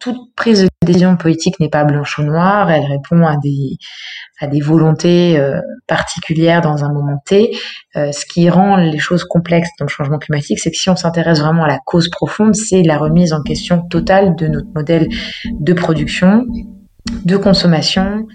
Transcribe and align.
toute 0.00 0.34
prise 0.36 0.62
de 0.62 0.68
décision 0.84 1.16
politique 1.16 1.58
n'est 1.60 1.68
pas 1.68 1.84
blanche 1.84 2.18
ou 2.18 2.22
noire, 2.22 2.70
elle 2.70 2.84
répond 2.84 3.26
à 3.26 3.36
des 4.46 4.60
volontés 4.60 5.38
euh, 5.38 5.60
particulières 5.86 6.60
dans 6.60 6.84
un 6.84 6.92
moment 6.92 7.20
T. 7.26 7.56
Euh, 7.96 8.12
ce 8.12 8.24
qui 8.26 8.48
rend 8.48 8.76
les 8.76 8.98
choses 8.98 9.24
complexes 9.24 9.70
dans 9.78 9.84
le 9.86 9.90
changement 9.90 10.18
climatique, 10.18 10.58
c'est 10.60 10.70
que 10.70 10.76
si 10.76 10.90
on 10.90 10.96
s'intéresse 10.96 11.40
vraiment 11.40 11.64
à 11.64 11.68
la 11.68 11.78
cause 11.84 12.08
profonde, 12.08 12.54
c'est 12.54 12.82
la 12.82 12.96
remise 12.96 13.32
en 13.32 13.42
question 13.42 13.82
totale 13.82 14.36
de 14.36 14.48
notre 14.48 14.68
modèle 14.74 15.08
de 15.44 15.72
production, 15.72 16.44
de 17.24 17.36
consommation, 17.36 18.26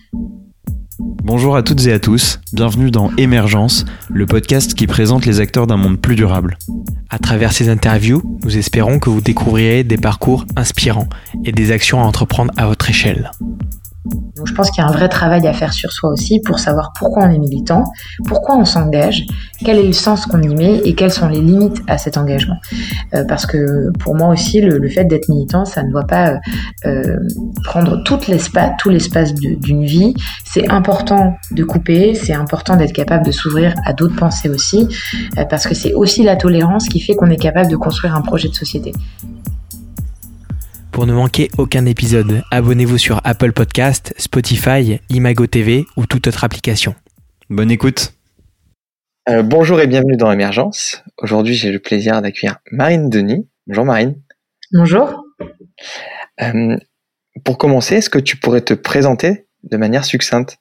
Bonjour 1.00 1.56
à 1.56 1.64
toutes 1.64 1.86
et 1.88 1.94
à 1.94 2.00
tous, 2.00 2.40
bienvenue 2.52 2.92
dans 2.92 3.10
Émergence, 3.18 3.86
le 4.10 4.28
podcast 4.28 4.76
qui 4.76 4.86
présente 4.86 5.26
les 5.26 5.40
acteurs 5.40 5.66
d'un 5.66 5.78
monde 5.78 6.00
plus 6.00 6.16
durable. 6.16 6.58
À 7.10 7.18
travers 7.18 7.52
ces 7.52 7.70
interviews, 7.70 8.22
nous 8.44 8.58
espérons 8.58 9.00
que 9.00 9.10
vous 9.10 9.22
découvrirez 9.22 9.84
des 9.84 9.98
parcours 9.98 10.46
inspirants 10.56 11.10
et 11.46 11.52
des 11.52 11.72
actions 11.72 12.02
à 12.02 12.06
entreprendre 12.06 12.54
à 12.58 12.68
votre 12.68 12.90
échelle. 12.90 13.32
Je 14.46 14.54
pense 14.54 14.70
qu'il 14.72 14.84
y 14.84 14.86
a 14.86 14.90
un 14.90 14.92
vrai 14.92 15.08
travail 15.08 15.48
à 15.48 15.54
faire 15.54 15.72
sur 15.72 15.92
soi 15.92 16.10
aussi 16.10 16.42
pour 16.42 16.60
savoir 16.60 16.92
pourquoi 16.98 17.24
on 17.24 17.32
est 17.32 17.38
militant, 17.38 17.86
pourquoi 18.28 18.58
on 18.58 18.66
s'engage, 18.66 19.26
quel 19.64 19.78
est 19.78 19.88
le 19.88 19.94
sens 19.94 20.26
qu'on 20.26 20.42
y 20.42 20.54
met 20.54 20.82
et 20.84 20.94
quelles 20.94 21.12
sont 21.12 21.30
les 21.30 21.40
limites 21.40 21.82
à 21.88 21.98
cet 21.98 22.18
engagement. 22.18 22.58
Euh, 23.14 23.24
parce 23.26 23.46
que 23.46 23.92
pour 24.00 24.16
moi 24.16 24.30
aussi, 24.30 24.60
le, 24.60 24.88
fait 24.90 25.06
d'être 25.06 25.30
militant, 25.30 25.64
ça 25.64 25.84
ne 25.84 25.90
doit 25.90 26.06
pas 26.06 26.32
euh, 26.32 26.38
euh, 26.86 27.18
prendre 27.64 28.04
tout 28.04 28.20
l'espace, 28.28 28.72
tout 28.78 28.90
l'espace 28.90 29.34
d'une 29.34 29.86
vie. 29.86 30.14
C'est 30.44 30.70
important 30.70 31.38
de 31.52 31.64
couper, 31.64 32.14
c'est 32.14 32.34
important 32.34 32.76
d'être 32.76 32.94
capable 32.94 33.26
de 33.26 33.32
s'ouvrir 33.32 33.74
à 33.86 33.94
d'autres 33.94 34.16
pensées 34.16 34.50
aussi, 34.50 34.88
parce 35.50 35.66
que 35.66 35.74
c'est 35.74 35.94
aussi 35.94 36.24
la 36.24 36.36
tolérance 36.36 36.88
qui 36.88 37.00
fait 37.00 37.16
qu'on 37.16 37.30
est 37.30 37.38
capable 37.38 37.70
de 37.70 37.76
construire 37.76 38.16
un 38.16 38.22
projet 38.22 38.50
de 38.50 38.54
société. 38.54 38.92
Pour 40.94 41.08
ne 41.08 41.14
manquer 41.14 41.50
aucun 41.58 41.88
épisode, 41.88 42.44
abonnez-vous 42.52 43.00
sur 43.00 43.20
Apple 43.24 43.52
Podcast, 43.52 44.14
Spotify, 44.20 45.00
Imago 45.10 45.48
TV 45.48 45.88
ou 45.98 46.06
toute 46.06 46.28
autre 46.28 46.44
application. 46.44 46.94
Bonne 47.50 47.72
écoute. 47.72 48.14
Euh, 49.28 49.42
bonjour 49.42 49.82
et 49.82 49.88
bienvenue 49.88 50.18
dans 50.18 50.32
Émergence. 50.32 51.04
Aujourd'hui, 51.18 51.56
j'ai 51.56 51.72
le 51.72 51.80
plaisir 51.80 52.22
d'accueillir 52.22 52.60
Marine 52.72 53.10
Denis. 53.10 53.50
Bonjour 53.66 53.86
Marine. 53.86 54.22
Bonjour. 54.72 55.26
Euh, 56.42 56.78
pour 57.44 57.58
commencer, 57.58 57.96
est-ce 57.96 58.12
que 58.12 58.20
tu 58.20 58.38
pourrais 58.38 58.62
te 58.62 58.76
présenter 58.76 59.48
de 59.64 59.78
manière 59.78 60.06
succincte? 60.06 60.60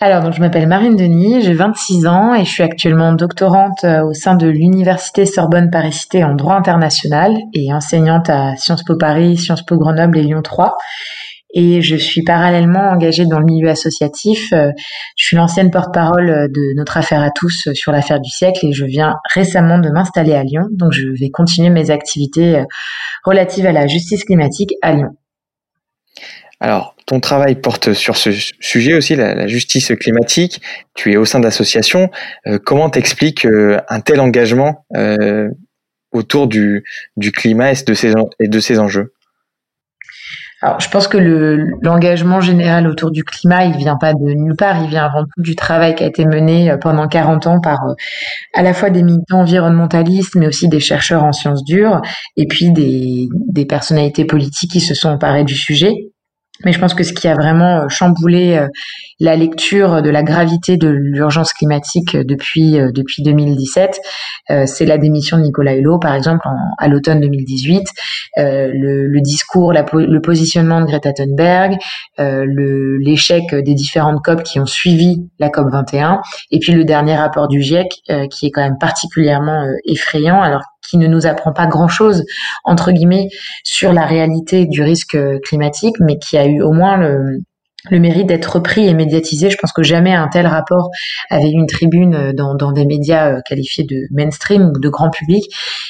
Alors, 0.00 0.22
donc, 0.22 0.34
je 0.34 0.40
m'appelle 0.40 0.66
Marine 0.66 0.96
Denis, 0.96 1.42
j'ai 1.42 1.54
26 1.54 2.06
ans 2.06 2.34
et 2.34 2.44
je 2.44 2.50
suis 2.50 2.62
actuellement 2.62 3.12
doctorante 3.12 3.84
euh, 3.84 4.04
au 4.04 4.12
sein 4.12 4.34
de 4.34 4.46
l'Université 4.46 5.26
Sorbonne 5.26 5.70
Paris-Cité 5.70 6.24
en 6.24 6.34
droit 6.34 6.54
international 6.54 7.34
et 7.54 7.72
enseignante 7.72 8.30
à 8.30 8.56
Sciences 8.56 8.84
Po 8.84 8.96
Paris, 8.96 9.36
Sciences 9.36 9.64
Po 9.64 9.76
Grenoble 9.76 10.18
et 10.18 10.22
Lyon 10.22 10.42
3. 10.42 10.76
Et 11.54 11.80
je 11.80 11.96
suis 11.96 12.22
parallèlement 12.22 12.90
engagée 12.90 13.24
dans 13.24 13.38
le 13.38 13.46
milieu 13.46 13.70
associatif. 13.70 14.52
Euh, 14.52 14.70
je 15.16 15.26
suis 15.26 15.36
l'ancienne 15.36 15.70
porte-parole 15.70 16.48
de 16.52 16.76
notre 16.76 16.98
affaire 16.98 17.22
à 17.22 17.30
tous 17.30 17.68
sur 17.72 17.90
l'affaire 17.90 18.20
du 18.20 18.30
siècle 18.30 18.66
et 18.66 18.72
je 18.72 18.84
viens 18.84 19.14
récemment 19.34 19.78
de 19.78 19.88
m'installer 19.88 20.34
à 20.34 20.44
Lyon. 20.44 20.66
Donc, 20.72 20.92
je 20.92 21.08
vais 21.08 21.30
continuer 21.30 21.70
mes 21.70 21.90
activités 21.90 22.58
euh, 22.58 22.64
relatives 23.24 23.66
à 23.66 23.72
la 23.72 23.86
justice 23.86 24.24
climatique 24.24 24.74
à 24.82 24.92
Lyon. 24.92 25.16
Alors, 26.60 26.94
ton 27.08 27.20
travail 27.20 27.54
porte 27.56 27.94
sur 27.94 28.18
ce 28.18 28.30
sujet 28.60 28.94
aussi, 28.94 29.16
la, 29.16 29.46
justice 29.46 29.92
climatique. 29.98 30.60
Tu 30.94 31.12
es 31.12 31.16
au 31.16 31.24
sein 31.24 31.40
d'associations. 31.40 32.10
Euh, 32.46 32.58
comment 32.62 32.90
t'expliques 32.90 33.46
euh, 33.46 33.80
un 33.88 34.00
tel 34.00 34.20
engagement 34.20 34.84
euh, 34.94 35.48
autour 36.12 36.48
du, 36.48 36.84
climat 37.34 37.72
et 37.72 38.46
de 38.48 38.60
ces 38.60 38.78
enjeux? 38.78 39.14
Alors, 40.60 40.80
je 40.80 40.90
pense 40.90 41.08
que 41.08 41.16
l'engagement 41.80 42.42
général 42.42 42.86
autour 42.86 43.10
du 43.10 43.24
climat, 43.24 43.64
il 43.64 43.76
vient 43.76 43.96
pas 43.96 44.12
de 44.12 44.34
nulle 44.34 44.56
part, 44.56 44.82
il 44.82 44.90
vient 44.90 45.06
avant 45.06 45.22
tout 45.22 45.42
du 45.42 45.54
travail 45.56 45.94
qui 45.94 46.04
a 46.04 46.06
été 46.08 46.26
mené 46.26 46.74
pendant 46.82 47.08
40 47.08 47.46
ans 47.46 47.60
par 47.60 47.78
à 48.54 48.62
la 48.62 48.74
fois 48.74 48.90
des 48.90 49.02
militants 49.02 49.40
environnementalistes, 49.40 50.34
mais 50.34 50.48
aussi 50.48 50.68
des 50.68 50.80
chercheurs 50.80 51.22
en 51.22 51.32
sciences 51.32 51.64
dures, 51.64 52.02
et 52.36 52.46
puis 52.48 52.70
des, 52.72 53.28
des 53.48 53.64
personnalités 53.64 54.26
politiques 54.26 54.72
qui 54.72 54.80
se 54.80 54.94
sont 54.94 55.10
emparées 55.10 55.44
du 55.44 55.54
sujet. 55.54 55.94
Mais 56.64 56.72
je 56.72 56.80
pense 56.80 56.94
que 56.94 57.04
ce 57.04 57.12
qui 57.12 57.28
a 57.28 57.34
vraiment 57.34 57.82
euh, 57.82 57.88
chamboulé 57.88 58.56
euh, 58.56 58.66
la 59.20 59.36
lecture 59.36 60.02
de 60.02 60.10
la 60.10 60.24
gravité 60.24 60.76
de 60.76 60.88
l'urgence 60.88 61.52
climatique 61.52 62.16
euh, 62.16 62.24
depuis 62.24 62.78
depuis 62.92 63.22
2017, 63.22 64.00
c'est 64.66 64.86
la 64.86 64.98
démission 64.98 65.36
de 65.36 65.42
Nicolas 65.42 65.74
Hulot, 65.74 65.98
par 65.98 66.14
exemple, 66.14 66.46
à 66.78 66.88
l'automne 66.88 67.20
2018, 67.20 67.86
le, 68.36 69.06
le, 69.06 69.20
discours, 69.20 69.72
le 69.72 70.20
positionnement 70.20 70.80
de 70.80 70.86
Greta 70.86 71.12
Thunberg, 71.12 71.76
l'échec 72.18 73.54
des 73.54 73.74
différentes 73.74 74.22
COP 74.24 74.42
qui 74.42 74.58
ont 74.60 74.66
suivi 74.66 75.28
la 75.38 75.50
COP 75.50 75.70
21, 75.70 76.20
et 76.50 76.58
puis 76.58 76.72
le 76.72 76.84
dernier 76.84 77.16
rapport 77.16 77.48
du 77.48 77.60
GIEC 77.60 78.02
qui 78.30 78.46
est 78.46 78.50
quand 78.50 78.62
même 78.62 78.78
particulièrement 78.78 79.66
effrayant. 79.84 80.40
Alors 80.40 80.62
qui 80.88 80.98
ne 80.98 81.06
nous 81.06 81.26
apprend 81.26 81.52
pas 81.52 81.66
grand-chose, 81.66 82.24
entre 82.64 82.92
guillemets, 82.92 83.28
sur 83.64 83.92
la 83.92 84.06
réalité 84.06 84.66
du 84.66 84.82
risque 84.82 85.18
climatique, 85.42 85.96
mais 86.00 86.18
qui 86.18 86.36
a 86.36 86.46
eu 86.46 86.62
au 86.62 86.72
moins 86.72 86.96
le, 86.96 87.40
mérite 87.90 88.26
d'être 88.26 88.56
repris 88.56 88.86
et 88.86 88.94
médiatisé. 88.94 89.50
Je 89.50 89.56
pense 89.56 89.72
que 89.72 89.82
jamais 89.82 90.12
un 90.12 90.28
tel 90.28 90.46
rapport 90.46 90.90
avait 91.30 91.48
eu 91.48 91.54
une 91.54 91.66
tribune 91.66 92.32
dans, 92.32 92.72
des 92.72 92.84
médias 92.84 93.32
euh, 93.32 93.40
qualifiés 93.48 93.84
de 93.84 93.96
mainstream 94.10 94.72
ou 94.74 94.78
de 94.78 94.88
grand 94.88 95.10
public. 95.10 95.44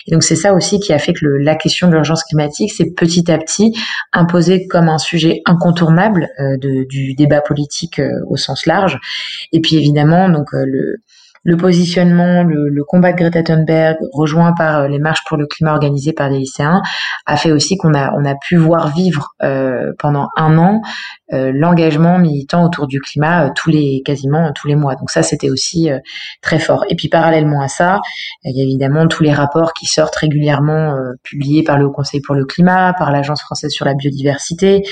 Et 0.06 0.12
donc 0.12 0.22
c'est 0.22 0.36
ça 0.36 0.54
aussi 0.54 0.78
qui 0.78 0.92
a 0.92 0.98
fait 0.98 1.12
que 1.12 1.26
la 1.26 1.56
question 1.56 1.88
de 1.88 1.94
l'urgence 1.94 2.22
climatique 2.24 2.72
s'est 2.72 2.92
petit 2.96 3.30
à 3.32 3.38
petit 3.38 3.72
imposée 4.12 4.66
comme 4.68 4.88
un 4.88 4.98
sujet 4.98 5.40
incontournable 5.46 6.28
euh, 6.38 6.56
du 6.60 7.14
débat 7.14 7.40
politique 7.40 7.98
euh, 7.98 8.10
au 8.28 8.36
sens 8.36 8.66
large. 8.66 8.98
Et 9.52 9.60
puis 9.60 9.76
évidemment, 9.76 10.28
donc 10.28 10.46
le 10.52 10.98
le 11.44 11.56
positionnement, 11.56 12.42
le, 12.42 12.84
combat 12.84 13.12
de 13.12 13.18
Greta 13.18 13.42
Thunberg, 13.42 13.96
rejoint 14.12 14.52
par 14.52 14.80
euh, 14.80 14.88
les 14.88 14.98
marches 14.98 15.24
pour 15.26 15.36
le 15.36 15.46
climat 15.46 15.72
organisées 15.72 16.12
par 16.12 16.30
des 16.30 16.38
lycéens, 16.38 16.82
a 17.26 17.36
fait 17.36 17.52
aussi 17.52 17.76
qu'on 17.76 17.94
a, 17.94 18.12
on 18.16 18.24
a 18.24 18.34
pu 18.34 18.56
voir 18.56 18.94
vivre 18.94 19.34
euh, 19.42 19.92
pendant 19.98 20.28
un 20.36 20.56
an 20.58 20.80
euh, 21.34 21.52
l'engagement 21.54 22.18
militant 22.18 22.64
autour 22.64 22.86
du 22.86 23.00
climat 23.00 23.50
tous 23.54 23.70
les 23.70 24.02
quasiment 24.04 24.50
tous 24.52 24.68
les 24.68 24.76
mois. 24.76 24.94
Donc 24.94 25.10
ça, 25.10 25.22
c'était 25.22 25.50
aussi 25.50 25.90
très 26.40 26.58
fort. 26.58 26.84
Et 26.88 26.96
puis 26.96 27.08
parallèlement 27.08 27.60
à 27.60 27.68
ça, 27.68 28.00
il 28.44 28.56
y 28.56 28.60
a 28.60 28.64
évidemment 28.64 29.06
tous 29.08 29.22
les 29.22 29.32
rapports 29.32 29.74
qui 29.74 29.86
sortent 29.86 30.16
régulièrement 30.16 30.96
publiés 31.22 31.62
par 31.62 31.76
le 31.76 31.90
Conseil 31.90 32.20
pour 32.22 32.34
le 32.34 32.46
climat, 32.46 32.94
par 32.94 33.10
l'Agence 33.10 33.42
française 33.42 33.70
sur 33.70 33.84
la 33.84 33.94
biodiversité, 33.94 34.82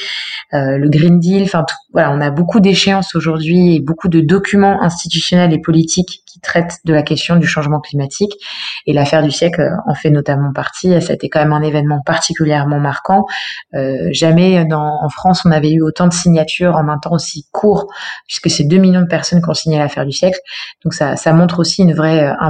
le 0.52 0.88
Green 0.88 1.18
Deal. 1.18 1.44
Enfin, 1.44 1.64
voilà, 1.92 2.12
on 2.12 2.20
a 2.20 2.30
beaucoup 2.30 2.60
d'échéances 2.60 3.14
aujourd'hui 3.14 3.76
et 3.76 3.80
beaucoup 3.80 4.08
de 4.08 4.20
documents 4.20 4.82
institutionnels 4.82 5.54
et 5.54 5.60
politiques 5.60 6.22
qui 6.26 6.35
traite 6.40 6.78
de 6.84 6.92
la 6.92 7.02
question 7.02 7.36
du 7.36 7.46
changement 7.46 7.80
climatique. 7.80 8.32
Et 8.86 8.92
l'affaire 8.92 9.22
du 9.22 9.30
siècle 9.30 9.62
en 9.86 9.94
fait 9.94 10.10
notamment 10.10 10.52
partie. 10.52 10.92
Été 10.92 11.28
quand 11.28 11.40
même 11.40 11.52
un 11.52 11.62
événement 11.62 12.00
particulièrement 12.04 12.78
marquant. 12.78 13.24
Euh, 13.74 14.08
jamais 14.12 14.66
en 14.72 15.08
France 15.08 15.42
on 15.44 15.50
avait 15.50 15.72
eu 15.72 15.82
autant 15.82 16.08
de 16.08 16.12
signatures 16.12 16.74
en 16.76 16.88
un 16.88 16.98
temps 16.98 17.12
aussi 17.12 17.46
court, 17.52 17.86
puisque 18.26 18.50
c'est 18.50 18.64
2 18.64 18.76
millions 18.76 19.02
de 19.02 19.06
personnes 19.06 19.42
qui 19.42 19.48
ont 19.48 19.54
signé 19.54 19.78
l'affaire 19.78 20.04
du 20.04 20.12
siècle. 20.12 20.38
Donc 20.84 20.94
ça, 20.94 21.16
montre 21.32 21.58
aussi 21.60 21.82
un 21.82 21.94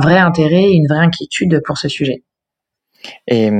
vrai 0.00 0.18
intérêt 0.18 0.64
et 0.64 0.72
une 0.72 0.86
vraie 0.88 1.04
inquiétude 1.04 1.60
pour 1.64 1.78
ce 1.78 1.88
sujet. 1.88 2.22
Et 3.28 3.50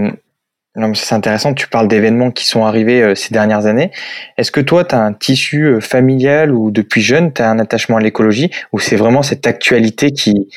c'est 0.95 1.15
intéressant, 1.15 1.55
tu 1.55 1.69
parles 1.69 1.89
d'événements 1.89 2.31
qui 2.31 2.47
sont 2.47 2.65
arrivés 2.65 3.03
euh, 3.03 3.15
ces 3.15 3.33
dernières 3.33 3.67
années. 3.67 3.91
Est-ce 4.37 4.51
que 4.51 4.61
toi, 4.61 4.85
tu 4.85 4.95
as 4.95 5.01
un 5.01 5.13
tissu 5.13 5.65
euh, 5.65 5.81
familial 5.81 6.53
ou 6.53 6.71
depuis 6.71 7.01
jeune, 7.01 7.33
tu 7.33 7.43
as 7.43 7.51
un 7.51 7.59
attachement 7.59 7.97
à 7.97 8.01
l'écologie 8.01 8.51
ou 8.73 8.79
c'est 8.79 8.97
vraiment 8.97 9.23
cette 9.23 9.47
actualité 9.47 10.13
qui, 10.13 10.49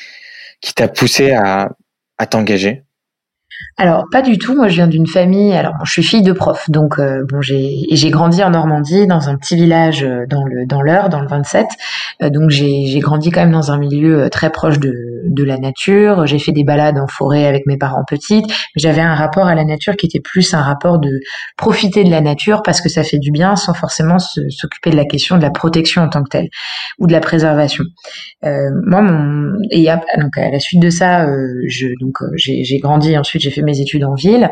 qui 0.61 0.73
t'a 0.73 0.87
poussé 0.87 1.31
à, 1.31 1.69
t'engager? 2.29 2.83
Alors 3.77 4.05
pas 4.11 4.21
du 4.21 4.37
tout. 4.37 4.55
Moi, 4.55 4.67
je 4.67 4.75
viens 4.75 4.87
d'une 4.87 5.07
famille. 5.07 5.53
Alors, 5.53 5.73
je 5.85 5.91
suis 5.91 6.03
fille 6.03 6.21
de 6.21 6.33
prof, 6.33 6.69
donc 6.69 6.99
euh, 6.99 7.25
bon, 7.27 7.41
j'ai 7.41 8.09
grandi 8.09 8.43
en 8.43 8.49
Normandie, 8.49 9.07
dans 9.07 9.29
un 9.29 9.37
petit 9.37 9.55
village 9.55 10.05
dans 10.29 10.43
le 10.43 10.65
dans 10.65 10.81
dans 11.09 11.21
le 11.21 11.27
27. 11.27 11.65
Euh, 12.21 12.29
donc 12.29 12.49
j'ai 12.49 12.85
j'ai 12.87 12.99
grandi 12.99 13.31
quand 13.31 13.41
même 13.41 13.51
dans 13.51 13.71
un 13.71 13.77
milieu 13.77 14.29
très 14.29 14.49
proche 14.49 14.79
de 14.79 14.93
de 15.25 15.43
la 15.43 15.57
nature. 15.57 16.25
J'ai 16.25 16.39
fait 16.39 16.51
des 16.51 16.63
balades 16.63 16.97
en 16.97 17.07
forêt 17.07 17.45
avec 17.45 17.65
mes 17.65 17.77
parents 17.77 18.03
petites. 18.07 18.45
J'avais 18.75 19.01
un 19.01 19.15
rapport 19.15 19.47
à 19.47 19.55
la 19.55 19.65
nature 19.65 19.95
qui 19.95 20.05
était 20.05 20.19
plus 20.19 20.53
un 20.53 20.61
rapport 20.61 20.99
de 20.99 21.19
profiter 21.57 22.03
de 22.03 22.09
la 22.09 22.21
nature 22.21 22.61
parce 22.63 22.81
que 22.81 22.89
ça 22.89 23.03
fait 23.03 23.19
du 23.19 23.31
bien, 23.31 23.55
sans 23.55 23.73
forcément 23.73 24.17
s'occuper 24.19 24.91
de 24.91 24.95
la 24.95 25.05
question 25.05 25.37
de 25.37 25.41
la 25.41 25.51
protection 25.51 26.03
en 26.03 26.09
tant 26.09 26.23
que 26.23 26.29
telle 26.29 26.49
ou 26.99 27.07
de 27.07 27.11
la 27.11 27.19
préservation. 27.19 27.83
moi, 28.43 29.01
mon 29.01 29.53
et 29.71 29.89
à, 29.89 30.01
donc 30.17 30.37
à 30.37 30.49
la 30.49 30.59
suite 30.59 30.81
de 30.81 30.89
ça, 30.89 31.27
je 31.67 31.87
donc 31.99 32.17
j'ai 32.35 32.79
grandi 32.79 33.17
ensuite 33.17 33.41
j'ai 33.41 33.51
fait 33.51 33.61
mes 33.61 33.79
études 33.79 34.03
en 34.03 34.13
ville 34.13 34.49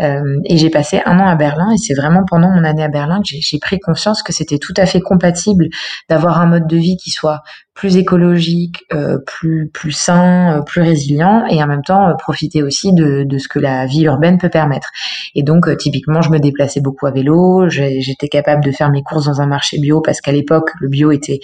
euh, 0.00 0.20
et 0.44 0.56
j'ai 0.56 0.70
passé 0.70 1.00
un 1.04 1.18
an 1.18 1.26
à 1.26 1.36
Berlin 1.36 1.70
et 1.72 1.78
c'est 1.78 1.94
vraiment 1.94 2.22
pendant 2.28 2.50
mon 2.50 2.64
année 2.64 2.82
à 2.82 2.88
Berlin 2.88 3.20
que 3.20 3.36
j'ai 3.38 3.58
pris 3.58 3.78
conscience 3.78 4.22
que 4.22 4.32
c'était 4.32 4.58
tout 4.58 4.74
à 4.76 4.86
fait 4.86 5.00
compatible 5.00 5.68
d'avoir 6.08 6.40
un 6.40 6.46
mode 6.46 6.66
de 6.66 6.76
vie 6.76 6.96
qui 6.96 7.10
soit 7.10 7.42
plus 7.80 7.96
écologique, 7.96 8.84
euh, 8.92 9.16
plus 9.26 9.70
plus 9.72 9.92
sain, 9.92 10.58
euh, 10.58 10.62
plus 10.62 10.82
résilient, 10.82 11.46
et 11.46 11.62
en 11.62 11.66
même 11.66 11.80
temps 11.82 12.10
euh, 12.10 12.12
profiter 12.12 12.62
aussi 12.62 12.92
de, 12.92 13.24
de 13.24 13.38
ce 13.38 13.48
que 13.48 13.58
la 13.58 13.86
vie 13.86 14.02
urbaine 14.02 14.36
peut 14.36 14.50
permettre. 14.50 14.90
Et 15.34 15.42
donc 15.42 15.74
typiquement, 15.78 16.20
je 16.20 16.28
me 16.28 16.38
déplaçais 16.38 16.82
beaucoup 16.82 17.06
à 17.06 17.10
vélo, 17.10 17.70
j'étais 17.70 18.28
capable 18.28 18.62
de 18.62 18.70
faire 18.70 18.90
mes 18.90 19.02
courses 19.02 19.24
dans 19.24 19.40
un 19.40 19.46
marché 19.46 19.78
bio 19.78 20.02
parce 20.02 20.20
qu'à 20.20 20.30
l'époque 20.30 20.68
le 20.78 20.90
bio 20.90 21.10
était 21.10 21.40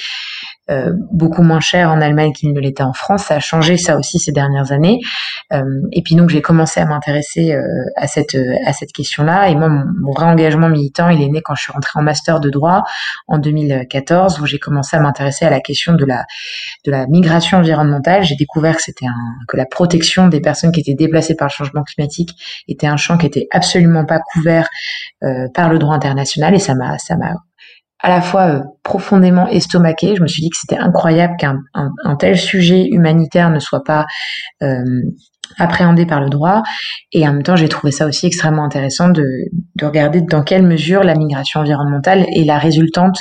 euh, 0.68 0.92
beaucoup 1.12 1.42
moins 1.42 1.60
cher 1.60 1.90
en 1.90 2.00
Allemagne 2.00 2.32
qu'il 2.32 2.52
ne 2.52 2.58
l'était 2.58 2.82
en 2.82 2.92
France. 2.92 3.26
Ça 3.26 3.36
a 3.36 3.38
changé 3.38 3.76
ça 3.76 3.96
aussi 3.96 4.18
ces 4.18 4.32
dernières 4.32 4.72
années. 4.72 4.98
Euh, 5.52 5.62
et 5.92 6.02
puis 6.02 6.16
donc 6.16 6.28
j'ai 6.28 6.42
commencé 6.42 6.80
à 6.80 6.86
m'intéresser 6.86 7.52
euh, 7.52 7.62
à 7.94 8.08
cette 8.08 8.36
à 8.64 8.72
cette 8.72 8.92
question-là. 8.92 9.48
Et 9.48 9.54
moi, 9.54 9.68
mon, 9.68 10.10
vrai 10.10 10.26
engagement 10.26 10.68
militant, 10.68 11.08
il 11.08 11.22
est 11.22 11.28
né 11.28 11.40
quand 11.40 11.54
je 11.54 11.62
suis 11.62 11.72
rentrée 11.72 12.00
en 12.00 12.02
master 12.02 12.40
de 12.40 12.50
droit 12.50 12.82
en 13.28 13.38
2014, 13.38 14.40
où 14.40 14.46
j'ai 14.46 14.58
commencé 14.58 14.96
à 14.96 15.00
m'intéresser 15.00 15.44
à 15.44 15.50
la 15.50 15.60
question 15.60 15.94
de 15.94 16.04
la 16.04 16.24
de 16.84 16.90
la 16.90 17.06
migration 17.06 17.58
environnementale. 17.58 18.24
J'ai 18.24 18.36
découvert 18.36 18.74
que 18.74 18.82
c'était 18.82 19.06
un 19.06 19.14
que 19.46 19.56
la 19.56 19.66
protection 19.66 20.26
des 20.26 20.40
personnes 20.40 20.72
qui 20.72 20.80
étaient 20.80 20.94
déplacées 20.94 21.36
par 21.36 21.46
le 21.46 21.52
changement 21.52 21.84
climatique 21.84 22.30
était 22.66 22.88
un 22.88 22.96
champ 22.96 23.18
qui 23.18 23.26
était 23.26 23.46
absolument 23.52 24.04
pas 24.04 24.18
couvert 24.18 24.68
par 25.54 25.68
le 25.68 25.78
droit 25.78 25.94
international. 25.94 26.54
Et 26.56 26.58
ça 26.58 26.74
m'a 26.74 26.98
ça 26.98 27.16
m'a 27.16 27.34
à 28.00 28.10
la 28.10 28.20
fois 28.20 28.42
euh, 28.42 28.60
profondément 28.82 29.48
estomaqué. 29.48 30.14
Je 30.16 30.22
me 30.22 30.26
suis 30.26 30.42
dit 30.42 30.50
que 30.50 30.56
c'était 30.58 30.78
incroyable 30.78 31.34
qu'un 31.38 31.58
un, 31.74 32.16
tel 32.16 32.38
sujet 32.38 32.86
humanitaire 32.90 33.50
ne 33.50 33.58
soit 33.58 33.84
pas 33.84 34.06
euh, 34.62 34.82
appréhendé 35.58 36.06
par 36.06 36.20
le 36.20 36.28
droit. 36.28 36.62
Et 37.12 37.26
en 37.26 37.32
même 37.32 37.42
temps, 37.42 37.56
j'ai 37.56 37.68
trouvé 37.68 37.92
ça 37.92 38.06
aussi 38.06 38.26
extrêmement 38.26 38.64
intéressant 38.64 39.08
de, 39.08 39.24
de, 39.76 39.86
regarder 39.86 40.20
dans 40.20 40.42
quelle 40.42 40.62
mesure 40.62 41.02
la 41.02 41.14
migration 41.14 41.60
environnementale 41.60 42.26
est 42.34 42.44
la 42.44 42.58
résultante 42.58 43.18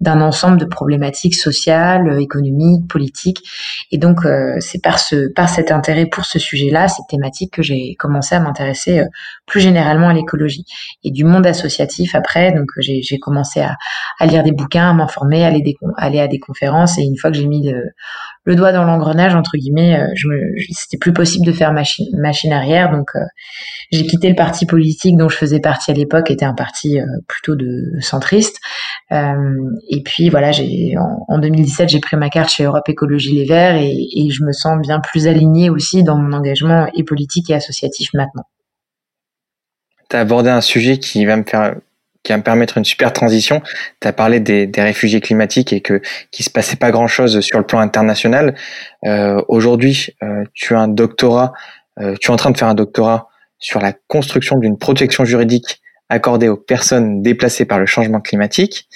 d'un 0.00 0.20
ensemble 0.20 0.58
de 0.58 0.64
problématiques 0.64 1.34
sociales, 1.34 2.20
économiques, 2.20 2.88
politiques. 2.88 3.42
Et 3.90 3.98
donc, 3.98 4.24
euh, 4.24 4.56
c'est 4.60 4.82
par 4.82 4.98
ce 4.98 5.32
par 5.34 5.48
cet 5.48 5.70
intérêt 5.70 6.06
pour 6.06 6.24
ce 6.24 6.38
sujet-là, 6.38 6.88
cette 6.88 7.06
thématique, 7.08 7.52
que 7.52 7.62
j'ai 7.62 7.94
commencé 7.98 8.34
à 8.34 8.40
m'intéresser 8.40 9.00
euh, 9.00 9.06
plus 9.46 9.60
généralement 9.60 10.08
à 10.08 10.14
l'écologie 10.14 10.64
et 11.02 11.10
du 11.10 11.24
monde 11.24 11.46
associatif. 11.46 12.14
Après, 12.14 12.52
donc 12.52 12.66
j'ai 12.78 13.18
commencé 13.18 13.60
à, 13.60 13.76
à, 14.18 14.26
lire 14.26 14.42
des 14.42 14.52
bouquins, 14.52 14.90
à 14.90 14.92
m'informer, 14.94 15.44
à 15.44 15.48
aller, 15.48 15.62
aller 15.96 16.20
à 16.20 16.28
des 16.28 16.38
conférences. 16.38 16.98
Et 16.98 17.02
une 17.02 17.16
fois 17.16 17.30
que 17.30 17.36
j'ai 17.36 17.46
mis 17.46 17.70
le, 17.70 17.82
le 18.44 18.56
doigt 18.56 18.72
dans 18.72 18.84
l'engrenage 18.84 19.34
entre 19.34 19.56
guillemets, 19.56 19.98
euh, 19.98 20.06
je 20.14 20.28
me, 20.28 20.54
c'était 20.70 20.98
plus 20.98 21.12
possible 21.12 21.46
de 21.46 21.52
faire 21.52 21.72
machine, 21.72 22.06
machine 22.18 22.52
arrière. 22.52 22.90
Donc 22.90 23.08
euh, 23.14 23.20
j'ai 23.90 24.06
quitté 24.06 24.28
le 24.28 24.34
parti 24.34 24.66
politique 24.66 25.16
dont 25.16 25.28
je 25.28 25.36
faisais 25.36 25.60
partie 25.60 25.90
à 25.90 25.94
l'époque, 25.94 26.30
était 26.30 26.44
un 26.44 26.54
parti 26.54 27.00
euh, 27.00 27.04
plutôt 27.28 27.56
de 27.56 28.00
centriste. 28.00 28.58
et 29.10 30.02
puis 30.04 30.28
voilà, 30.30 30.52
j'ai 30.52 30.94
en, 31.28 31.38
2017 31.38 31.88
j'ai 31.88 32.00
pris 32.00 32.16
ma 32.16 32.30
carte 32.30 32.50
chez 32.50 32.64
Europe 32.64 32.88
Écologie 32.88 33.34
Les 33.34 33.44
Verts 33.44 33.76
et, 33.76 33.92
et 33.92 34.30
je 34.30 34.42
me 34.42 34.52
sens 34.52 34.80
bien 34.80 35.00
plus 35.00 35.26
alignée 35.26 35.70
aussi 35.70 36.02
dans 36.02 36.16
mon 36.16 36.32
engagement 36.32 36.88
et 36.94 37.04
politique 37.04 37.50
et 37.50 37.54
associatif 37.54 38.10
maintenant. 38.14 38.44
Tu 40.14 40.18
as 40.18 40.20
abordé 40.20 40.48
un 40.48 40.60
sujet 40.60 40.98
qui 40.98 41.26
va 41.26 41.36
me 41.36 41.42
faire 41.42 41.74
qui 42.22 42.30
va 42.30 42.38
me 42.38 42.44
permettre 42.44 42.78
une 42.78 42.84
super 42.84 43.12
transition. 43.12 43.62
Tu 44.00 44.06
as 44.06 44.12
parlé 44.12 44.38
des, 44.38 44.68
des, 44.68 44.80
réfugiés 44.80 45.20
climatiques 45.20 45.72
et 45.72 45.80
que 45.80 46.00
qui 46.30 46.44
se 46.44 46.50
passait 46.50 46.76
pas 46.76 46.92
grand-chose 46.92 47.40
sur 47.40 47.58
le 47.58 47.66
plan 47.66 47.80
international. 47.80 48.54
Euh, 49.04 49.42
Aujourd'hui, 49.48 50.10
euh, 50.22 50.44
tu 50.54 50.76
as 50.76 50.78
un 50.78 50.86
doctorat, 50.86 51.52
euh, 51.98 52.14
tu 52.20 52.28
es 52.28 52.32
en 52.32 52.36
train 52.36 52.52
de 52.52 52.56
faire 52.56 52.68
un 52.68 52.74
doctorat 52.74 53.26
sur 53.58 53.80
la 53.80 53.92
construction 54.06 54.56
d'une 54.56 54.78
protection 54.78 55.24
juridique 55.24 55.82
accordée 56.08 56.48
aux 56.48 56.56
personnes 56.56 57.20
déplacées 57.20 57.64
par 57.64 57.80
le 57.80 57.86
changement 57.86 58.20
climatique. 58.20 58.88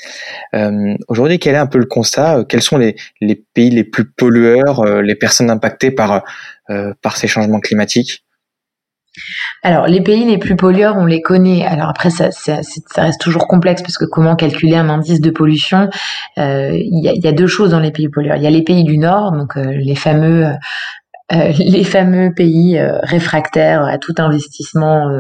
Euh, 0.55 0.95
Aujourd'hui, 1.09 1.41
quel 1.41 1.57
est 1.57 1.59
un 1.59 1.67
peu 1.67 1.79
le 1.79 1.87
constat? 1.87 2.45
Quels 2.49 2.63
sont 2.63 2.79
les, 2.79 2.95
les 3.21 3.35
pays 3.35 3.71
les 3.71 3.83
plus 3.83 4.05
pollueurs, 4.09 4.87
euh, 4.87 5.03
les 5.03 5.17
personnes 5.17 5.51
impactées 5.51 5.91
par, 5.91 6.23
euh, 6.71 6.95
par 7.03 7.17
ces 7.17 7.27
changements 7.27 7.59
climatiques? 7.59 8.25
Alors, 9.63 9.87
les 9.87 10.01
pays 10.01 10.25
les 10.25 10.39
plus 10.39 10.57
pollueurs, 10.57 10.97
on 10.97 11.05
les 11.05 11.21
connaît. 11.21 11.67
Alors 11.67 11.89
après, 11.89 12.11
ça, 12.11 12.31
ça, 12.31 12.61
reste 12.97 13.21
toujours 13.21 13.49
complexe 13.49 13.83
parce 13.83 13.99
que 13.99 14.05
comment 14.05 14.37
calculer 14.37 14.77
un 14.77 14.89
indice 14.89 15.21
de 15.21 15.31
pollution 15.31 15.89
euh, 16.39 16.71
Il 16.75 17.01
y, 17.03 17.29
a, 17.29 17.33
deux 17.33 17.47
choses 17.47 17.71
dans 17.71 17.81
les 17.81 17.91
pays 17.91 18.09
pollueurs. 18.09 18.37
Il 18.37 18.43
y 18.43 18.47
a 18.47 18.51
les 18.51 18.63
pays 18.63 18.85
du 18.85 18.99
Nord, 18.99 19.33
donc 19.33 19.57
euh, 19.57 19.73
les 19.73 19.95
fameux 19.95 20.45
euh, 20.47 20.53
les 21.59 21.85
fameux 21.85 22.33
pays 22.35 22.81
réfractaires 23.03 23.83
à 23.83 23.99
tout 23.99 24.15
investissement 24.17 25.11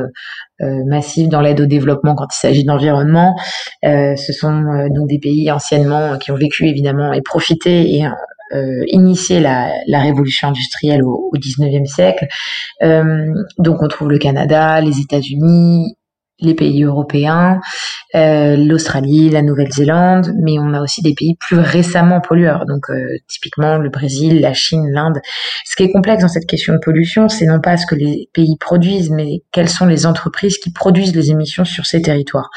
massif 0.86 1.28
dans 1.28 1.42
l'aide 1.42 1.60
au 1.60 1.66
développement 1.66 2.14
quand 2.14 2.34
il 2.34 2.38
s'agit 2.38 2.64
d'environnement. 2.64 3.36
ce 3.82 4.32
sont 4.32 4.88
donc 4.88 5.06
des 5.06 5.18
pays 5.18 5.52
anciennement 5.52 6.16
qui 6.16 6.32
ont 6.32 6.36
vécu 6.36 6.66
évidemment 6.66 7.12
et 7.12 7.20
profité 7.20 7.94
et 7.94 8.06
euh, 8.54 8.84
initié 8.88 9.40
la, 9.40 9.70
révolution 9.88 10.48
industrielle 10.48 11.02
au, 11.04 11.30
au 11.32 11.36
19e 11.36 11.86
siècle. 11.86 12.26
Euh, 12.82 13.26
donc 13.58 13.82
on 13.82 13.88
trouve 13.88 14.10
le 14.10 14.18
Canada, 14.18 14.80
les 14.80 15.00
États-Unis, 15.00 15.94
les 16.40 16.54
pays 16.54 16.84
européens, 16.84 17.60
euh, 18.14 18.56
l'Australie, 18.56 19.28
la 19.30 19.42
Nouvelle-Zélande, 19.42 20.32
mais 20.40 20.58
on 20.58 20.72
a 20.72 20.80
aussi 20.80 21.02
des 21.02 21.14
pays 21.14 21.36
plus 21.40 21.58
récemment 21.58 22.20
pollueurs, 22.20 22.64
donc 22.66 22.90
euh, 22.90 23.16
typiquement 23.28 23.78
le 23.78 23.90
Brésil, 23.90 24.40
la 24.40 24.54
Chine, 24.54 24.88
l'Inde. 24.90 25.18
Ce 25.64 25.76
qui 25.76 25.82
est 25.82 25.92
complexe 25.92 26.22
dans 26.22 26.28
cette 26.28 26.46
question 26.46 26.74
de 26.74 26.78
pollution, 26.78 27.28
c'est 27.28 27.46
non 27.46 27.60
pas 27.60 27.76
ce 27.76 27.86
que 27.86 27.94
les 27.94 28.28
pays 28.32 28.56
produisent, 28.60 29.10
mais 29.10 29.42
quelles 29.52 29.68
sont 29.68 29.86
les 29.86 30.06
entreprises 30.06 30.58
qui 30.58 30.72
produisent 30.72 31.14
les 31.14 31.30
émissions 31.30 31.64
sur 31.64 31.86
ces 31.86 32.02
territoires. 32.02 32.50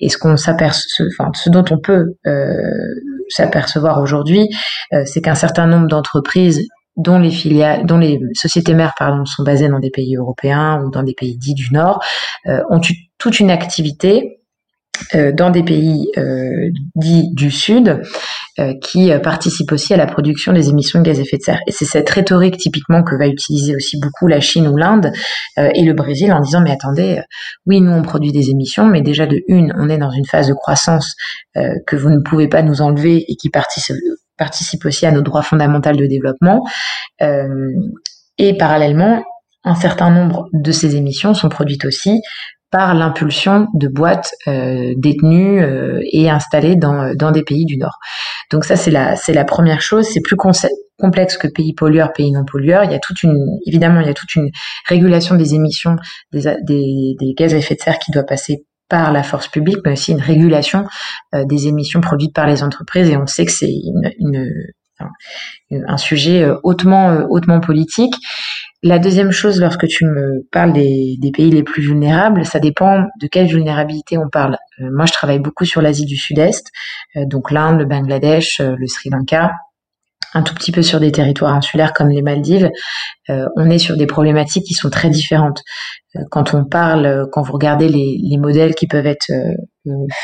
Et 0.00 0.08
ce 0.08 0.18
qu'on 0.18 0.36
s'aperçoit, 0.36 1.06
enfin 1.18 1.30
ce 1.34 1.50
dont 1.50 1.64
on 1.70 1.78
peut 1.78 2.16
euh, 2.26 2.52
s'apercevoir 3.28 4.00
aujourd'hui, 4.00 4.48
euh, 4.92 5.02
c'est 5.04 5.20
qu'un 5.20 5.34
certain 5.34 5.66
nombre 5.66 5.86
d'entreprises 5.86 6.66
dont 6.98 7.18
les 7.18 7.30
filiales, 7.30 7.86
dont 7.86 7.98
les 7.98 8.20
sociétés 8.34 8.74
mères 8.74 8.94
pardon, 8.98 9.24
sont 9.24 9.42
basées 9.42 9.68
dans 9.68 9.78
des 9.78 9.90
pays 9.90 10.16
européens 10.16 10.82
ou 10.84 10.90
dans 10.90 11.02
des 11.02 11.14
pays 11.14 11.38
dits 11.38 11.54
du 11.54 11.72
Nord, 11.72 12.04
euh, 12.46 12.60
ont 12.70 12.80
eu 12.80 12.94
toute 13.18 13.40
une 13.40 13.50
activité 13.50 14.38
euh, 15.14 15.32
dans 15.32 15.50
des 15.50 15.62
pays 15.62 16.10
euh, 16.18 16.70
dits 16.96 17.30
du 17.32 17.50
Sud 17.50 18.02
euh, 18.58 18.74
qui 18.82 19.10
participent 19.22 19.70
aussi 19.72 19.94
à 19.94 19.96
la 19.96 20.06
production 20.06 20.52
des 20.52 20.68
émissions 20.70 20.98
de 20.98 21.04
gaz 21.04 21.18
à 21.18 21.22
effet 21.22 21.36
de 21.36 21.42
serre. 21.42 21.60
Et 21.66 21.72
c'est 21.72 21.84
cette 21.84 22.10
rhétorique 22.10 22.56
typiquement 22.56 23.02
que 23.02 23.14
va 23.14 23.28
utiliser 23.28 23.76
aussi 23.76 23.98
beaucoup 24.00 24.26
la 24.26 24.40
Chine 24.40 24.66
ou 24.66 24.76
l'Inde 24.76 25.12
et 25.56 25.82
le 25.82 25.92
Brésil 25.92 26.32
en 26.32 26.40
disant 26.40 26.60
mais 26.60 26.72
attendez, 26.72 27.20
oui 27.66 27.80
nous 27.80 27.92
on 27.92 28.02
produit 28.02 28.32
des 28.32 28.50
émissions, 28.50 28.86
mais 28.86 29.00
déjà 29.00 29.26
de 29.26 29.40
une 29.46 29.72
on 29.78 29.88
est 29.88 29.98
dans 29.98 30.10
une 30.10 30.26
phase 30.26 30.48
de 30.48 30.54
croissance 30.54 31.14
que 31.54 31.96
vous 31.96 32.10
ne 32.10 32.20
pouvez 32.20 32.48
pas 32.48 32.62
nous 32.62 32.82
enlever 32.82 33.24
et 33.28 33.36
qui 33.36 33.50
participe 33.50 33.96
participe 34.38 34.84
aussi 34.86 35.04
à 35.04 35.12
nos 35.12 35.22
droits 35.22 35.42
fondamentaux 35.42 35.92
de 35.92 36.06
développement. 36.06 36.64
Euh, 37.20 37.48
et 38.38 38.56
parallèlement, 38.56 39.22
un 39.64 39.74
certain 39.74 40.10
nombre 40.10 40.48
de 40.52 40.72
ces 40.72 40.96
émissions 40.96 41.34
sont 41.34 41.48
produites 41.48 41.84
aussi 41.84 42.20
par 42.70 42.94
l'impulsion 42.94 43.66
de 43.74 43.88
boîtes 43.88 44.30
euh, 44.46 44.92
détenues 44.96 45.62
euh, 45.62 46.00
et 46.12 46.28
installées 46.28 46.76
dans, 46.76 47.14
dans 47.14 47.30
des 47.30 47.42
pays 47.42 47.64
du 47.64 47.78
Nord. 47.78 47.96
Donc 48.50 48.64
ça, 48.64 48.76
c'est 48.76 48.90
la, 48.90 49.16
c'est 49.16 49.32
la 49.32 49.44
première 49.44 49.80
chose. 49.80 50.06
C'est 50.06 50.20
plus 50.20 50.36
complexe 50.98 51.38
que 51.38 51.48
pays 51.48 51.74
pollueurs, 51.74 52.12
pays 52.12 52.30
non 52.30 52.44
pollueurs. 52.44 52.84
Il 52.84 52.92
y 52.92 52.94
a 52.94 52.98
toute 52.98 53.22
une, 53.22 53.58
évidemment, 53.66 54.00
il 54.00 54.06
y 54.06 54.10
a 54.10 54.14
toute 54.14 54.34
une 54.34 54.50
régulation 54.86 55.34
des 55.34 55.54
émissions 55.54 55.96
des, 56.32 56.42
des 56.62 57.34
gaz 57.36 57.54
à 57.54 57.56
effet 57.56 57.74
de 57.74 57.80
serre 57.80 57.98
qui 57.98 58.12
doit 58.12 58.24
passer 58.24 58.64
par 58.88 59.12
la 59.12 59.22
force 59.22 59.48
publique, 59.48 59.78
mais 59.84 59.92
aussi 59.92 60.12
une 60.12 60.20
régulation 60.20 60.86
euh, 61.34 61.44
des 61.44 61.66
émissions 61.66 62.00
produites 62.00 62.34
par 62.34 62.46
les 62.46 62.62
entreprises. 62.62 63.08
Et 63.08 63.16
on 63.16 63.26
sait 63.26 63.44
que 63.44 63.52
c'est 63.52 63.72
une, 64.18 64.50
un 65.70 65.96
sujet 65.96 66.42
euh, 66.42 66.56
hautement, 66.62 67.10
euh, 67.10 67.26
hautement 67.28 67.60
politique. 67.60 68.14
La 68.82 68.98
deuxième 68.98 69.32
chose, 69.32 69.60
lorsque 69.60 69.86
tu 69.88 70.04
me 70.06 70.46
parles 70.52 70.72
des, 70.72 71.16
des, 71.20 71.32
pays 71.32 71.50
les 71.50 71.64
plus 71.64 71.82
vulnérables, 71.82 72.44
ça 72.44 72.60
dépend 72.60 73.04
de 73.20 73.26
quelle 73.26 73.48
vulnérabilité 73.48 74.16
on 74.18 74.28
parle. 74.28 74.56
moi, 74.78 75.04
je 75.04 75.12
travaille 75.12 75.40
beaucoup 75.40 75.64
sur 75.64 75.82
l'Asie 75.82 76.04
du 76.04 76.16
Sud-Est, 76.16 76.70
donc 77.16 77.50
l'Inde, 77.50 77.80
le 77.80 77.86
Bangladesh, 77.86 78.60
le 78.60 78.86
Sri 78.86 79.10
Lanka, 79.10 79.50
un 80.34 80.42
tout 80.42 80.54
petit 80.54 80.72
peu 80.72 80.82
sur 80.82 81.00
des 81.00 81.12
territoires 81.12 81.54
insulaires 81.54 81.92
comme 81.92 82.10
les 82.10 82.22
Maldives, 82.22 82.70
euh, 83.30 83.46
on 83.56 83.68
est 83.70 83.78
sur 83.78 83.96
des 83.96 84.06
problématiques 84.06 84.64
qui 84.64 84.74
sont 84.74 84.90
très 84.90 85.10
différentes. 85.10 85.62
Euh, 86.16 86.20
quand 86.30 86.54
on 86.54 86.64
parle, 86.64 87.06
euh, 87.06 87.24
quand 87.30 87.42
vous 87.42 87.52
regardez 87.52 87.88
les, 87.88 88.18
les 88.22 88.38
modèles 88.38 88.74
qui 88.74 88.86
peuvent 88.86 89.06
être 89.06 89.26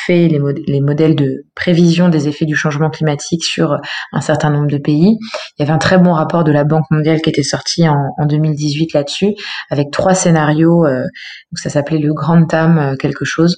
faits, 0.06 0.30
les, 0.30 0.40
les, 0.66 0.80
modèles 0.82 1.14
de 1.14 1.46
prévision 1.54 2.11
des 2.11 2.28
effets 2.28 2.44
du 2.44 2.54
changement 2.54 2.90
climatique 2.90 3.42
sur 3.42 3.78
un 4.12 4.20
certain 4.20 4.50
nombre 4.50 4.66
de 4.66 4.76
pays, 4.76 5.16
il 5.18 5.61
y 5.61 5.62
avait 5.62 5.73
un 5.73 5.78
très 5.78 5.96
bon 5.96 6.12
rapport 6.12 6.44
de 6.44 6.52
la 6.52 6.64
Banque 6.64 6.84
mondiale 6.90 7.23
qui 7.23 7.30
était 7.30 7.42
sorti 7.42 7.88
en, 7.88 7.96
en 8.18 8.26
2018 8.26 8.92
là-dessus, 8.92 9.32
avec 9.70 9.90
trois 9.90 10.14
scénarios. 10.14 10.84
donc 10.84 11.58
ça 11.58 11.70
s'appelait 11.70 11.99
le 11.99 12.12
Grand 12.12 12.44
Tam 12.44 12.94
quelque 12.99 13.25
chose. 13.25 13.56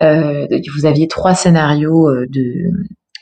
vous 0.00 0.86
aviez 0.86 1.06
trois 1.06 1.34
scénarios 1.34 2.08
de 2.30 2.70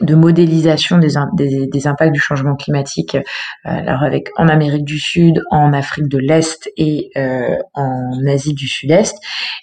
de 0.01 0.15
modélisation 0.15 0.99
des, 0.99 1.87
impacts 1.87 2.13
du 2.13 2.21
changement 2.21 2.57
climatique, 2.57 3.15
euh, 3.17 3.21
alors 3.65 4.03
avec 4.03 4.31
en 4.37 4.49
Amérique 4.49 4.85
du 4.85 4.99
Sud, 4.99 5.43
en 5.51 5.73
Afrique 5.73 6.09
de 6.09 6.19
l'Est 6.19 6.71
et 6.77 7.11
euh, 7.17 7.57
en 7.75 8.11
Asie 8.27 8.55
du 8.55 8.67
Sud-Est. 8.67 9.17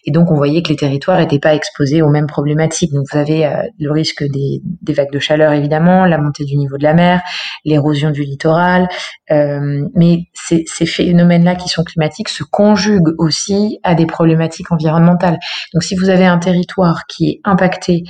Et 0.06 0.12
donc 0.12 0.32
on 0.32 0.36
voyait 0.36 0.62
que 0.62 0.70
les 0.70 0.75
territoires 0.75 1.20
n'étaient 1.20 1.39
pas 1.39 1.56
exposés 1.56 2.01
aux 2.01 2.10
mêmes 2.10 2.27
problématiques. 2.27 2.94
Donc 2.94 3.06
vous 3.12 3.17
avez 3.17 3.46
euh, 3.46 3.63
le 3.79 3.91
risque 3.91 4.24
des, 4.24 4.62
vagues 4.94 5.12
de 5.12 5.20
chaleur 5.20 5.53
évidemment, 5.53 6.06
la 6.06 6.17
montée 6.17 6.46
du 6.46 6.56
niveau 6.56 6.77
de 6.77 6.84
la 6.84 6.94
mer, 6.94 7.22
l'érosion 7.65 8.12
du 8.12 8.22
littoral, 8.22 8.88
mais 9.29 10.27
ces, 10.34 10.63
ces 10.65 10.86
phénomènes-là 10.86 11.56
qui 11.56 11.67
sont 11.67 11.84
climatiques 11.84 12.29
se 12.29 12.44
conjuguent 12.44 13.13
aussi 13.17 13.79
à 13.84 13.96
des 13.96 14.06
problématiques 14.06 14.72
environnementales. 14.72 15.38
Donc 15.74 15.84
si 15.84 15.96
vous 15.96 16.10
avez 16.10 16.25
un 16.25 16.38
territoire 16.38 17.06
qui 17.08 17.29
est 17.29 17.41
impacté 17.44 18.03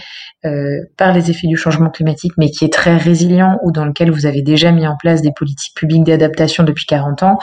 par 0.97 1.13
les 1.13 1.29
effets 1.29 1.47
du 1.47 1.57
changement 1.57 1.89
climatique, 1.89 2.33
mais 2.37 2.49
qui 2.49 2.65
est 2.65 2.73
très 2.73 2.97
résilient 2.97 3.57
ou 3.63 3.71
dans 3.71 3.85
lequel 3.85 4.11
vous 4.11 4.25
avez 4.25 4.41
déjà 4.41 4.71
mis 4.71 4.87
en 4.87 4.95
place 4.97 5.21
des 5.21 5.31
politiques 5.31 5.75
publiques 5.75 6.03
d'adaptation 6.03 6.63
depuis 6.63 6.85
40 6.85 7.23
ans, 7.23 7.37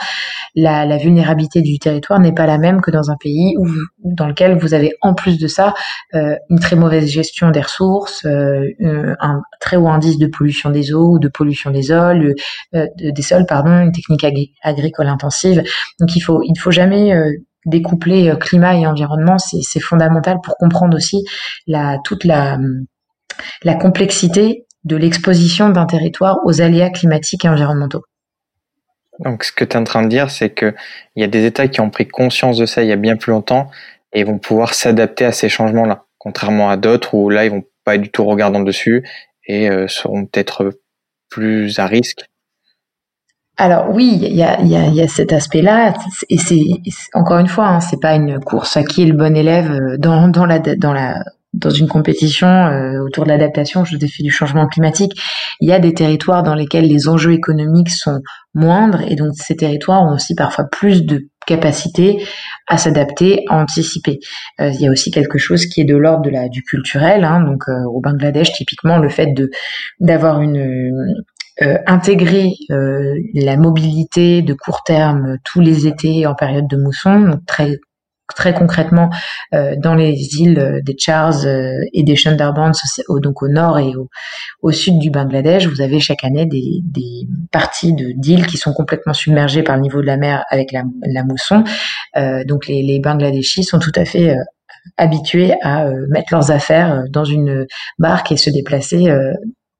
la, 0.55 0.97
vulnérabilité 0.97 1.61
du 1.61 1.77
territoire 1.79 2.19
n'est 2.19 2.33
pas 2.33 2.45
la 2.45 2.57
même 2.57 2.81
que 2.81 2.91
dans 2.91 3.11
un 3.11 3.17
pays 3.17 3.55
où, 3.57 3.67
dans 4.03 4.27
lequel 4.27 4.57
vous 4.57 4.73
avez 4.73 4.93
en 5.01 5.13
plus 5.13 5.37
de 5.37 5.47
ça 5.47 5.73
euh, 6.13 6.35
une 6.49 6.59
très 6.59 6.75
mauvaise 6.75 7.07
gestion 7.09 7.51
des 7.51 7.61
ressources, 7.61 8.25
euh, 8.25 8.65
un 9.19 9.41
très 9.59 9.77
haut 9.77 9.87
indice 9.87 10.17
de 10.17 10.27
pollution 10.27 10.69
des 10.69 10.93
eaux 10.93 11.15
ou 11.15 11.19
de 11.19 11.27
pollution 11.27 11.71
des 11.71 11.83
sols, 11.83 12.35
euh, 12.73 12.87
des 12.97 13.21
sols, 13.21 13.45
pardon, 13.45 13.71
une 13.71 13.91
technique 13.91 14.25
agricole 14.63 15.07
intensive. 15.07 15.63
Donc 15.99 16.15
il 16.15 16.21
faut 16.21 16.41
il 16.43 16.57
faut 16.59 16.71
jamais 16.71 17.13
euh, 17.13 17.31
découpler 17.65 18.29
euh, 18.29 18.35
climat 18.35 18.75
et 18.75 18.85
environnement, 18.85 19.37
c'est 19.37 19.79
fondamental 19.79 20.37
pour 20.43 20.55
comprendre 20.57 20.95
aussi 20.95 21.25
la, 21.67 21.97
toute 22.03 22.23
la, 22.23 22.57
la 23.63 23.75
complexité 23.75 24.65
de 24.83 24.95
l'exposition 24.95 25.69
d'un 25.69 25.85
territoire 25.85 26.37
aux 26.45 26.61
aléas 26.61 26.89
climatiques 26.89 27.45
et 27.45 27.49
environnementaux. 27.49 28.03
Donc, 29.19 29.43
ce 29.43 29.51
que 29.51 29.63
tu 29.63 29.71
es 29.71 29.79
en 29.79 29.83
train 29.83 30.03
de 30.03 30.09
dire, 30.09 30.29
c'est 30.29 30.53
qu'il 30.53 30.75
y 31.15 31.23
a 31.23 31.27
des 31.27 31.45
États 31.45 31.67
qui 31.67 31.81
ont 31.81 31.89
pris 31.89 32.07
conscience 32.07 32.57
de 32.57 32.65
ça 32.65 32.83
il 32.83 32.89
y 32.89 32.91
a 32.91 32.97
bien 32.97 33.15
plus 33.15 33.31
longtemps 33.31 33.69
et 34.13 34.23
vont 34.23 34.39
pouvoir 34.39 34.73
s'adapter 34.73 35.25
à 35.25 35.31
ces 35.31 35.49
changements-là, 35.49 36.05
contrairement 36.17 36.69
à 36.69 36.77
d'autres 36.77 37.13
où 37.13 37.29
là, 37.29 37.45
ils 37.45 37.51
vont 37.51 37.63
pas 37.83 37.95
être 37.95 38.01
du 38.01 38.11
tout 38.11 38.25
regardant 38.25 38.61
dessus 38.61 39.07
et 39.47 39.69
euh, 39.69 39.87
seront 39.87 40.25
peut-être 40.25 40.79
plus 41.29 41.79
à 41.79 41.85
risque 41.85 42.25
alors 43.57 43.89
oui, 43.91 44.19
il 44.21 44.35
y 44.35 44.43
a, 44.43 44.59
y, 44.61 44.75
a, 44.75 44.87
y 44.89 45.01
a, 45.01 45.07
cet 45.07 45.31
aspect-là, 45.31 45.93
et 46.29 46.37
c'est 46.37 46.59
encore 47.13 47.39
une 47.39 47.47
fois, 47.47 47.67
hein, 47.67 47.79
c'est 47.79 48.01
pas 48.01 48.13
une 48.13 48.41
course 48.41 48.75
à 48.75 48.83
qui 48.83 49.03
est 49.03 49.05
le 49.05 49.15
bon 49.15 49.33
élève 49.33 49.71
euh, 49.71 49.97
dans, 49.97 50.27
dans 50.27 50.45
la 50.45 50.59
dans 50.59 50.91
la 50.91 51.23
dans 51.55 51.69
une 51.69 51.87
compétition 51.87 52.47
euh, 52.47 52.99
autour 53.03 53.23
de 53.23 53.29
l'adaptation 53.29 53.85
je 53.85 53.97
défie 53.97 54.23
du 54.23 54.31
changement 54.31 54.67
climatique. 54.67 55.13
Il 55.61 55.69
y 55.69 55.71
a 55.71 55.79
des 55.79 55.93
territoires 55.93 56.43
dans 56.43 56.55
lesquels 56.55 56.87
les 56.87 57.07
enjeux 57.07 57.33
économiques 57.33 57.89
sont 57.89 58.19
moindres, 58.53 59.01
et 59.07 59.15
donc 59.15 59.33
ces 59.35 59.55
territoires 59.55 60.03
ont 60.03 60.15
aussi 60.15 60.35
parfois 60.35 60.65
plus 60.71 61.05
de 61.05 61.27
capacité 61.45 62.25
à 62.67 62.77
s'adapter, 62.77 63.43
à 63.49 63.57
anticiper. 63.57 64.19
Euh, 64.59 64.69
il 64.69 64.81
y 64.81 64.87
a 64.87 64.91
aussi 64.91 65.11
quelque 65.11 65.37
chose 65.37 65.65
qui 65.65 65.81
est 65.81 65.85
de 65.85 65.95
l'ordre 65.95 66.23
de 66.23 66.29
la 66.29 66.49
du 66.49 66.63
culturel. 66.63 67.23
Hein, 67.23 67.41
donc 67.41 67.63
au 67.67 68.01
Bangladesh, 68.01 68.53
typiquement, 68.53 68.97
le 68.97 69.09
fait 69.09 69.33
de 69.33 69.49
d'avoir 69.99 70.41
une 70.41 71.23
euh, 71.61 71.77
intégrer 71.87 72.51
euh, 72.69 73.15
la 73.33 73.55
mobilité 73.55 74.41
de 74.41 74.53
court 74.53 74.83
terme 74.83 75.37
tous 75.45 75.61
les 75.61 75.87
étés 75.87 76.27
en 76.27 76.35
période 76.35 76.67
de 76.67 76.75
mousson, 76.75 77.17
donc 77.21 77.45
très 77.45 77.79
très 78.33 78.53
concrètement 78.53 79.09
euh, 79.53 79.75
dans 79.77 79.95
les 79.95 80.39
îles 80.39 80.81
des 80.83 80.95
Chars 80.97 81.45
et 81.45 82.03
des 82.03 82.15
Sundarbans, 82.15 82.71
donc 83.21 83.43
au 83.43 83.47
nord 83.47 83.79
et 83.79 83.93
au, 84.61 84.71
sud 84.71 84.99
du 84.99 85.09
Bangladesh, 85.09 85.67
vous 85.67 85.81
avez 85.81 85.99
chaque 85.99 86.23
année 86.23 86.45
des, 86.45 86.81
parties 87.51 87.93
de 87.93 88.11
d'îles 88.15 88.47
qui 88.47 88.57
sont 88.57 88.73
complètement 88.73 89.13
submergées 89.13 89.63
par 89.63 89.75
le 89.75 89.81
niveau 89.81 90.01
de 90.01 90.07
la 90.07 90.17
mer 90.17 90.43
avec 90.49 90.71
la, 90.71 90.83
la 91.05 91.23
mousson. 91.23 91.63
donc 92.45 92.67
les, 92.67 92.81
les 92.81 92.99
Bangladeshis 92.99 93.63
sont 93.63 93.79
tout 93.79 93.91
à 93.95 94.05
fait 94.05 94.35
habitués 94.97 95.53
à 95.61 95.85
mettre 96.09 96.27
leurs 96.31 96.51
affaires 96.51 97.03
dans 97.09 97.23
une 97.23 97.65
barque 97.99 98.31
et 98.31 98.37
se 98.37 98.49
déplacer 98.49 99.07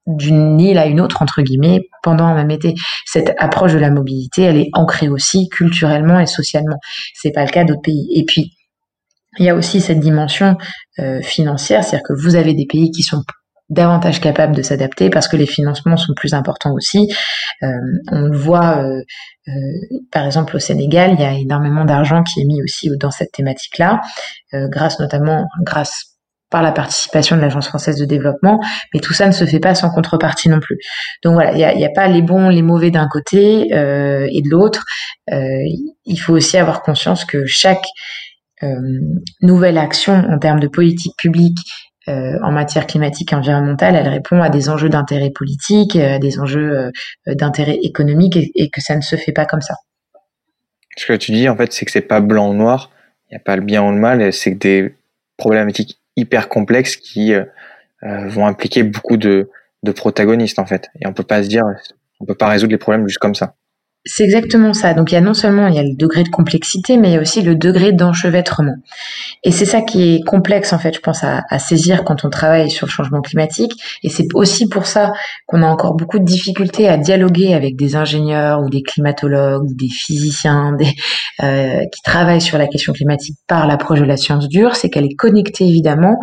d'une 0.07 0.59
île 0.59 0.77
à 0.77 0.85
une 0.85 1.01
autre 1.01 1.21
entre 1.21 1.41
guillemets 1.41 1.81
pendant 2.03 2.25
un 2.25 2.35
même 2.35 2.51
été. 2.51 2.75
Cette 3.05 3.33
approche 3.38 3.74
de 3.74 3.79
la 3.79 3.89
mobilité, 3.89 4.43
elle 4.43 4.57
est 4.57 4.69
ancrée 4.74 5.09
aussi 5.09 5.50
culturellement 5.50 6.19
et 6.19 6.27
socialement. 6.27 6.77
C'est 7.13 7.31
pas 7.31 7.45
le 7.45 7.51
cas 7.51 7.63
d'autres 7.63 7.81
pays. 7.81 8.07
Et 8.13 8.24
puis 8.25 8.51
il 9.38 9.45
y 9.45 9.50
a 9.50 9.55
aussi 9.55 9.81
cette 9.81 10.00
dimension 10.00 10.57
euh, 11.00 11.21
financière, 11.21 11.83
c'est-à-dire 11.83 12.07
que 12.07 12.13
vous 12.13 12.35
avez 12.35 12.53
des 12.53 12.65
pays 12.65 12.91
qui 12.91 13.03
sont 13.03 13.21
davantage 13.69 14.21
capables 14.21 14.55
de 14.55 14.62
s'adapter 14.62 15.09
parce 15.09 15.27
que 15.27 15.35
les 15.35 15.47
financements 15.47 15.97
sont 15.97 16.13
plus 16.15 16.35
importants 16.35 16.74
aussi. 16.74 17.12
Euh, 17.63 17.67
on 18.12 18.21
le 18.21 18.38
voit, 18.38 18.83
euh, 18.83 19.01
par 20.12 20.25
exemple 20.25 20.55
au 20.55 20.59
Sénégal, 20.59 21.13
il 21.13 21.19
y 21.19 21.25
a 21.25 21.33
énormément 21.33 21.83
d'argent 21.83 22.21
qui 22.21 22.41
est 22.41 22.45
mis 22.45 22.62
aussi 22.62 22.89
dans 23.00 23.12
cette 23.12 23.31
thématique-là, 23.31 24.01
grâce 24.53 25.00
notamment 25.00 25.45
grâce 25.63 26.14
par 26.49 26.61
la 26.61 26.71
participation 26.71 27.35
de 27.35 27.41
l'Agence 27.41 27.67
française 27.67 27.97
de 27.97 28.05
développement, 28.05 28.59
mais 28.93 28.99
tout 28.99 29.13
ça 29.13 29.27
ne 29.27 29.31
se 29.31 29.45
fait 29.45 29.59
pas 29.59 29.75
sans 29.75 29.89
contrepartie 29.89 30.49
non 30.49 30.59
plus. 30.59 30.77
Donc 31.23 31.33
voilà, 31.33 31.51
il 31.51 31.57
n'y 31.77 31.85
a, 31.85 31.87
a, 31.87 31.93
pas 31.93 32.07
les 32.07 32.21
bons, 32.21 32.49
les 32.49 32.61
mauvais 32.61 32.91
d'un 32.91 33.07
côté 33.07 33.73
euh, 33.73 34.27
et 34.31 34.41
de 34.41 34.49
l'autre. 34.49 34.83
Euh, 35.31 35.37
il 36.05 36.17
faut 36.17 36.33
aussi 36.33 36.57
avoir 36.57 36.81
conscience 36.81 37.25
que 37.25 37.45
chaque 37.45 37.85
euh, 38.63 38.67
nouvelle 39.41 39.77
action 39.77 40.13
en 40.13 40.37
termes 40.37 40.59
de 40.59 40.67
politique 40.67 41.15
publique 41.17 41.59
en 42.07 42.51
matière 42.51 42.85
climatique 42.85 43.33
et 43.33 43.35
environnementale, 43.35 43.95
elle 43.95 44.07
répond 44.07 44.39
à 44.39 44.49
des 44.51 44.69
enjeux 44.69 44.89
d'intérêt 44.89 45.31
politique, 45.31 45.95
à 45.95 46.19
des 46.19 46.39
enjeux 46.39 46.91
d'intérêt 47.25 47.79
économique 47.81 48.35
et, 48.35 48.51
et, 48.53 48.69
que 48.69 48.79
ça 48.79 48.95
ne 48.95 49.01
se 49.01 49.15
fait 49.15 49.31
pas 49.31 49.47
comme 49.47 49.61
ça. 49.61 49.73
Ce 50.95 51.07
que 51.07 51.13
tu 51.13 51.31
dis 51.31 51.49
en 51.49 51.57
fait, 51.57 51.73
c'est 51.73 51.83
que 51.83 51.91
c'est 51.91 52.01
pas 52.01 52.21
blanc 52.21 52.51
ou 52.51 52.53
noir, 52.53 52.91
il 53.31 53.33
n'y 53.33 53.37
a 53.37 53.43
pas 53.43 53.55
le 53.55 53.63
bien 53.63 53.81
ou 53.81 53.89
le 53.89 53.97
mal, 53.97 54.31
c'est 54.33 54.53
que 54.53 54.59
des 54.59 54.95
problématiques 55.35 55.97
hyper 56.15 56.50
complexes 56.50 56.95
qui 56.95 57.34
euh, 57.34 57.45
euh, 58.03 58.27
vont 58.27 58.48
impliquer 58.48 58.84
beaucoup 58.84 59.17
de, 59.17 59.50
de 59.84 59.91
protagonistes 59.91 60.60
en 60.60 60.65
fait. 60.65 60.89
Et 61.01 61.07
on 61.07 61.13
peut 61.13 61.24
pas 61.24 61.43
se 61.43 61.48
dire, 61.48 61.63
on 62.19 62.25
peut 62.25 62.36
pas 62.36 62.48
résoudre 62.48 62.72
les 62.72 62.77
problèmes 62.77 63.07
juste 63.07 63.19
comme 63.19 63.36
ça. 63.36 63.55
C'est 64.07 64.24
exactement 64.24 64.74
ça. 64.74 64.93
Donc 64.93 65.12
il 65.12 65.15
y 65.15 65.17
a 65.17 65.21
non 65.21 65.33
seulement 65.33 65.67
il 65.67 65.74
y 65.74 65.79
a 65.79 65.83
le 65.83 65.95
degré 65.95 66.21
de 66.21 66.29
complexité, 66.29 66.97
mais 66.97 67.09
il 67.09 67.13
y 67.15 67.17
a 67.17 67.21
aussi 67.21 67.41
le 67.41 67.55
degré 67.55 67.91
d'enchevêtrement. 67.91 68.75
Et 69.43 69.51
c'est 69.51 69.65
ça 69.65 69.81
qui 69.81 70.15
est 70.15 70.24
complexe 70.24 70.74
en 70.74 70.77
fait, 70.77 70.93
je 70.93 71.00
pense 71.00 71.24
à, 71.24 71.41
saisir 71.57 72.03
quand 72.03 72.24
on 72.24 72.29
travaille 72.29 72.69
sur 72.69 72.85
le 72.85 72.91
changement 72.91 73.21
climatique. 73.21 73.71
Et 74.03 74.09
c'est 74.09 74.27
aussi 74.35 74.69
pour 74.69 74.85
ça 74.85 75.12
qu'on 75.47 75.63
a 75.63 75.67
encore 75.67 75.95
beaucoup 75.95 76.19
de 76.19 76.24
difficultés 76.24 76.88
à 76.88 76.97
dialoguer 76.97 77.55
avec 77.55 77.75
des 77.77 77.95
ingénieurs 77.95 78.62
ou 78.62 78.69
des 78.69 78.83
climatologues 78.83 79.63
ou 79.63 79.74
des 79.74 79.89
physiciens 79.89 80.77
euh, 81.41 81.79
qui 81.91 82.01
travaillent 82.03 82.41
sur 82.41 82.59
la 82.59 82.67
question 82.67 82.93
climatique 82.93 83.38
par 83.47 83.65
l'approche 83.65 84.01
de 84.01 84.05
la 84.05 84.17
science 84.17 84.47
dure. 84.47 84.75
C'est 84.75 84.91
qu'elle 84.91 85.05
est 85.05 85.15
connectée 85.15 85.67
évidemment 85.67 86.19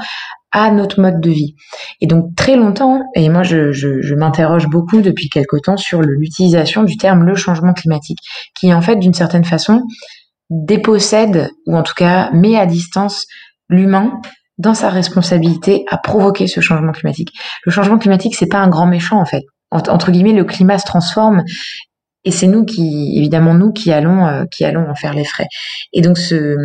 à 0.53 0.71
notre 0.71 1.01
mode 1.01 1.21
de 1.21 1.31
vie. 1.31 1.55
Et 2.01 2.07
donc 2.07 2.35
très 2.37 2.57
longtemps, 2.57 3.01
et 3.15 3.29
moi 3.29 3.43
je, 3.43 3.73
je, 3.73 4.15
m'interroge 4.15 4.67
beaucoup 4.69 5.01
depuis 5.01 5.29
quelque 5.29 5.57
temps 5.57 5.77
sur 5.77 6.03
l'utilisation 6.03 6.83
du 6.83 6.97
terme 6.97 7.25
le 7.25 7.35
changement 7.35 7.73
climatique, 7.73 8.19
qui 8.55 8.73
en 8.73 8.83
fait 8.83 8.97
d'une 8.97 9.15
certaine 9.15 9.45
façon 9.45 9.83
dépossède, 10.51 11.51
ou 11.67 11.77
en 11.77 11.83
tout 11.83 11.95
cas 11.95 12.31
met 12.33 12.59
à 12.59 12.67
distance 12.67 13.27
l'humain 13.69 14.21
dans 14.59 14.75
sa 14.75 14.91
responsabilité 14.91 15.85
à 15.91 15.97
provoquer 15.97 16.47
ce 16.47 16.61
changement 16.61 16.93
climatique. 16.93 17.31
Le 17.65 17.73
changement 17.73 17.99
climatique, 17.99 18.37
c'est 18.37 18.47
pas 18.47 18.59
un 18.59 18.69
grand 18.69 18.87
méchant 18.87 19.21
en 19.21 19.25
fait. 19.25 19.43
Entre 19.71 20.11
guillemets, 20.11 20.35
le 20.35 20.45
climat 20.45 20.79
se 20.79 20.85
transforme 20.85 21.43
et 22.25 22.31
c'est 22.31 22.47
nous 22.47 22.65
qui, 22.65 23.17
évidemment, 23.17 23.55
nous 23.55 23.73
qui 23.73 23.93
allons, 23.93 24.27
euh, 24.27 24.45
qui 24.51 24.65
allons 24.65 24.89
en 24.89 24.95
faire 24.95 25.13
les 25.13 25.25
frais. 25.25 25.47
Et 25.93 26.03
donc, 26.03 26.19
ce, 26.19 26.57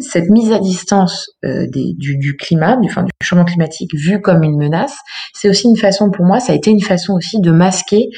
cette 0.00 0.30
mise 0.30 0.52
à 0.52 0.60
distance 0.60 1.30
euh, 1.44 1.66
du, 1.68 2.16
du, 2.16 2.36
climat, 2.36 2.76
du, 2.76 2.88
enfin, 2.88 3.02
du 3.02 3.10
changement 3.22 3.44
climatique 3.44 3.90
vu 3.94 4.20
comme 4.20 4.44
une 4.44 4.56
menace, 4.56 4.96
c'est 5.34 5.48
aussi 5.48 5.66
une 5.66 5.76
façon, 5.76 6.10
pour 6.10 6.24
moi, 6.24 6.38
ça 6.38 6.52
a 6.52 6.56
été 6.56 6.70
une 6.70 6.80
façon 6.80 7.14
aussi 7.14 7.40
de 7.40 7.50
masquer 7.50 8.08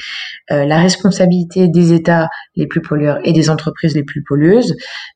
euh, 0.50 0.66
la 0.66 0.80
responsabilité 0.80 1.68
des 1.68 1.92
États 1.94 2.28
les 2.56 2.66
plus 2.66 2.82
pollueurs 2.82 3.18
et 3.24 3.32
des 3.32 3.48
entreprises 3.48 3.94
les 3.94 4.04
plus 4.04 4.22
pollueuses 4.22 4.74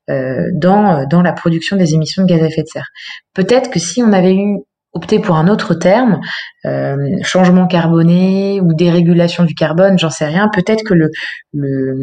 dans, 0.09 1.05
dans 1.11 1.21
la 1.21 1.33
production 1.33 1.77
des 1.77 1.95
émissions 1.95 2.23
de 2.23 2.29
gaz 2.29 2.41
à 2.41 2.47
effet 2.47 2.63
de 2.63 2.69
serre. 2.69 2.89
Peut-être 3.35 3.71
que 3.71 3.81
si 3.81 4.03
on 4.03 4.13
avait 4.13 4.35
eu 4.35 4.59
opter 4.97 5.19
pour 5.21 5.37
un 5.37 5.49
autre 5.49 5.75
terme, 5.75 6.21
euh, 6.65 6.97
changement 7.23 7.67
carboné 7.67 8.61
ou 8.61 8.75
dérégulation 8.75 9.45
du 9.45 9.55
carbone, 9.55 9.99
j'en 9.99 10.11
sais 10.11 10.27
rien. 10.27 10.49
Peut-être 10.49 10.83
que 10.85 10.95
le, 10.95 11.11
le 11.53 11.95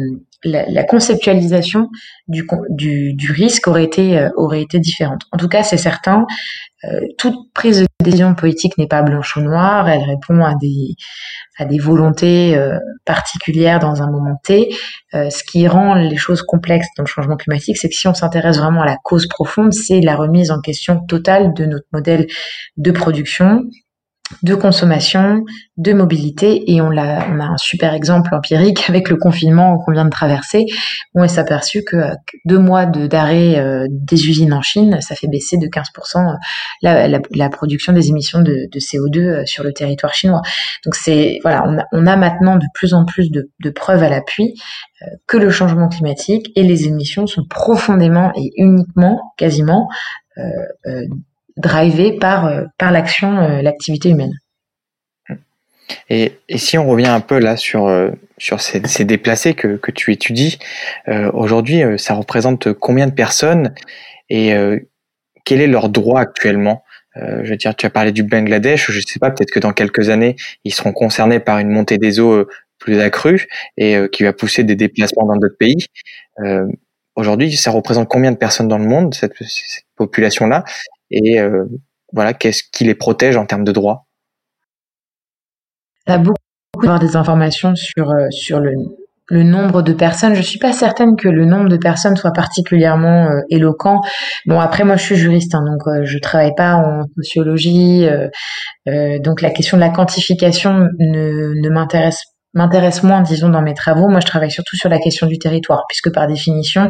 la, 0.44 0.84
conceptualisation 0.84 1.88
du, 2.28 2.46
risque 3.30 3.66
aurait 3.66 3.84
été, 3.84 4.18
euh, 4.18 4.30
aurait 4.36 4.62
été 4.62 4.78
différente. 4.78 5.22
En 5.32 5.36
tout 5.36 5.48
cas, 5.48 5.62
c'est 5.62 5.76
certain, 5.76 6.26
euh, 6.84 7.00
toute 7.18 7.52
prise 7.54 7.80
de 7.80 7.86
décision 8.00 8.34
politique 8.34 8.76
n'est 8.76 8.86
pas 8.86 9.02
blanche 9.02 9.36
ou 9.36 9.40
noire, 9.40 9.88
elle 9.88 10.02
répond 10.02 10.44
à 10.44 10.54
des, 10.54 10.96
à 11.58 11.64
des 11.64 11.78
volontés 11.78 12.56
euh, 12.56 12.78
particulières 13.04 13.78
dans 13.78 14.02
un 14.02 14.10
moment 14.10 14.36
T. 14.42 14.74
Euh, 15.14 15.30
ce 15.30 15.42
qui 15.44 15.66
rend 15.66 15.94
les 15.94 16.16
choses 16.16 16.42
complexes 16.42 16.88
dans 16.96 17.04
le 17.04 17.08
changement 17.08 17.36
climatique, 17.36 17.78
c'est 17.78 17.88
que 17.88 17.94
si 17.94 18.08
on 18.08 18.14
s'intéresse 18.14 18.58
vraiment 18.58 18.82
à 18.82 18.86
la 18.86 18.96
cause 19.02 19.26
profonde, 19.28 19.72
c'est 19.72 20.00
la 20.00 20.16
remise 20.16 20.50
en 20.50 20.60
question 20.60 21.00
totale 21.06 21.54
de 21.54 21.64
notre 21.64 21.86
modèle 21.92 22.26
de 22.76 22.90
production, 22.90 23.62
de 24.42 24.54
consommation, 24.54 25.44
de 25.76 25.92
mobilité. 25.92 26.72
Et 26.72 26.80
on, 26.80 26.96
a, 26.96 27.28
on 27.28 27.40
a 27.40 27.44
un 27.44 27.56
super 27.56 27.94
exemple 27.94 28.34
empirique 28.34 28.84
avec 28.88 29.08
le 29.08 29.16
confinement 29.16 29.78
qu'on 29.78 29.92
vient 29.92 30.04
de 30.04 30.10
traverser, 30.10 30.66
où 31.14 31.22
on 31.22 31.28
s'est 31.28 31.40
aperçu 31.40 31.84
que 31.84 31.96
deux 32.44 32.58
mois 32.58 32.86
d'arrêt 32.86 33.58
euh, 33.58 33.86
des 33.90 34.28
usines 34.28 34.52
en 34.52 34.62
Chine, 34.62 34.98
ça 35.00 35.14
fait 35.14 35.28
baisser 35.28 35.56
de 35.56 35.66
15% 35.66 36.36
la, 36.82 37.08
la, 37.08 37.20
la, 37.30 37.48
production 37.48 37.92
des 37.92 38.08
émissions 38.08 38.40
de, 38.40 38.68
de, 38.70 38.78
CO2 38.78 39.18
euh, 39.18 39.46
sur 39.46 39.64
le 39.64 39.72
territoire 39.72 40.14
chinois. 40.14 40.42
Donc 40.84 40.94
c'est 40.94 41.38
voilà, 41.42 41.64
on 41.92 42.06
a, 42.06 42.16
maintenant 42.16 42.56
de 42.56 42.66
plus 42.74 42.94
en 42.94 43.04
plus 43.04 43.30
de, 43.30 43.70
preuves 43.70 44.02
à 44.02 44.08
l'appui 44.08 44.54
euh, 45.02 45.06
que 45.26 45.36
le 45.36 45.50
changement 45.50 45.88
climatique 45.88 46.50
et 46.56 46.62
les 46.62 46.86
émissions 46.86 47.26
sont 47.26 47.44
profondément 47.48 48.32
et 48.36 48.50
uniquement, 48.56 49.20
quasiment, 49.36 49.88
euh, 50.38 50.42
euh, 50.86 51.06
drivées 51.56 52.18
par, 52.18 52.50
par 52.78 52.90
l'action, 52.90 53.60
l'activité 53.62 54.10
humaine. 54.10 54.32
Et, 56.08 56.32
et, 56.48 56.58
si 56.58 56.78
on 56.78 56.88
revient 56.88 57.06
un 57.08 57.20
peu 57.20 57.38
là 57.38 57.56
sur, 57.56 57.90
sur 58.38 58.60
ces, 58.60 58.82
ces 58.86 59.04
déplacés 59.04 59.54
que, 59.54 59.76
que 59.76 59.90
tu 59.90 60.12
étudies, 60.12 60.58
euh, 61.08 61.30
aujourd'hui, 61.32 61.82
ça 61.98 62.14
représente 62.14 62.72
combien 62.72 63.06
de 63.06 63.12
personnes 63.12 63.74
et 64.30 64.54
euh, 64.54 64.78
quel 65.44 65.60
est 65.60 65.66
leur 65.66 65.88
droit 65.88 66.20
actuellement? 66.20 66.82
Euh, 67.16 67.42
Je 67.44 67.50
veux 67.50 67.56
dire, 67.56 67.76
tu 67.76 67.86
as 67.86 67.90
parlé 67.90 68.12
du 68.12 68.22
Bangladesh, 68.22 68.90
je 68.90 68.96
ne 68.96 69.02
sais 69.02 69.18
pas, 69.18 69.30
peut-être 69.30 69.50
que 69.50 69.60
dans 69.60 69.72
quelques 69.72 70.08
années, 70.08 70.36
ils 70.64 70.74
seront 70.74 70.92
concernés 70.92 71.40
par 71.40 71.58
une 71.58 71.68
montée 71.68 71.98
des 71.98 72.18
eaux 72.18 72.46
plus 72.78 73.00
accrue 73.00 73.46
et 73.76 73.96
qui 74.10 74.24
va 74.24 74.32
pousser 74.32 74.64
des 74.64 74.76
déplacements 74.76 75.26
dans 75.26 75.36
d'autres 75.36 75.58
pays. 75.58 75.86
Euh, 76.40 76.66
Aujourd'hui, 77.16 77.56
ça 77.56 77.70
représente 77.70 78.08
combien 78.08 78.32
de 78.32 78.36
personnes 78.36 78.66
dans 78.66 78.78
le 78.78 78.86
monde, 78.86 79.14
cette 79.14 79.34
population-là? 79.94 80.64
Et 81.10 81.40
euh, 81.40 81.64
voilà, 82.12 82.34
qu'est-ce 82.34 82.62
qui 82.72 82.84
les 82.84 82.94
protège 82.94 83.36
en 83.36 83.46
termes 83.46 83.64
de 83.64 83.72
droits? 83.72 84.06
A 86.06 86.18
beaucoup 86.18 86.36
d'avoir 86.80 86.98
des 86.98 87.16
informations 87.16 87.74
sur, 87.76 88.10
euh, 88.10 88.26
sur 88.30 88.60
le, 88.60 88.72
le 89.28 89.42
nombre 89.42 89.82
de 89.82 89.92
personnes. 89.92 90.34
Je 90.34 90.42
suis 90.42 90.58
pas 90.58 90.72
certaine 90.72 91.16
que 91.16 91.28
le 91.28 91.44
nombre 91.44 91.68
de 91.68 91.76
personnes 91.76 92.16
soit 92.16 92.32
particulièrement 92.32 93.30
euh, 93.30 93.40
éloquent. 93.48 94.00
Bon, 94.46 94.60
après, 94.60 94.84
moi, 94.84 94.96
je 94.96 95.02
suis 95.02 95.16
juriste, 95.16 95.54
hein, 95.54 95.64
donc 95.64 95.86
euh, 95.86 96.04
je 96.04 96.18
travaille 96.18 96.54
pas 96.56 96.74
en 96.74 97.04
sociologie, 97.16 98.06
donc 98.86 99.40
la 99.40 99.50
question 99.50 99.76
de 99.76 99.80
la 99.82 99.90
quantification 99.90 100.88
ne, 100.98 101.54
ne 101.60 101.68
m'intéresse 101.70 102.22
m'intéresse 102.54 103.02
moins, 103.02 103.20
disons, 103.20 103.48
dans 103.48 103.62
mes 103.62 103.74
travaux. 103.74 104.08
Moi, 104.08 104.20
je 104.20 104.26
travaille 104.26 104.50
surtout 104.50 104.76
sur 104.76 104.88
la 104.88 104.98
question 104.98 105.26
du 105.26 105.38
territoire, 105.38 105.84
puisque 105.88 106.12
par 106.12 106.26
définition, 106.26 106.88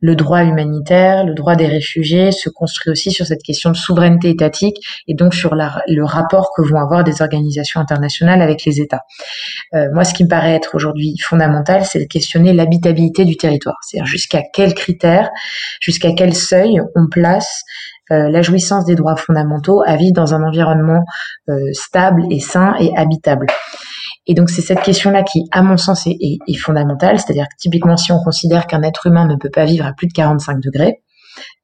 le 0.00 0.14
droit 0.14 0.44
humanitaire, 0.44 1.24
le 1.24 1.34
droit 1.34 1.56
des 1.56 1.66
réfugiés 1.66 2.32
se 2.32 2.48
construit 2.48 2.92
aussi 2.92 3.10
sur 3.10 3.26
cette 3.26 3.42
question 3.42 3.70
de 3.70 3.76
souveraineté 3.76 4.30
étatique 4.30 4.76
et 5.08 5.14
donc 5.14 5.34
sur 5.34 5.54
le 5.54 6.04
rapport 6.04 6.50
que 6.56 6.62
vont 6.62 6.78
avoir 6.78 7.04
des 7.04 7.22
organisations 7.22 7.80
internationales 7.80 8.42
avec 8.42 8.64
les 8.64 8.80
États. 8.80 9.00
Euh, 9.74 9.86
moi, 9.92 10.04
ce 10.04 10.14
qui 10.14 10.24
me 10.24 10.28
paraît 10.28 10.54
être 10.54 10.74
aujourd'hui 10.74 11.16
fondamental, 11.18 11.84
c'est 11.84 11.98
de 11.98 12.04
questionner 12.04 12.52
l'habitabilité 12.52 13.24
du 13.24 13.36
territoire, 13.36 13.76
c'est-à-dire 13.82 14.06
jusqu'à 14.06 14.42
quels 14.52 14.74
critères, 14.74 15.30
jusqu'à 15.80 16.12
quel 16.12 16.34
seuil 16.34 16.80
on 16.94 17.08
place 17.08 17.62
euh, 18.12 18.28
la 18.28 18.40
jouissance 18.40 18.84
des 18.84 18.94
droits 18.94 19.16
fondamentaux 19.16 19.82
à 19.84 19.96
vivre 19.96 20.12
dans 20.14 20.32
un 20.32 20.42
environnement 20.44 21.04
euh, 21.48 21.58
stable 21.72 22.22
et 22.30 22.38
sain 22.38 22.74
et 22.78 22.96
habitable. 22.96 23.46
Et 24.26 24.34
donc 24.34 24.50
c'est 24.50 24.62
cette 24.62 24.82
question-là 24.82 25.22
qui, 25.22 25.44
à 25.52 25.62
mon 25.62 25.76
sens, 25.76 26.06
est, 26.06 26.54
fondamentale. 26.58 27.18
C'est-à-dire 27.18 27.44
que 27.44 27.56
typiquement, 27.58 27.96
si 27.96 28.12
on 28.12 28.18
considère 28.22 28.66
qu'un 28.66 28.82
être 28.82 29.06
humain 29.06 29.26
ne 29.26 29.36
peut 29.36 29.50
pas 29.50 29.64
vivre 29.64 29.86
à 29.86 29.92
plus 29.92 30.08
de 30.08 30.12
45 30.12 30.60
degrés 30.60 31.02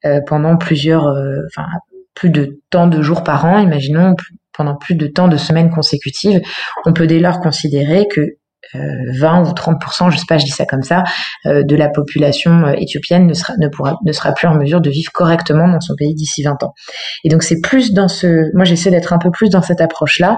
euh, 0.05 0.21
pendant 0.25 0.57
plusieurs, 0.57 1.07
euh, 1.07 1.39
enfin 1.47 1.67
plus 2.13 2.29
de 2.29 2.61
temps 2.69 2.87
de 2.87 3.01
jours 3.01 3.23
par 3.23 3.45
an, 3.45 3.59
imaginons 3.59 4.15
pendant 4.55 4.75
plus 4.75 4.95
de 4.95 5.07
temps 5.07 5.27
de 5.27 5.37
semaines 5.37 5.71
consécutives, 5.71 6.41
on 6.85 6.93
peut 6.93 7.07
dès 7.07 7.19
lors 7.19 7.39
considérer 7.39 8.07
que 8.07 8.37
20 8.73 9.45
euh, 9.45 9.49
ou 9.49 9.53
30% 9.53 10.11
je 10.11 10.17
sais 10.17 10.25
pas, 10.27 10.37
je 10.37 10.45
dis 10.45 10.51
ça 10.51 10.65
comme 10.65 10.81
ça, 10.81 11.03
euh, 11.45 11.63
de 11.63 11.75
la 11.75 11.89
population 11.89 12.65
euh, 12.65 12.73
éthiopienne 12.77 13.27
ne 13.27 13.33
sera 13.33 13.53
ne 13.59 13.67
pourra 13.67 13.97
ne 14.05 14.11
sera 14.11 14.31
plus 14.33 14.47
en 14.47 14.55
mesure 14.55 14.81
de 14.81 14.89
vivre 14.89 15.11
correctement 15.11 15.67
dans 15.67 15.81
son 15.81 15.95
pays 15.95 16.13
d'ici 16.13 16.43
20 16.43 16.63
ans. 16.63 16.73
Et 17.23 17.29
donc 17.29 17.43
c'est 17.43 17.61
plus 17.61 17.93
dans 17.93 18.07
ce, 18.07 18.55
moi 18.55 18.65
j'essaie 18.65 18.89
d'être 18.89 19.13
un 19.13 19.19
peu 19.19 19.31
plus 19.31 19.49
dans 19.49 19.61
cette 19.61 19.81
approche 19.81 20.19
là, 20.19 20.37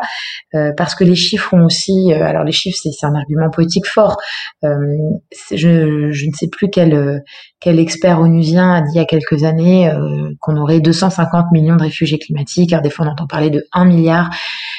parce 0.77 0.95
que 0.95 1.03
les 1.03 1.15
chiffres 1.15 1.53
ont 1.53 1.65
aussi, 1.65 2.13
alors 2.13 2.43
les 2.43 2.51
chiffres 2.51 2.77
c'est 2.81 3.05
un 3.05 3.15
argument 3.15 3.49
politique 3.49 3.87
fort. 3.87 4.17
je, 4.63 6.27
ne 6.27 6.33
sais 6.33 6.47
plus 6.51 6.69
quel 6.69 7.21
quel 7.59 7.79
expert 7.79 8.19
onusien 8.19 8.73
a 8.73 8.81
dit 8.81 8.91
il 8.93 8.97
y 8.97 9.01
a 9.01 9.05
quelques 9.05 9.43
années 9.43 9.91
qu'on 10.39 10.57
aurait 10.57 10.79
250 10.79 11.51
millions 11.51 11.75
de 11.75 11.83
réfugiés 11.83 12.19
climatiques. 12.19 12.73
Alors 12.73 12.83
des 12.83 12.89
fois 12.89 13.05
on 13.05 13.09
entend 13.09 13.27
parler 13.27 13.49
de 13.49 13.65
1 13.73 13.85
milliard. 13.85 14.29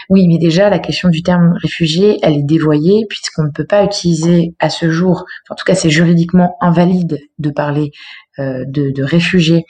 Oui, 0.09 0.29
mais 0.29 0.39
déjà 0.39 0.71
la 0.71 0.79
question 0.79 1.09
du 1.09 1.23
terme 1.23 1.55
réfugié, 1.61 2.19
elle 2.23 2.35
est 2.35 2.45
dévoyée 2.45 3.07
puisqu'on 3.37 3.45
ne 3.45 3.53
peut 3.53 3.67
pas 3.67 3.85
utiliser 3.85 4.55
à 4.59 4.71
ce 4.71 4.91
jour, 4.91 5.25
en 5.51 5.55
tout 5.55 5.65
cas 5.65 5.75
c'est 5.75 5.91
juridiquement 5.91 6.57
invalide 6.61 7.19
de 7.39 7.51
parler 7.51 7.93
euh, 8.39 8.65
de, 8.67 9.03
réfugiés 9.03 9.65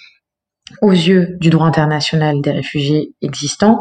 aux 0.82 0.92
yeux 0.92 1.36
du 1.40 1.50
droit 1.50 1.66
international 1.66 2.40
des 2.42 2.50
réfugiés 2.50 3.12
existants, 3.22 3.78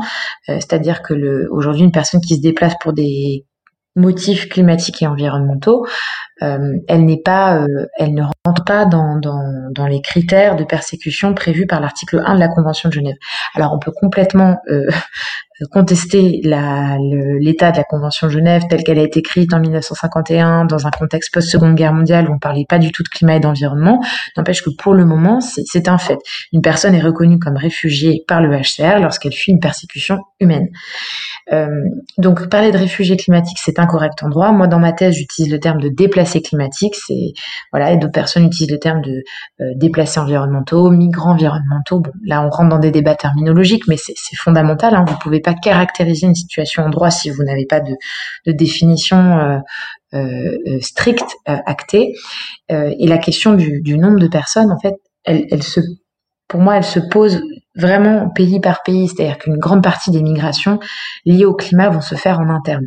euh, 0.50 0.56
c'est-à-dire 0.56 1.02
que 1.02 1.48
aujourd'hui 1.50 1.84
une 1.84 1.92
personne 1.92 2.22
qui 2.22 2.36
se 2.36 2.42
déplace 2.42 2.74
pour 2.82 2.94
des 2.94 3.46
motifs 3.96 4.50
climatiques 4.50 5.02
et 5.02 5.08
environnementaux, 5.08 5.86
elle 6.42 7.06
n'est 7.06 7.22
pas, 7.22 7.62
euh, 7.62 7.86
elle 7.98 8.14
ne 8.14 8.24
rentre 8.46 8.64
pas 8.66 8.86
dans, 8.86 9.20
les 9.88 10.02
critères 10.02 10.56
de 10.56 10.64
persécution 10.64 11.34
prévus 11.34 11.68
par 11.68 11.80
l'article 11.80 12.22
1 12.26 12.36
de 12.36 12.40
la 12.40 12.48
Convention 12.48 12.90
de 12.90 12.94
Genève. 12.94 13.16
Alors 13.56 13.74
on 13.74 13.80
peut 13.80 13.92
complètement 13.92 14.58
euh, 14.70 14.90
contester 15.72 16.42
l'état 16.44 17.72
de 17.72 17.78
la 17.78 17.84
Convention 17.84 18.28
de 18.28 18.32
Genève 18.34 18.64
telle 18.70 18.84
qu'elle 18.84 19.00
a 19.00 19.04
été 19.04 19.20
écrite 19.20 19.54
en 19.54 19.60
1951 19.60 20.66
dans 20.66 20.86
un 20.88 20.92
contexte 20.92 21.34
post-seconde 21.34 21.76
guerre 21.76 21.94
mondiale 21.94 22.30
où 22.30 22.34
on 22.34 22.40
parlait 22.40 22.66
pas 22.68 22.80
du 22.80 22.92
tout 22.92 23.04
de 23.04 23.08
climat 23.08 23.36
et 23.36 23.40
d'environnement. 23.40 24.02
N'empêche 24.36 24.62
que 24.62 24.70
pour 24.70 24.94
le 24.94 25.06
moment, 25.06 25.40
c'est 25.40 25.88
un 25.88 25.98
fait. 25.98 26.18
Une 26.52 26.62
personne 26.62 26.94
est 26.94 27.02
reconnue 27.02 27.40
comme 27.40 27.56
réfugiée 27.56 28.24
par 28.28 28.42
le 28.42 28.50
HCR 28.58 29.00
lorsqu'elle 29.00 29.34
fuit 29.34 29.54
une 29.54 29.60
persécution 29.60 30.20
humaine. 30.40 30.68
Euh, 31.54 31.68
donc 32.18 32.50
parler 32.50 32.72
de 32.72 32.78
réfugiés 32.78 33.18
climatiques, 33.18 33.60
c'est 33.64 33.80
incorrect 33.80 34.24
en 34.24 34.30
droit. 34.30 34.52
Moi, 34.52 34.68
dans 34.68 34.80
ma 34.80 34.92
thèse, 34.92 35.16
j'utilise 35.16 35.52
le 35.52 35.60
terme 35.60 35.80
de 35.80 35.90
déplacés 35.90 36.25
climatiques. 36.42 36.96
C'est 36.96 37.34
voilà, 37.72 37.92
et 37.92 37.98
d'autres 37.98 38.14
personnes 38.14 38.46
utilisent 38.46 38.72
le 38.72 38.80
terme 38.80 39.02
de 39.02 39.24
euh, 39.62 39.72
déplacés 39.76 40.20
environnementaux, 40.20 40.90
migrants 40.90 41.32
environnementaux. 41.32 42.00
Bon, 42.00 42.12
là, 42.24 42.46
on 42.46 42.50
rentre 42.50 42.70
dans 42.70 42.80
des 42.80 42.92
débats 42.92 43.16
terminologiques, 43.16 43.88
mais 43.88 43.98
c'est 43.98 44.36
fondamental. 44.36 44.96
Hein. 44.96 45.06
Vous 45.08 45.18
pouvez 45.18 45.40
pas 45.40 45.54
caractériser 45.54 46.28
une 46.28 46.36
situation 46.36 46.84
en 46.84 46.90
droit 46.90 47.12
si 47.12 47.30
vous 47.30 47.44
n'avez 47.44 47.66
pas 47.66 47.80
de, 47.80 47.96
définition 48.52 49.18
euh, 49.38 49.60
euh, 50.14 50.80
stricte 50.82 51.36
actée. 51.46 52.14
et 52.70 53.08
la 53.08 53.18
question 53.18 53.54
du, 53.54 53.98
nombre 53.98 54.20
de 54.20 54.28
personnes, 54.28 54.72
en 54.72 54.80
fait, 54.80 54.96
pour 56.48 56.60
moi, 56.60 56.78
elle 56.78 56.84
se 56.84 57.00
pose 57.00 57.42
vraiment 57.76 58.30
pays 58.30 58.60
par 58.60 58.84
pays, 58.84 59.08
c'est-à-dire 59.08 59.38
qu'une 59.38 59.58
grande 59.58 59.84
partie 59.84 60.12
des 60.12 60.22
migrations 60.22 60.80
liées 61.26 61.46
au 61.46 61.54
climat 61.54 61.90
vont 61.90 62.02
se 62.02 62.16
faire 62.16 62.40
en 62.40 62.50
interne, 62.50 62.86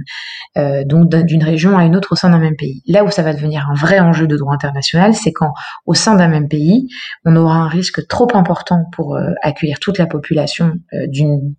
euh, 0.57 0.85
donc 0.85 1.09
d'une 1.09 1.45
région 1.45 1.77
à 1.77 1.85
une 1.85 1.97
autre 1.97 2.13
au 2.13 2.17
sein 2.17 2.31
d'un 2.31 2.39
même 2.39 2.57
pays. 2.57 2.83
Là 2.87 3.05
où 3.05 3.11
ça 3.11 3.23
va 3.23 3.35
devenir 3.35 3.69
un 3.71 3.75
vrai 3.75 4.01
enjeu 4.01 4.27
de 4.27 4.37
droit 4.37 4.55
international, 4.55 5.15
c'est 5.15 5.33
quand 5.33 5.53
au 5.87 5.95
sein 5.95 6.17
d'un 6.17 6.29
même 6.29 6.49
pays, 6.49 6.89
on 7.25 7.37
aura 7.37 7.57
un 7.57 7.69
risque 7.69 8.07
trop 8.07 8.29
important 8.35 8.85
pour 8.93 9.17
euh, 9.17 9.33
accueillir 9.43 9.79
toute 9.79 9.99
la 9.99 10.07
population 10.07 10.73
euh, 10.95 11.07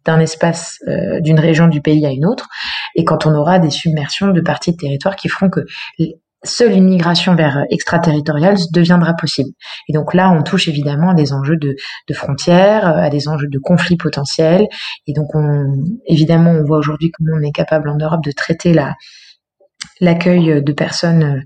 d'un 0.06 0.20
espace, 0.20 0.80
euh, 0.88 1.20
d'une 1.22 1.40
région 1.40 1.68
du 1.68 1.82
pays 1.82 2.06
à 2.06 2.12
une 2.12 2.26
autre, 2.26 2.48
et 2.96 3.04
quand 3.04 3.26
on 3.26 3.34
aura 3.36 3.60
des 3.60 3.70
submersions 3.70 4.30
de 4.30 4.42
parties 4.42 4.72
de 4.72 4.78
territoire 4.78 5.16
qui 5.16 5.30
feront 5.30 5.50
que 5.50 5.62
seule 6.44 6.74
une 6.74 6.88
migration 6.88 7.36
vers 7.36 7.58
euh, 7.58 7.64
extraterritoriale 7.70 8.56
deviendra 8.72 9.14
possible. 9.14 9.52
Et 9.88 9.94
donc 9.94 10.14
là, 10.14 10.32
on 10.32 10.42
touche 10.42 10.68
évidemment 10.68 11.12
à 11.12 11.14
des 11.14 11.34
enjeux 11.34 11.58
de, 11.58 11.76
frontières, 12.14 12.88
euh, 12.88 13.02
à 13.02 13.10
des 13.10 13.28
enjeux 13.28 13.48
de 13.48 13.60
conflits 13.60 13.98
potentiels. 13.98 14.68
Et 15.08 15.14
donc, 15.14 15.36
on, 15.36 15.84
évidemment, 16.08 16.52
on 16.52 16.64
voit 16.64 16.78
aujourd'hui 16.78 17.12
comment 17.12 17.38
on 17.38 17.44
est 17.44 17.52
capable 17.52 17.90
en 17.90 17.98
Europe 17.98 18.24
de 18.24 18.32
traiter 18.32 18.74
la 18.74 18.96
l'accueil 20.02 20.62
de 20.64 20.72
personnes 20.74 21.44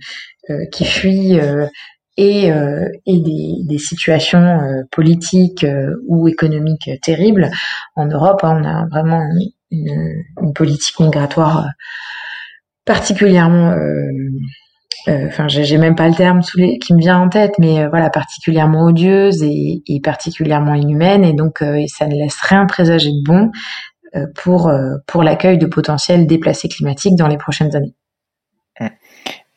euh, 0.49 0.65
qui 0.71 0.85
fuient 0.85 1.39
et, 2.17 2.51
euh, 2.51 2.87
et 3.05 3.19
des, 3.19 3.77
situations 3.77 4.59
politiques 4.91 5.65
ou 6.07 6.27
économiques 6.27 6.89
terribles. 7.01 7.49
En 7.95 8.05
Europe, 8.05 8.41
hein, 8.43 8.59
on 8.61 8.65
a 8.65 8.87
vraiment 8.87 9.21
une, 9.71 10.53
politique 10.53 10.99
migratoire 10.99 11.67
particulièrement 12.85 13.71
euh, 13.71 14.11
enfin 15.07 15.47
j'ai 15.47 15.77
même 15.77 15.95
pas 15.95 16.07
le 16.07 16.15
terme 16.15 16.41
sous 16.41 16.57
qui 16.57 16.93
me 16.93 16.99
vient 16.99 17.19
en 17.19 17.29
tête, 17.29 17.53
mais 17.59 17.79
euh, 17.79 17.89
voilà 17.89 18.09
particulièrement 18.09 18.85
odieuse 18.85 19.43
et, 19.43 19.81
particulièrement 20.03 20.73
inhumaine, 20.73 21.23
et 21.23 21.33
donc 21.33 21.61
euh, 21.61 21.83
ça 21.87 22.07
ne 22.07 22.15
laisse 22.15 22.39
rien 22.41 22.65
présager 22.65 23.09
de 23.09 23.23
bon 23.23 23.51
pour 24.35 24.71
pour 25.07 25.23
l'accueil 25.23 25.57
de 25.57 25.65
potentiels 25.65 26.27
déplacés 26.27 26.67
climatiques 26.67 27.15
dans 27.15 27.27
les 27.27 27.37
prochaines 27.37 27.75
années. 27.75 27.95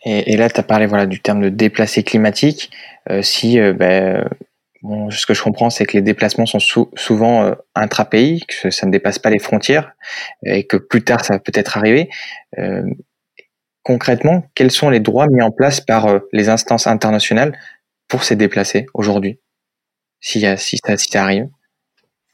Et, 0.09 0.37
là, 0.37 0.49
tu 0.49 0.61
as 0.61 0.62
parlé 0.62 0.87
voilà 0.87 1.05
du 1.05 1.20
terme 1.20 1.42
de 1.42 1.49
déplacé 1.51 2.05
climatique. 2.05 2.70
si 3.20 3.59
ben, 3.59 4.25
ce 5.11 5.27
que 5.27 5.35
je 5.35 5.42
comprends, 5.42 5.70
c'est 5.70 5.87
que 5.87 5.96
les 5.96 6.03
déplacements 6.03 6.46
sont 6.46 6.59
souvent 6.94 7.44
euh, 7.44 7.55
intra-pays, 7.75 8.44
que 8.46 8.70
ça 8.70 8.87
ne 8.87 8.92
dépasse 8.92 9.18
pas 9.18 9.31
les 9.31 9.38
frontières, 9.38 9.92
et 10.44 10.66
que 10.66 10.77
plus 10.77 11.03
tard 11.03 11.25
ça 11.25 11.35
va 11.35 11.40
peut-être 11.40 11.77
arriver. 11.77 12.09
Euh, 13.88 13.92
concrètement, 13.92 14.44
quels 14.55 14.70
sont 14.70 14.90
les 14.90 15.01
droits 15.01 15.27
mis 15.29 15.42
en 15.42 15.51
place 15.51 15.81
par 15.81 16.07
euh, 16.07 16.18
les 16.33 16.49
instances 16.49 16.87
internationales 16.87 17.57
pour 18.09 18.25
ces 18.25 18.37
déplacés 18.37 18.87
aujourd'hui, 18.94 19.40
si, 20.20 20.44
si, 20.59 20.79
ça, 20.85 20.96
si 20.96 21.09
ça 21.09 21.22
arrive 21.22 21.49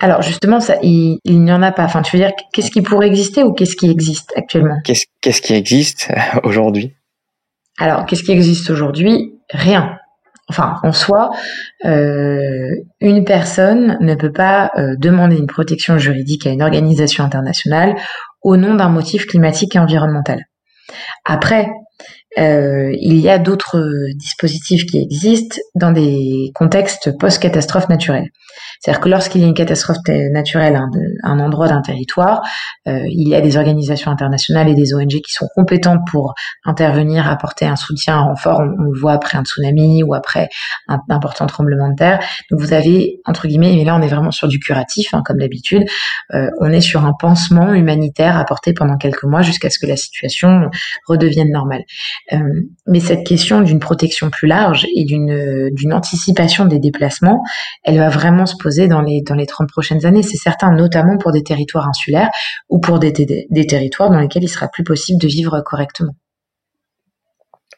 alors 0.05 0.21
justement, 0.21 0.59
ça, 0.59 0.79
il, 0.83 1.21
n'y 1.25 1.53
en 1.53 1.63
a 1.63 1.71
pas. 1.71 1.85
Enfin, 1.85 2.03
tu 2.03 2.17
veux 2.17 2.23
dire, 2.25 2.33
qu'est-ce 2.53 2.73
qui 2.73 2.83
pourrait 2.83 3.07
exister 3.07 3.45
ou 3.45 3.53
qu'est-ce 3.53 3.77
qui 3.77 3.89
existe 3.89 4.33
actuellement? 4.35 4.79
Qu'est-ce 4.83 5.41
qui 5.41 5.55
existe 5.55 6.13
aujourd'hui? 6.43 6.97
Alors, 7.79 8.05
qu'est-ce 8.05 8.25
qui 8.25 8.33
existe 8.33 8.69
aujourd'hui? 8.71 9.39
Rien. 9.51 9.97
Enfin, 10.49 10.81
en 10.83 10.91
soi, 10.91 11.31
euh, 11.85 12.69
une 13.01 13.25
personne 13.25 13.97
ne 14.01 14.17
peut 14.17 14.33
pas 14.33 14.73
euh, 14.77 14.97
demander 14.99 15.37
une 15.37 15.47
protection 15.47 15.99
juridique 15.99 16.49
à 16.49 16.51
une 16.51 16.63
organisation 16.63 17.23
internationale 17.23 17.95
au 18.43 18.57
nom 18.57 18.75
d'un 18.75 18.89
motif 18.89 19.27
climatique 19.27 19.77
et 19.77 19.79
environnemental. 19.79 20.47
Après, 21.25 21.69
euh, 22.39 22.93
il 23.01 23.19
y 23.19 23.29
a 23.29 23.39
d'autres 23.39 23.81
dispositifs 24.15 24.87
qui 24.87 25.01
existent 25.01 25.57
dans 25.75 25.93
des 25.93 26.51
contextes 26.55 27.17
post-catastrophe 27.19 27.89
naturelle. 27.89 28.31
C'est-à-dire 28.81 29.01
que 29.01 29.09
lorsqu'il 29.09 29.41
y 29.41 29.45
a 29.45 29.47
une 29.47 29.55
catastrophe 29.55 29.99
naturelle 30.33 30.77
à 30.77 31.29
un, 31.29 31.39
endroit 31.39 31.69
d'un 31.69 31.83
territoire, 31.83 32.43
euh, 32.89 33.01
il 33.09 33.29
y 33.29 33.35
a 33.35 33.41
des 33.41 33.57
organisations 33.57 34.11
internationales 34.11 34.69
et 34.69 34.75
des 34.75 34.95
ONG 34.95 35.09
qui 35.09 35.33
sont 35.33 35.47
compétentes 35.55 36.01
pour 36.11 36.35
intervenir, 36.65 37.29
apporter 37.29 37.67
un 37.67 37.77
soutien, 37.77 38.17
un 38.17 38.23
renfort. 38.23 38.61
On, 38.61 38.91
le 38.93 38.99
voit 38.99 39.13
après 39.13 39.39
un 39.39 39.45
tsunami 39.45 40.03
ou 40.03 40.15
après 40.15 40.49
un, 40.89 40.99
important 41.09 41.47
tremblement 41.47 41.89
de 41.91 41.95
terre. 41.95 42.19
Donc 42.51 42.61
vous 42.61 42.73
avez, 42.73 43.21
entre 43.25 43.47
guillemets, 43.47 43.75
mais 43.77 43.85
là 43.85 43.97
on 43.97 44.03
est 44.03 44.09
vraiment 44.09 44.31
sur 44.31 44.49
du 44.49 44.59
curatif, 44.59 45.15
hein, 45.15 45.23
comme 45.25 45.39
d'habitude, 45.39 45.85
euh, 46.35 46.51
on 46.61 46.71
est 46.71 46.81
sur 46.81 47.05
un 47.05 47.13
pansement 47.19 47.73
humanitaire 47.73 48.37
apporté 48.37 48.73
pendant 48.73 48.97
quelques 48.97 49.25
mois 49.25 49.43
jusqu'à 49.43 49.71
ce 49.71 49.79
que 49.79 49.87
la 49.87 49.97
situation 49.97 50.71
redevienne 51.07 51.51
normale. 51.51 51.83
Euh, 52.33 52.39
mais 52.87 53.01
cette 53.01 53.25
question 53.25 53.61
d'une 53.61 53.79
protection 53.79 54.31
plus 54.31 54.49
large 54.49 54.87
et 54.95 55.05
d'une 55.05 55.71
d'une 55.73 55.93
anticipation 55.93 56.65
des 56.65 56.79
déplacements, 56.79 57.43
elle 57.85 57.99
va 57.99 58.09
vraiment 58.09 58.42
se 58.47 58.57
poser 58.57 58.89
dans 58.89 59.01
les, 59.01 59.23
dans 59.23 59.35
les 59.35 59.47
30 59.47 59.69
prochaines 59.69 60.07
années, 60.07 60.23
c'est 60.23 60.37
certain, 60.37 60.73
notamment 60.73 61.19
pour 61.19 61.33
des 61.33 61.43
territoires 61.43 61.89
insulaires 61.89 62.31
ou 62.69 62.81
pour 62.81 62.99
des, 62.99 63.13
des, 63.13 63.67
territoires 63.67 64.11
dans 64.11 64.21
lesquels 64.21 64.45
il 64.45 64.49
sera 64.49 64.69
plus 64.69 64.85
possible 64.85 65.21
de 65.21 65.29
vivre 65.29 65.61
correctement. 65.61 66.15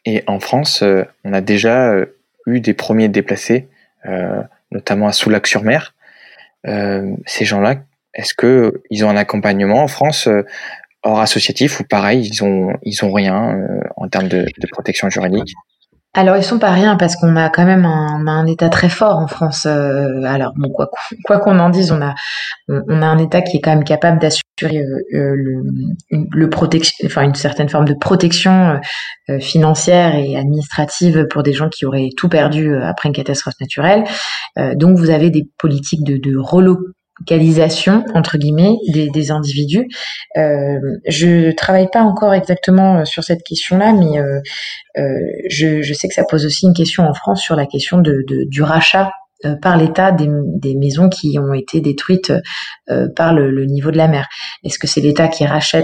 Et 0.05 0.23
en 0.27 0.39
France, 0.39 0.83
euh, 0.83 1.03
on 1.23 1.33
a 1.33 1.41
déjà 1.41 1.91
euh, 1.91 2.05
eu 2.45 2.59
des 2.59 2.73
premiers 2.73 3.09
déplacés, 3.09 3.67
euh, 4.05 4.41
notamment 4.71 5.07
à 5.07 5.11
Soulac-sur-Mer. 5.11 5.95
ces 7.25 7.45
gens-là, 7.45 7.77
est-ce 8.13 8.33
que 8.33 8.81
ils 8.89 9.03
ont 9.03 9.09
un 9.09 9.17
accompagnement 9.17 9.83
en 9.83 9.87
France 9.87 10.29
hors 11.03 11.19
associatif 11.19 11.79
ou 11.79 11.83
pareil, 11.83 12.25
ils 12.25 12.43
ont 12.43 12.73
ils 12.81 13.03
ont 13.05 13.11
rien 13.11 13.59
en 13.95 14.07
termes 14.07 14.27
de 14.27 14.67
protection 14.71 15.09
juridique? 15.09 15.53
Alors 16.15 16.37
ils 16.37 16.43
sont 16.43 16.59
pas 16.59 16.71
rien 16.71 16.95
parce 16.95 17.17
qu'on 17.17 17.35
a 17.35 17.49
quand 17.49 17.65
même 17.65 17.85
un, 17.85 18.25
un 18.25 18.45
État 18.45 18.69
très 18.69 18.87
fort 18.87 19.17
en 19.17 19.27
France. 19.27 19.65
Euh, 19.65 20.23
alors 20.23 20.53
bon, 20.55 20.69
quoi 20.69 21.39
qu'on 21.39 21.59
en 21.59 21.69
dise, 21.69 21.91
on 21.91 22.01
a 22.01 22.15
on, 22.69 23.01
a 23.01 23.05
un 23.05 23.17
État 23.17 23.41
qui 23.41 23.57
est 23.57 23.61
quand 23.61 23.71
même 23.75 23.83
capable 23.83 24.19
d'assurer 24.19 24.77
euh, 24.77 24.99
euh, 25.13 25.35
le, 25.35 25.63
le 26.09 26.49
protection, 26.49 27.05
enfin 27.05 27.23
une 27.23 27.35
certaine 27.35 27.67
forme 27.67 27.85
de 27.85 27.93
protection 27.93 28.79
financière 29.39 30.15
et 30.15 30.37
administrative 30.37 31.27
pour 31.29 31.43
des 31.43 31.51
gens 31.51 31.67
qui 31.67 31.85
auraient 31.85 32.09
tout 32.15 32.29
perdu 32.29 32.75
après 32.77 33.09
une 33.09 33.15
catastrophe 33.15 33.55
naturelle. 33.59 34.03
donc 34.75 34.97
vous 34.97 35.09
avez 35.09 35.29
des 35.31 35.49
politiques 35.57 36.03
de, 36.03 36.17
de 36.17 36.37
entre 38.13 38.37
guillemets 38.37 38.75
des, 38.93 39.09
des 39.09 39.31
individus. 39.31 39.87
Euh, 40.37 40.79
je 41.07 41.51
travaille 41.51 41.89
pas 41.91 42.01
encore 42.01 42.33
exactement 42.33 42.97
euh, 42.97 43.05
sur 43.05 43.23
cette 43.23 43.43
question-là, 43.43 43.93
mais 43.93 44.19
euh, 44.19 44.39
euh, 44.97 45.01
je, 45.49 45.93
sais 45.93 46.07
que 46.07 46.13
ça 46.13 46.23
pose 46.23 46.45
aussi 46.45 46.65
une 46.65 46.73
question 46.73 47.03
en 47.03 47.13
France 47.13 47.41
sur 47.41 47.55
la 47.55 47.65
question 47.65 47.99
de, 47.99 48.23
du 48.27 48.61
rachat 48.61 49.11
par 49.61 49.77
l'État 49.77 50.11
des, 50.11 50.27
des, 50.55 50.75
maisons 50.75 51.07
qui 51.07 51.37
ont 51.37 51.53
été 51.53 51.79
détruites 51.79 52.33
par 53.15 53.33
le, 53.33 53.65
niveau 53.65 53.91
de 53.91 53.97
la 53.97 54.07
mer. 54.07 54.27
Est-ce 54.63 54.79
que 54.79 54.87
c'est 54.87 55.01
l'État 55.01 55.27
qui 55.27 55.45
rachète 55.45 55.83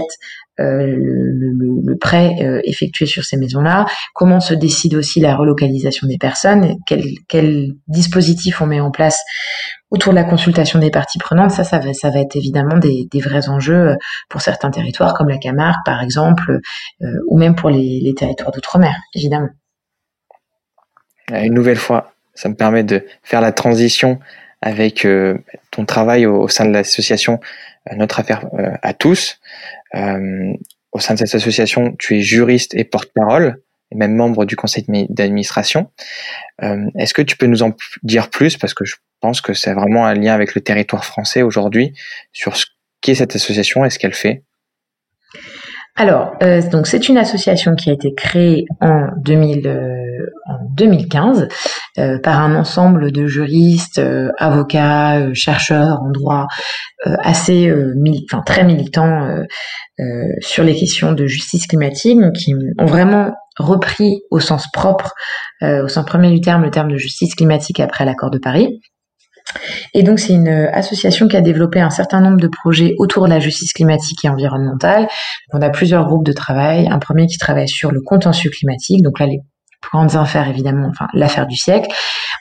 euh, 0.60 0.86
le, 0.86 1.96
prêt 1.96 2.36
euh, 2.42 2.60
effectué 2.64 3.06
sur 3.06 3.24
ces 3.24 3.38
maisons-là, 3.38 3.86
comment 4.12 4.38
se 4.38 4.52
décide 4.52 4.94
aussi 4.94 5.18
la 5.18 5.34
relocalisation 5.34 6.06
des 6.06 6.18
personnes, 6.18 6.76
quel, 6.86 7.02
quel 7.26 7.72
dispositif 7.88 8.60
on 8.60 8.66
met 8.66 8.80
en 8.80 8.90
place 8.90 9.18
autour 9.90 10.12
de 10.12 10.18
la 10.18 10.24
consultation 10.24 10.78
des 10.78 10.90
parties 10.90 11.18
prenantes, 11.18 11.52
ça, 11.52 11.64
ça 11.64 11.78
va, 11.78 11.88
être 12.20 12.36
évidemment 12.36 12.76
des, 12.76 13.08
vrais 13.14 13.48
enjeux 13.48 13.90
euh, 13.90 13.96
pour 14.28 14.42
certains 14.42 14.70
territoires 14.70 15.14
comme 15.14 15.28
la 15.28 15.38
Camargue, 15.38 15.80
par 15.86 16.02
exemple, 16.02 16.58
ou 17.28 17.38
même 17.38 17.54
pour 17.54 17.70
les, 17.70 18.00
les 18.02 18.14
territoires 18.14 18.52
d'outre-mer, 18.52 18.94
évidemment. 19.14 19.48
Une 21.30 21.54
nouvelle 21.54 21.76
fois, 21.76 22.12
ça 22.34 22.48
me 22.48 22.54
permet 22.54 22.84
de 22.84 23.06
faire 23.22 23.40
la 23.40 23.52
transition 23.52 24.18
avec 24.60 25.06
ton 25.70 25.84
travail 25.84 26.26
au, 26.26 26.42
au 26.42 26.48
sein 26.48 26.64
de 26.64 26.72
l'association 26.72 27.40
Notre 27.96 28.20
Affaire 28.20 28.44
à 28.82 28.94
tous. 28.94 29.38
Euh, 29.94 30.52
au 30.92 30.98
sein 30.98 31.14
de 31.14 31.18
cette 31.18 31.34
association, 31.34 31.94
tu 31.98 32.16
es 32.16 32.20
juriste 32.20 32.74
et 32.74 32.84
porte-parole, 32.84 33.62
et 33.90 33.96
même 33.96 34.14
membre 34.14 34.44
du 34.44 34.56
conseil 34.56 34.84
d'administration. 35.08 35.90
Euh, 36.62 36.86
est-ce 36.98 37.14
que 37.14 37.22
tu 37.22 37.36
peux 37.36 37.46
nous 37.46 37.62
en 37.62 37.74
dire 38.02 38.30
plus, 38.30 38.56
parce 38.56 38.74
que 38.74 38.84
je 38.84 38.96
pense 39.20 39.40
que 39.40 39.54
c'est 39.54 39.72
vraiment 39.72 40.06
un 40.06 40.14
lien 40.14 40.34
avec 40.34 40.54
le 40.54 40.60
territoire 40.60 41.04
français 41.04 41.42
aujourd'hui, 41.42 41.94
sur 42.32 42.56
ce 42.56 42.66
qu'est 43.00 43.14
cette 43.14 43.34
association 43.34 43.84
et 43.84 43.90
ce 43.90 43.98
qu'elle 43.98 44.14
fait 44.14 44.42
alors, 45.94 46.34
euh, 46.42 46.62
donc 46.70 46.86
c'est 46.86 47.10
une 47.10 47.18
association 47.18 47.74
qui 47.74 47.90
a 47.90 47.92
été 47.92 48.14
créée 48.14 48.64
en, 48.80 49.08
2000, 49.18 49.66
euh, 49.66 50.26
2015 50.74 51.48
euh, 51.98 52.18
par 52.18 52.40
un 52.40 52.54
ensemble 52.54 53.12
de 53.12 53.26
juristes, 53.26 53.98
euh, 53.98 54.30
avocats, 54.38 55.18
euh, 55.18 55.30
chercheurs 55.34 56.00
en 56.02 56.10
droit 56.10 56.46
assez 57.04 57.72
enfin, 58.30 58.44
très 58.46 58.62
militants 58.62 59.28
sur 60.40 60.62
les 60.62 60.76
questions 60.76 61.10
de 61.10 61.26
justice 61.26 61.66
climatique, 61.66 62.20
qui 62.38 62.54
ont 62.78 62.86
vraiment 62.86 63.32
repris 63.58 64.20
au 64.30 64.38
sens 64.38 64.68
propre, 64.72 65.12
au 65.62 65.88
sens 65.88 66.06
premier 66.06 66.30
du 66.30 66.40
terme, 66.40 66.62
le 66.62 66.70
terme 66.70 66.92
de 66.92 66.96
justice 66.98 67.34
climatique 67.34 67.80
après 67.80 68.04
l'accord 68.04 68.30
de 68.30 68.38
Paris. 68.38 68.78
Et 69.94 70.04
donc 70.04 70.20
c'est 70.20 70.32
une 70.32 70.46
association 70.48 71.26
qui 71.26 71.36
a 71.36 71.40
développé 71.40 71.80
un 71.80 71.90
certain 71.90 72.20
nombre 72.20 72.38
de 72.38 72.46
projets 72.46 72.94
autour 72.98 73.24
de 73.24 73.30
la 73.30 73.40
justice 73.40 73.72
climatique 73.72 74.24
et 74.24 74.28
environnementale. 74.28 75.08
On 75.52 75.60
a 75.60 75.70
plusieurs 75.70 76.06
groupes 76.06 76.24
de 76.24 76.32
travail. 76.32 76.86
Un 76.88 77.00
premier 77.00 77.26
qui 77.26 77.38
travaille 77.38 77.68
sur 77.68 77.90
le 77.90 78.00
contentieux 78.00 78.50
climatique. 78.50 79.02
Donc 79.02 79.18
là, 79.18 79.26
les 79.26 79.40
grandes 79.90 80.16
affaires 80.16 80.48
évidemment, 80.48 80.88
enfin 80.88 81.06
l'affaire 81.14 81.46
du 81.46 81.56
siècle. 81.56 81.88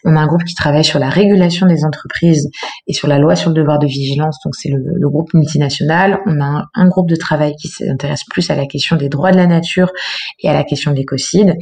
On 0.03 0.15
a 0.15 0.19
un 0.19 0.25
groupe 0.25 0.43
qui 0.43 0.55
travaille 0.55 0.83
sur 0.83 0.99
la 0.99 1.09
régulation 1.09 1.67
des 1.67 1.85
entreprises 1.85 2.49
et 2.87 2.93
sur 2.93 3.07
la 3.07 3.19
loi 3.19 3.35
sur 3.35 3.49
le 3.49 3.55
devoir 3.55 3.77
de 3.77 3.85
vigilance, 3.85 4.37
donc 4.43 4.55
c'est 4.55 4.69
le, 4.69 5.09
groupe 5.09 5.33
multinational. 5.33 6.19
On 6.25 6.41
a 6.41 6.65
un, 6.73 6.87
groupe 6.87 7.09
de 7.09 7.15
travail 7.15 7.53
qui 7.61 7.67
s'intéresse 7.67 8.23
plus 8.29 8.49
à 8.49 8.55
la 8.55 8.65
question 8.65 8.95
des 8.95 9.09
droits 9.09 9.31
de 9.31 9.37
la 9.37 9.45
nature 9.45 9.91
et 10.39 10.49
à 10.49 10.53
la 10.53 10.63
question 10.63 10.91
de 10.91 10.95
l'écocide, 10.95 11.55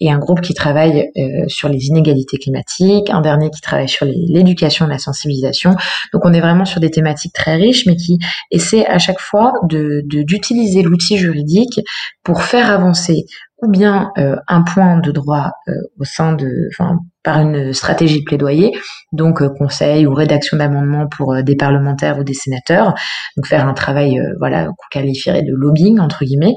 et 0.00 0.10
un 0.10 0.18
groupe 0.18 0.40
qui 0.40 0.54
travaille 0.54 1.08
euh, 1.16 1.44
sur 1.48 1.68
les 1.68 1.86
inégalités 1.86 2.36
climatiques, 2.36 3.10
un 3.10 3.20
dernier 3.20 3.50
qui 3.50 3.60
travaille 3.60 3.88
sur 3.88 4.06
l'éducation 4.06 4.86
et 4.86 4.90
la 4.90 4.98
sensibilisation. 4.98 5.74
Donc 6.12 6.22
on 6.24 6.32
est 6.32 6.40
vraiment 6.40 6.64
sur 6.64 6.80
des 6.80 6.90
thématiques 6.90 7.32
très 7.32 7.56
riches, 7.56 7.86
mais 7.86 7.96
qui 7.96 8.18
essaient 8.50 8.86
à 8.86 8.98
chaque 8.98 9.20
fois 9.20 9.52
de 9.68 10.02
d'utiliser 10.04 10.82
l'outil 10.82 11.16
juridique 11.16 11.80
pour 12.22 12.42
faire 12.42 12.70
avancer 12.70 13.24
ou 13.62 13.68
bien 13.68 14.10
euh, 14.18 14.36
un 14.48 14.62
point 14.62 14.98
de 14.98 15.10
droit 15.10 15.50
euh, 15.68 15.72
au 15.98 16.04
sein 16.04 16.34
de, 16.34 16.68
enfin, 16.72 16.98
par 17.22 17.40
une 17.40 17.72
stratégie 17.72 18.20
de 18.20 18.24
plaidoyer, 18.24 18.72
donc 19.12 19.40
euh, 19.40 19.48
conseil 19.48 20.06
ou 20.06 20.12
rédaction 20.12 20.58
d'amendements 20.58 21.06
pour 21.08 21.42
des 21.42 21.56
parlementaires 21.56 22.18
ou 22.18 22.24
des 22.24 22.34
sénateurs, 22.34 22.94
donc 23.36 23.46
faire 23.46 23.66
un 23.66 23.72
travail, 23.72 24.20
voilà, 24.38 24.66
qu'on 24.66 24.88
qualifierait 24.90 25.42
de 25.42 25.52
lobbying 25.54 26.00
entre 26.00 26.24
guillemets, 26.24 26.54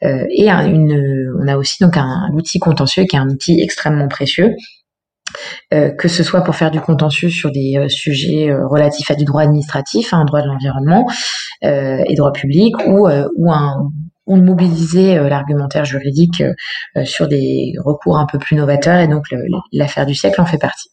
et 0.00 0.48
une, 0.48 1.32
on 1.42 1.48
a 1.48 1.56
aussi 1.56 1.82
donc 1.82 1.96
un, 1.96 2.30
outil 2.32 2.60
contentieux 2.60 3.04
qui 3.04 3.16
est 3.16 3.18
un 3.18 3.28
outil 3.28 3.60
extrêmement 3.60 4.06
précieux. 4.08 4.54
que 5.70 6.08
ce 6.08 6.22
soit 6.22 6.42
pour 6.42 6.54
faire 6.54 6.70
du 6.70 6.80
contentieux 6.80 7.30
sur 7.30 7.50
des 7.50 7.84
sujets 7.88 8.54
relatifs 8.54 9.10
à 9.10 9.14
du 9.16 9.24
droit 9.24 9.42
administratif, 9.42 10.14
un 10.14 10.24
droit 10.24 10.40
de 10.40 10.46
l'environnement 10.46 11.04
et 11.62 12.14
droit 12.16 12.32
public, 12.32 12.76
ou, 12.86 13.08
ou 13.08 13.52
un 13.52 13.90
ou 14.28 14.36
mobiliser 14.36 15.18
euh, 15.18 15.28
l'argumentaire 15.28 15.84
juridique 15.84 16.42
euh, 16.42 16.52
euh, 16.96 17.04
sur 17.04 17.26
des 17.26 17.72
recours 17.84 18.18
un 18.18 18.26
peu 18.26 18.38
plus 18.38 18.54
novateurs 18.54 19.00
et 19.00 19.08
donc 19.08 19.24
l'affaire 19.72 20.06
du 20.06 20.14
siècle 20.14 20.40
en 20.40 20.46
fait 20.46 20.58
partie. 20.58 20.90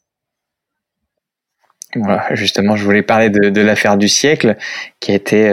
Voilà, 1.95 2.33
justement, 2.33 2.75
je 2.75 2.83
voulais 2.83 3.03
parler 3.03 3.29
de, 3.29 3.61
l'affaire 3.61 3.95
du 3.95 4.09
siècle, 4.09 4.57
qui 4.99 5.11
a 5.11 5.15
été 5.15 5.47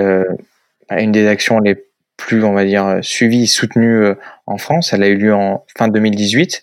une 0.90 1.12
des 1.12 1.28
actions 1.28 1.60
les 1.60 1.76
plus, 2.16 2.42
on 2.42 2.52
va 2.52 2.64
dire, 2.64 2.98
suivies 3.00 3.46
soutenues 3.46 4.06
en 4.46 4.58
France. 4.58 4.92
Elle 4.92 5.04
a 5.04 5.08
eu 5.08 5.16
lieu 5.16 5.32
en 5.32 5.64
fin 5.78 5.86
2018. 5.86 6.60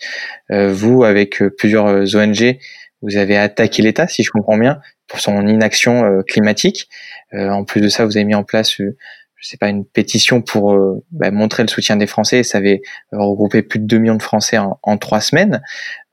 vous, 0.49 1.05
avec 1.05 1.41
plusieurs 1.57 1.85
ONG, 1.85 2.57
vous 3.01 3.15
avez 3.15 3.37
attaqué 3.37 3.81
l'État, 3.81 4.09
si 4.09 4.21
je 4.21 4.31
comprends 4.31 4.57
bien, 4.57 4.81
pour 5.07 5.21
son 5.21 5.47
inaction 5.47 6.23
climatique. 6.27 6.89
en 7.31 7.63
plus 7.63 7.79
de 7.79 7.87
ça, 7.87 8.03
vous 8.03 8.17
avez 8.17 8.25
mis 8.25 8.35
en 8.35 8.43
place 8.43 8.81
je 9.39 9.47
sais 9.47 9.57
pas, 9.57 9.69
une 9.69 9.85
pétition 9.85 10.41
pour 10.41 10.77
bah, 11.11 11.31
montrer 11.31 11.63
le 11.63 11.69
soutien 11.69 11.95
des 11.95 12.07
Français. 12.07 12.43
Ça 12.43 12.57
avait 12.57 12.81
regroupé 13.11 13.61
plus 13.61 13.79
de 13.79 13.85
2 13.85 13.97
millions 13.97 14.15
de 14.15 14.21
Français 14.21 14.57
en, 14.57 14.97
trois 14.97 15.21
semaines. 15.21 15.61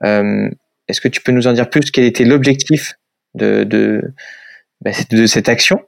Est-ce 0.02 1.00
que 1.00 1.08
tu 1.08 1.20
peux 1.20 1.32
nous 1.32 1.46
en 1.46 1.52
dire 1.52 1.68
plus? 1.68 1.90
Quel 1.90 2.04
était 2.04 2.24
l'objectif 2.24 2.94
de, 3.34 3.64
de, 3.64 4.14
bah, 4.80 4.92
cette 4.92 5.48
action? 5.48 5.80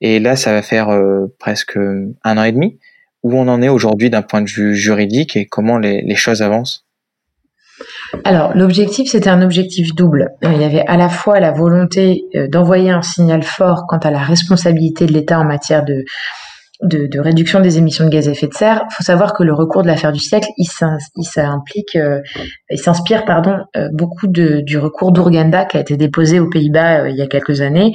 Et 0.00 0.20
là, 0.20 0.36
ça 0.36 0.52
va 0.52 0.62
faire 0.62 0.96
presque 1.38 1.76
un 1.76 2.38
an 2.38 2.44
et 2.44 2.52
demi 2.52 2.78
où 3.26 3.36
on 3.36 3.48
en 3.48 3.60
est 3.60 3.68
aujourd'hui 3.68 4.08
d'un 4.08 4.22
point 4.22 4.40
de 4.40 4.48
vue 4.48 4.76
juridique 4.76 5.36
et 5.36 5.46
comment 5.46 5.78
les, 5.78 6.14
choses 6.14 6.42
avancent? 6.42 6.84
Alors, 8.24 8.56
l'objectif, 8.56 9.10
c'était 9.10 9.28
un 9.28 9.42
objectif 9.42 9.94
double. 9.96 10.30
Il 10.42 10.60
y 10.60 10.64
avait 10.64 10.84
à 10.86 10.96
la 10.96 11.08
fois 11.08 11.40
la 11.40 11.50
volonté 11.50 12.22
euh, 12.36 12.46
d'envoyer 12.46 12.90
un 12.90 13.02
signal 13.02 13.42
fort 13.42 13.86
quant 13.88 13.98
à 13.98 14.10
la 14.12 14.20
responsabilité 14.20 15.06
de 15.06 15.12
l'État 15.12 15.40
en 15.40 15.44
matière 15.44 15.84
de, 15.84 16.04
de, 16.82 17.18
réduction 17.18 17.60
des 17.60 17.78
émissions 17.78 18.04
de 18.04 18.10
gaz 18.10 18.28
à 18.28 18.32
effet 18.32 18.48
de 18.48 18.54
serre, 18.54 18.84
il 18.90 18.94
faut 18.94 19.02
savoir 19.02 19.32
que 19.32 19.42
le 19.42 19.54
recours 19.54 19.82
de 19.82 19.86
l'affaire 19.86 20.12
du 20.12 20.20
siècle, 20.20 20.48
il 20.56 20.66
s'implique, 20.66 21.96
euh, 21.96 22.20
il 22.70 22.78
s'inspire 22.78 23.24
pardon 23.24 23.58
euh, 23.76 23.88
beaucoup 23.92 24.26
du 24.26 24.78
recours 24.78 25.12
d'Urgenda 25.12 25.64
qui 25.64 25.76
a 25.76 25.80
été 25.80 25.96
déposé 25.96 26.38
aux 26.38 26.50
Pays-Bas 26.50 27.02
euh, 27.02 27.10
il 27.10 27.16
y 27.16 27.22
a 27.22 27.26
quelques 27.26 27.60
années, 27.60 27.92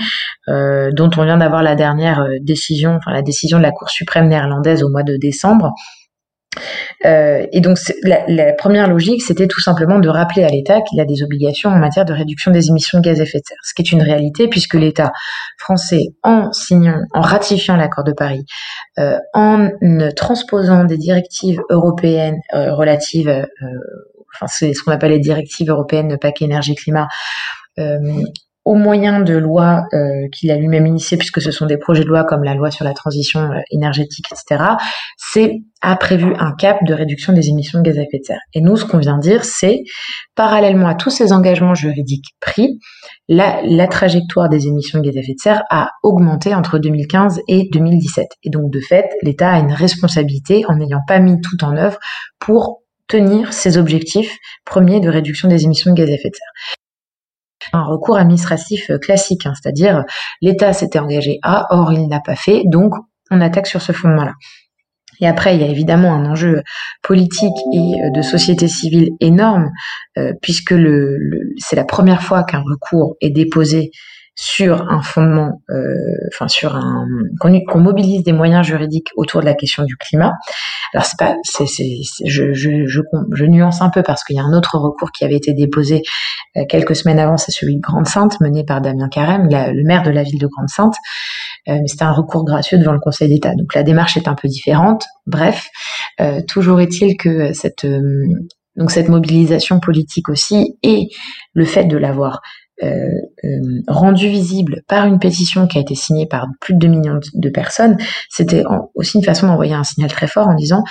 dont 0.48 1.10
on 1.18 1.24
vient 1.24 1.38
d'avoir 1.38 1.64
la 1.64 1.76
dernière 1.76 2.26
décision, 2.42 2.98
enfin 2.98 3.12
la 3.12 3.22
décision 3.22 3.58
de 3.58 3.64
la 3.64 3.72
Cour 3.72 3.90
suprême 3.90 4.28
néerlandaise 4.28 4.84
au 4.84 4.90
mois 4.90 5.04
de 5.04 5.16
décembre, 5.16 5.74
euh, 7.06 7.46
et 7.52 7.62
donc 7.62 7.78
la, 8.04 8.54
première 8.54 8.90
logique, 8.90 9.22
c'était 9.22 9.48
tout 9.48 9.62
simplement 9.62 10.00
de 10.00 10.10
rappeler 10.10 10.44
à 10.44 10.50
l'État 10.50 10.82
qu'il 10.82 11.00
a 11.00 11.06
des 11.06 11.24
obligations 11.24 11.70
en 11.70 11.78
matière 11.78 12.06
de 12.06 12.14
réduction 12.14 12.52
des 12.52 12.68
émissions 12.70 13.00
de 13.00 13.04
gaz 13.04 13.20
à 13.20 13.24
effet 13.24 13.40
de 13.40 13.44
serre, 13.48 13.58
ce 13.64 13.74
qui 13.74 13.82
est 13.82 13.92
une 13.92 14.02
réalité 14.02 14.48
puisque 14.48 14.76
l'État 14.76 15.12
français, 15.58 16.08
en 16.24 16.52
signant, 16.52 17.00
en 17.14 17.22
ratifiant 17.22 17.78
l'accord 17.78 18.04
de 18.04 18.12
Paris, 18.12 18.46
euh, 19.00 19.18
en 19.34 19.70
transposant 20.16 20.84
des 20.84 20.98
directives 20.98 21.62
européennes 21.70 22.40
euh, 22.54 22.74
relatives, 22.74 23.30
enfin 24.36 24.48
c'est 24.48 24.74
ce 24.74 24.84
qu'on 24.84 24.92
appelle 24.92 25.12
les 25.12 25.20
directives 25.20 25.70
européennes 25.70 26.18
paquet 26.20 26.46
énergie-climat, 26.46 27.08
euh, 27.80 27.98
au 28.64 28.76
moyen 28.76 29.22
de 29.22 29.36
lois 29.36 29.86
euh, 29.94 30.28
qu'il 30.32 30.52
a 30.52 30.56
lui-même 30.56 30.86
initiées, 30.86 31.18
puisque 31.18 31.42
ce 31.42 31.52
sont 31.52 31.66
des 31.66 31.78
projets 31.78 32.04
de 32.04 32.08
loi 32.08 32.24
comme 32.24 32.44
la 32.44 32.54
loi 32.54 32.70
sur 32.70 32.86
la 32.86 32.94
transition 32.94 33.40
euh, 33.40 33.60
énergétique, 33.72 34.26
etc., 34.32 34.64
c'est 35.18 35.62
a 35.82 35.96
prévu 35.96 36.36
un 36.38 36.52
cap 36.54 36.78
de 36.84 36.94
réduction 36.94 37.34
des 37.34 37.50
émissions 37.50 37.80
de 37.80 37.84
gaz 37.84 37.98
à 37.98 38.04
effet 38.04 38.20
de 38.20 38.24
serre. 38.24 38.42
Et 38.54 38.62
nous, 38.62 38.78
ce 38.78 38.86
qu'on 38.86 39.00
vient 39.00 39.18
dire, 39.18 39.44
c'est, 39.44 39.82
parallèlement 40.36 40.88
à 40.88 40.94
tous 40.94 41.10
ces 41.10 41.34
engagements 41.34 41.74
juridiques 41.74 42.36
pris, 42.40 42.78
la, 43.28 43.62
la 43.64 43.88
trajectoire 43.88 44.48
des 44.48 44.68
émissions 44.68 45.00
de 45.00 45.06
gaz 45.06 45.18
à 45.18 45.20
effet 45.22 45.34
de 45.34 45.42
serre 45.42 45.64
a 45.72 45.90
augmenté 46.04 46.54
entre 46.54 46.78
2015 46.78 47.40
et 47.48 47.68
2017. 47.74 48.28
Et 48.44 48.52
donc, 48.52 48.72
de 48.72 48.80
fait, 48.80 49.10
l'État 49.24 49.52
a 49.54 49.60
une 49.60 49.74
responsabilité 49.74 50.66
en 50.68 50.76
n'ayant 50.76 51.02
pas 51.08 51.18
mis 51.20 51.42
tout 51.42 51.64
en 51.64 51.76
œuvre 51.76 51.98
pour 52.40 52.84
tenir 53.08 53.54
ses 53.54 53.78
objectifs 53.78 54.38
premiers 54.66 55.00
de 55.00 55.10
réduction 55.10 55.50
des 55.50 55.64
émissions 55.64 55.92
de 55.92 55.96
gaz 55.96 56.10
à 56.10 56.14
effet 56.14 56.30
de 56.30 56.36
serre 56.36 56.78
un 57.74 57.84
recours 57.84 58.18
administratif 58.18 58.90
euh, 58.90 58.98
classique, 58.98 59.46
hein, 59.46 59.54
c'est-à-dire 59.62 60.04
l'État 60.42 60.74
s'était 60.74 61.00
engagé 61.00 61.40
à, 61.44 61.68
or 61.70 61.94
il 61.94 62.08
n'a 62.08 62.20
pas 62.20 62.36
fait, 62.36 62.64
donc 62.66 62.94
on 63.30 63.42
attaque 63.42 63.68
sur 63.68 63.82
ce 63.82 63.92
fondement-là. 63.92 64.34
Et 65.22 65.28
après, 65.28 65.56
il 65.56 65.62
y 65.62 65.64
a 65.64 65.68
évidemment 65.68 66.14
un 66.14 66.26
enjeu 66.26 66.64
politique 67.04 67.56
et 67.74 68.02
euh, 68.02 68.10
de 68.10 68.22
société 68.22 68.68
civile 68.68 69.12
énorme, 69.20 69.70
euh, 70.18 70.34
puisque 70.42 70.74
c'est 71.58 71.76
la 71.76 71.86
première 71.86 72.24
fois 72.24 72.44
qu'un 72.44 72.62
recours 72.62 73.16
est 73.22 73.30
déposé 73.30 73.92
sur 74.42 74.90
un 74.90 75.04
fondement, 75.04 75.62
euh, 75.70 76.48
sur 76.48 76.76
un 76.76 77.06
qu'on 77.40 77.80
mobilise 77.80 78.24
des 78.24 78.34
moyens 78.34 78.66
juridiques 78.66 79.10
autour 79.16 79.42
de 79.42 79.46
la 79.46 79.54
question 79.54 79.84
du 79.84 79.96
climat. 79.98 80.34
Alors 80.96 81.06
c'est 81.06 81.20
pas, 81.20 81.36
c'est, 81.44 81.68
je, 82.26 82.52
je, 82.52 82.88
je, 82.88 83.02
je, 83.34 83.46
nuance 83.46 83.84
un 83.84 83.92
peu 83.92 84.02
parce 84.02 84.24
qu'il 84.24 84.36
y 84.36 84.40
a 84.40 84.44
un 84.44 84.58
autre 84.58 84.80
recours 84.80 85.12
qui 85.12 85.26
avait 85.26 85.36
été 85.36 85.54
déposé 85.54 86.02
euh, 86.58 86.64
quelques 86.68 86.96
semaines 86.96 87.20
avant, 87.20 87.38
c'est 87.38 87.52
celui 87.52 87.76
de 87.76 87.82
Grande-Sainte 87.82 88.42
mené 88.42 88.64
par 88.66 88.82
Damien 88.82 89.10
Carême, 89.10 89.48
le 89.48 89.84
maire 89.84 90.02
de 90.02 90.10
la 90.10 90.24
ville 90.24 90.40
de 90.40 90.48
Grande-Sainte. 90.48 90.96
Euh, 91.68 91.78
mais 91.80 91.88
c'était 91.88 92.06
un 92.06 92.12
recours 92.12 92.44
gracieux 92.44 92.80
devant 92.80 92.94
le 92.94 93.00
Conseil 93.00 93.30
d'État. 93.30 93.54
Donc 93.54 93.76
la 93.76 93.84
démarche 93.84 94.18
est 94.18 94.28
un 94.28 94.34
peu 94.34 94.48
différente. 94.48 95.06
Bref, 95.28 95.68
euh, 96.20 96.42
toujours 96.48 96.82
est-il 96.82 97.16
que 97.16 97.54
cette 97.54 97.86
donc 98.78 98.90
cette 98.90 99.10
mobilisation 99.10 99.80
politique 99.80 100.30
aussi 100.30 100.78
et 100.82 101.10
le 101.54 101.66
fait 101.66 101.86
de 101.86 101.98
l'avoir 101.98 102.36
euh, 102.36 102.38
euh, 102.38 102.61
rendu 103.88 104.28
visible 104.28 104.82
par 104.88 105.06
une 105.06 105.20
pétition 105.20 105.68
qui 105.68 105.78
a 105.78 105.82
été 105.82 105.96
signée 105.96 106.26
par 106.26 106.48
plus 106.60 106.74
de 106.74 106.80
2 106.80 106.88
millions 106.88 107.20
de 107.34 107.50
personnes, 107.50 107.98
c'était 108.30 108.64
aussi 108.96 109.18
une 109.18 109.24
façon 109.24 109.48
d'envoyer 109.48 109.74
un 109.74 109.84
signal 109.84 110.12
très 110.12 110.28
fort 110.28 110.48
en 110.48 110.56
disant 110.56 110.84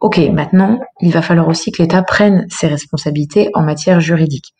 OK, 0.00 0.18
maintenant, 0.32 0.80
il 1.00 1.12
va 1.12 1.22
falloir 1.22 1.48
aussi 1.48 1.72
que 1.72 1.82
l'État 1.82 2.02
prenne 2.02 2.46
ses 2.48 2.66
responsabilités 2.66 3.50
en 3.54 3.62
matière 3.62 4.00
juridique 4.00 4.54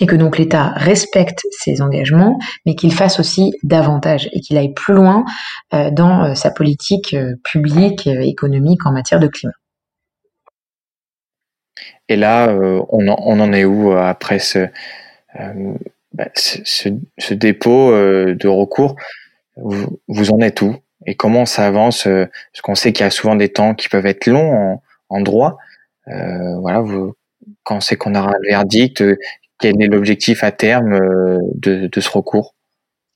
et 0.00 0.06
que 0.06 0.16
donc 0.16 0.38
l'État 0.38 0.72
respecte 0.76 1.42
ses 1.50 1.82
engagements, 1.82 2.38
mais 2.64 2.74
qu'il 2.74 2.94
fasse 2.94 3.20
aussi 3.20 3.52
davantage 3.62 4.28
et 4.32 4.40
qu'il 4.40 4.56
aille 4.56 4.72
plus 4.72 4.94
loin 4.94 5.24
euh, 5.74 5.90
dans 5.90 6.34
sa 6.34 6.50
politique 6.50 7.14
publique 7.44 8.06
économique 8.06 8.86
en 8.86 8.92
matière 8.92 9.20
de 9.20 9.28
climat. 9.28 9.52
Et 12.08 12.16
là, 12.16 12.54
on 12.88 13.40
en 13.40 13.52
est 13.52 13.64
où 13.64 13.92
après 13.92 14.38
ce, 14.38 14.68
bah, 16.14 16.28
ce, 16.34 16.88
dépôt 17.32 17.90
euh, 17.90 18.34
de 18.34 18.48
recours, 18.48 18.96
vous, 19.56 20.00
vous, 20.08 20.30
en 20.30 20.40
êtes 20.40 20.62
où? 20.62 20.76
Et 21.06 21.14
comment 21.14 21.46
ça 21.46 21.66
avance 21.66 22.06
euh, 22.06 22.26
Parce 22.52 22.62
qu'on 22.62 22.74
sait 22.74 22.92
qu'il 22.92 23.04
y 23.04 23.06
a 23.06 23.10
souvent 23.10 23.34
des 23.34 23.48
temps 23.48 23.74
qui 23.74 23.88
peuvent 23.88 24.06
être 24.06 24.26
longs 24.26 24.80
en, 25.08 25.20
droit. 25.20 25.58
Euh, 26.08 26.58
voilà, 26.60 26.80
vous, 26.80 27.14
quand 27.64 27.80
c'est 27.80 27.96
qu'on 27.96 28.14
aura 28.14 28.32
le 28.40 28.48
verdict, 28.48 29.04
quel 29.58 29.80
est 29.82 29.86
l'objectif 29.86 30.44
à 30.44 30.52
terme 30.52 30.98
de 31.54 32.00
ce 32.00 32.10
recours? 32.10 32.54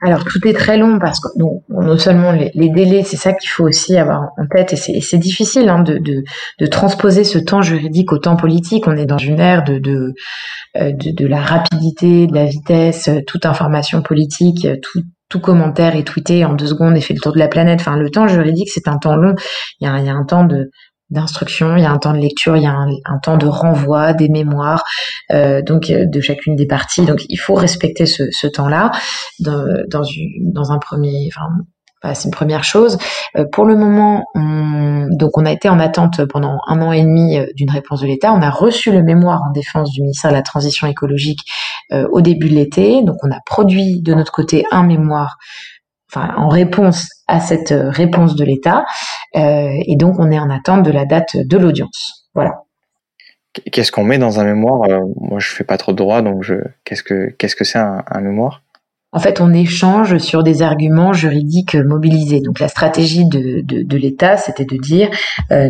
Alors 0.03 0.25
tout 0.25 0.47
est 0.47 0.53
très 0.53 0.77
long 0.77 0.99
parce 0.99 1.21
que 1.21 1.29
non, 1.39 1.63
non 1.71 1.97
seulement 1.97 2.31
les, 2.33 2.69
délais, 2.69 3.03
c'est 3.03 3.17
ça 3.17 3.33
qu'il 3.33 3.49
faut 3.49 3.65
aussi 3.65 3.97
avoir 3.97 4.29
en 4.37 4.47
tête 4.47 4.75
et 4.75 5.01
c'est 5.01 5.19
difficile 5.19 5.71
hein, 5.71 5.83
de, 5.83 5.99
de, 5.99 6.67
transposer 6.67 7.25
ce 7.25 7.39
temps 7.39 7.63
juridique 7.63 8.13
au 8.13 8.19
temps 8.19 8.37
politique. 8.37 8.87
On 8.87 8.97
est 8.97 9.07
dans 9.07 9.17
une 9.17 9.41
ère 9.41 9.65
de, 9.65 9.79
de, 9.79 10.13
euh, 10.77 10.93
de, 10.93 11.13
de 11.13 11.27
la 11.27 11.41
rapidité, 11.41 12.27
de 12.27 12.35
la 12.35 12.45
vitesse, 12.45 13.09
toute 13.27 13.47
information 13.47 14.03
politique, 14.03 14.69
tout, 14.83 15.01
tout 15.31 15.41
commentaire 15.41 15.97
est 15.97 16.05
tweeté 16.07 16.45
en 16.45 16.53
deux 16.53 16.67
secondes 16.67 16.97
et 16.97 17.01
fait 17.01 17.15
le 17.15 17.21
tour 17.21 17.33
de 17.33 17.39
la 17.39 17.49
planète. 17.49 17.81
Enfin, 17.81 17.97
le 17.97 18.11
temps 18.11 18.29
juridique, 18.29 18.69
c'est 18.69 18.89
un 18.89 18.99
temps 18.99 19.17
long. 19.17 19.35
Il 19.81 19.87
y 19.87 19.91
a, 19.91 19.99
il 19.99 20.05
y 20.05 20.11
a 20.11 20.15
un 20.15 20.25
temps 20.25 20.45
de, 20.45 20.71
d'instruction, 21.11 21.77
il 21.77 21.83
y 21.83 21.87
a 21.87 21.91
un 21.91 21.99
temps 21.99 22.13
de 22.13 22.19
lecture, 22.19 22.57
il 22.57 22.63
y 22.65 22.67
a 22.67 22.73
un, 22.75 23.19
temps 23.19 23.37
de 23.37 23.47
renvoi 23.47 24.13
des 24.13 24.29
mémoires, 24.29 24.85
euh, 25.33 25.63
donc 25.63 25.91
euh, 25.91 26.05
de 26.05 26.21
chacune 26.21 26.57
des 26.57 26.67
parties. 26.67 27.05
Donc 27.05 27.25
il 27.29 27.37
faut 27.37 27.55
respecter 27.55 28.07
ce, 28.07 28.47
temps-là 28.47 28.91
dans, 29.39 30.73
un 30.73 30.79
premier. 30.79 31.29
Enfin, 31.29 32.15
c'est 32.15 32.25
une 32.25 32.33
première 32.33 32.65
chose. 32.65 32.99
Euh, 33.37 33.45
pour 33.51 33.65
le 33.65 33.77
moment, 33.77 34.25
on, 34.35 35.07
donc 35.11 35.39
on 35.39 35.47
a 35.47 35.53
été 35.53 35.69
en 35.69 35.79
attente 35.79 36.25
pendant 36.27 36.59
un 36.67 36.83
an 36.83 36.93
et 36.93 37.03
demi 37.03 37.39
d'une 37.55 37.71
réponse 37.71 38.01
de 38.01 38.07
l'État. 38.07 38.33
On 38.33 38.43
a 38.43 38.51
reçu 38.51 38.91
le 38.91 39.03
mémoire 39.03 39.43
en 39.49 39.53
défense 39.53 39.93
du 39.93 40.03
ministère 40.03 40.31
de 40.31 40.37
la 40.37 40.43
Transition 40.43 40.87
écologique 40.89 41.41
au 41.93 42.21
début 42.21 42.49
de 42.49 42.55
l'été. 42.55 43.03
Donc 43.05 43.17
on 43.23 43.31
a 43.31 43.39
produit 43.47 44.03
de 44.03 44.13
notre 44.15 44.33
côté 44.33 44.65
un 44.73 44.83
mémoire 44.83 45.37
enfin, 46.17 46.35
en 46.37 46.49
réponse 46.49 47.09
à 47.27 47.41
cette 47.41 47.73
euh, 47.73 47.91
réponse 47.91 48.37
de 48.37 48.45
l'État. 48.45 48.85
Euh, 49.35 49.71
et 49.87 49.97
donc, 49.97 50.19
on 50.19 50.31
est 50.31 50.39
en 50.39 50.51
attente 50.51 50.83
de 50.83 50.91
la 50.91 51.05
date 51.05 51.37
de 51.37 51.59
l'audience. 51.59 52.29
Voilà. 52.35 52.63
Qu'est-ce 53.73 53.91
qu'on 53.91 54.05
met 54.05 54.19
dans 54.19 54.39
un 54.39 54.45
mémoire? 54.45 54.83
Euh, 54.89 55.01
Moi, 55.17 55.39
je 55.41 55.49
fais 55.49 55.65
pas 55.65 55.79
trop 55.79 55.93
de 55.93 55.97
droit, 55.97 56.23
donc 56.23 56.43
je... 56.43 56.55
qu'est-ce 56.85 57.03
que 57.03 57.31
qu'est-ce 57.39 57.57
que 57.57 57.65
c'est 57.65 57.79
un, 57.79 58.21
mémoire? 58.21 58.63
En 59.13 59.19
fait, 59.19 59.41
on 59.41 59.55
échange 59.55 60.19
sur 60.19 60.43
des 60.43 60.61
arguments 60.61 61.15
juridiques 61.15 61.75
mobilisés. 61.75 62.43
Donc, 62.43 62.61
la 62.61 62.69
stratégie 62.69 63.27
de, 63.27 63.63
de, 63.63 63.97
l'État, 63.97 64.37
c'était 64.37 64.67
de 64.67 64.77
dire 64.77 65.09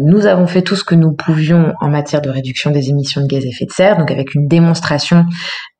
nous 0.00 0.26
avons 0.26 0.48
fait 0.48 0.62
tout 0.62 0.74
ce 0.74 0.82
que 0.82 0.96
nous 0.96 1.12
pouvions 1.12 1.74
en 1.80 1.88
matière 1.88 2.22
de 2.22 2.30
réduction 2.30 2.72
des 2.72 2.88
émissions 2.90 3.20
de 3.20 3.28
gaz 3.28 3.44
à 3.44 3.48
effet 3.48 3.66
de 3.66 3.70
serre, 3.70 3.98
donc 3.98 4.10
avec 4.10 4.34
une 4.34 4.48
démonstration 4.48 5.26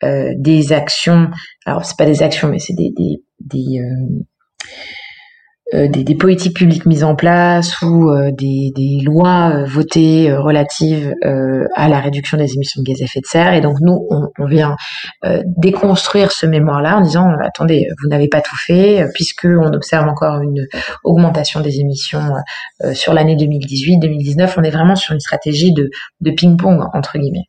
des 0.01 0.73
actions. 0.73 1.29
Alors, 1.65 1.85
c'est 1.85 1.99
pas 1.99 2.07
des 2.07 2.23
actions, 2.23 2.49
mais 2.49 2.61
c'est 2.61 2.75
des, 2.75 2.93
des, 2.97 3.21
des 3.41 3.81
euh, 3.81 4.23
des, 5.73 6.05
des, 6.05 6.15
politiques 6.15 6.55
publiques 6.55 6.87
mises 6.87 7.03
en 7.03 7.17
place 7.17 7.83
ou 7.83 8.09
euh, 8.11 8.31
des, 8.31 9.01
lois 9.05 9.51
euh, 9.53 9.65
votées 9.65 10.33
relatives 10.33 11.13
à 11.75 11.89
la 11.89 12.01
réduction 12.01 12.39
des 12.39 12.55
émissions 12.55 12.83
de 12.83 12.89
gaz 12.89 13.01
à 13.01 13.05
effet 13.05 13.21
de 13.21 13.27
serre. 13.27 13.55
Et 13.55 13.61
donc 13.61 13.79
nous, 13.81 14.07
on, 14.11 14.29
on 14.39 14.47
vient 14.47 14.77
déconstruire 15.45 16.31
ce 16.31 16.47
mémoire-là 16.47 16.99
en 16.99 17.01
disant 17.01 17.29
attendez, 17.43 17.89
vous 18.03 18.09
n'avez 18.09 18.29
pas 18.29 18.41
tout 18.41 18.57
fait 18.57 19.07
puisque 19.15 19.47
on 19.47 19.73
observe 19.73 20.09
encore 20.09 20.41
une 20.41 20.67
augmentation 21.05 21.61
des 21.61 21.81
émissions 21.81 22.33
sur 22.95 23.13
l'année 23.13 23.37
2018-2019. 23.37 24.55
On 24.57 24.63
est 24.63 24.71
vraiment 24.71 24.97
sur 24.97 25.15
une 25.15 25.21
stratégie 25.21 25.73
de, 25.73 25.91
de 26.21 26.31
ping-pong 26.31 26.85
entre 26.95 27.19
guillemets. 27.19 27.49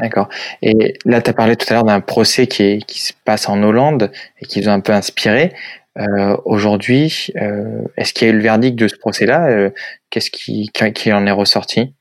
D'accord. 0.00 0.28
Et 0.62 0.94
là, 1.04 1.20
tu 1.20 1.30
as 1.30 1.32
parlé 1.32 1.56
tout 1.56 1.66
à 1.70 1.74
l'heure 1.74 1.84
d'un 1.84 2.00
procès 2.00 2.46
qui, 2.46 2.78
qui 2.86 3.00
se 3.00 3.12
passe 3.24 3.48
en 3.48 3.62
Hollande 3.62 4.12
et 4.40 4.46
qui 4.46 4.60
vous 4.60 4.68
a 4.68 4.72
un 4.72 4.80
peu 4.80 4.92
inspiré. 4.92 5.52
Euh, 5.98 6.36
Aujourd'hui, 6.44 7.32
euh, 7.36 7.82
est-ce 7.96 8.12
qu'il 8.14 8.28
y 8.28 8.30
a 8.30 8.34
eu 8.34 8.36
le 8.36 8.42
verdict 8.42 8.76
de 8.78 8.86
ce 8.86 8.96
procès-là? 8.96 9.48
Euh, 9.48 9.70
Qu'est-ce 10.10 10.30
qui, 10.30 10.70
qui 10.94 11.12
en 11.12 11.26
est 11.26 11.32
ressorti? 11.32 11.94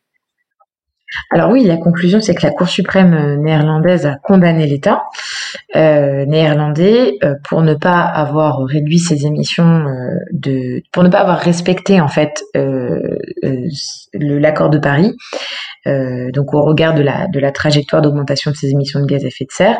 Alors 1.29 1.51
oui, 1.51 1.63
la 1.63 1.77
conclusion, 1.77 2.19
c'est 2.19 2.35
que 2.35 2.45
la 2.45 2.51
Cour 2.51 2.67
suprême 2.67 3.13
euh, 3.13 3.37
néerlandaise 3.37 4.05
a 4.05 4.15
condamné 4.15 4.65
l'État 4.67 5.03
euh, 5.75 6.25
néerlandais 6.25 7.17
euh, 7.23 7.35
pour 7.47 7.61
ne 7.61 7.73
pas 7.73 8.01
avoir 8.01 8.63
réduit 8.65 8.99
ses 8.99 9.25
émissions 9.25 9.85
pour 10.91 11.03
ne 11.03 11.09
pas 11.09 11.19
avoir 11.19 11.39
respecté 11.39 12.01
en 12.01 12.07
fait 12.07 12.43
l'accord 14.13 14.69
de 14.69 14.77
Paris. 14.77 15.15
donc 15.85 16.53
au 16.53 16.61
regard 16.63 16.93
de 16.93 17.01
la, 17.01 17.51
trajectoire 17.51 18.01
d'augmentation 18.01 18.51
de 18.51 18.55
ses 18.55 18.71
émissions 18.71 18.99
de 18.99 19.05
gaz 19.05 19.23
à 19.23 19.27
effet 19.27 19.45
de 19.45 19.51
serre. 19.51 19.79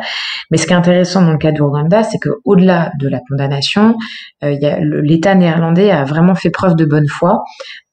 Mais 0.50 0.58
ce 0.58 0.66
qui 0.66 0.74
est 0.74 0.76
intéressant 0.76 1.22
dans 1.22 1.32
le 1.32 1.38
cas 1.38 1.52
d'Ouganda, 1.52 2.04
c'est 2.04 2.18
qu'au-delà 2.20 2.92
de 3.00 3.10
la 3.10 3.20
condamnation, 3.28 3.96
l'État 4.42 5.36
néerlandais 5.36 5.92
a 5.92 6.06
vraiment 6.06 6.36
fait 6.36 6.50
preuve 6.50 6.76
de 6.76 6.86
bonne 6.86 7.08
foi 7.08 7.44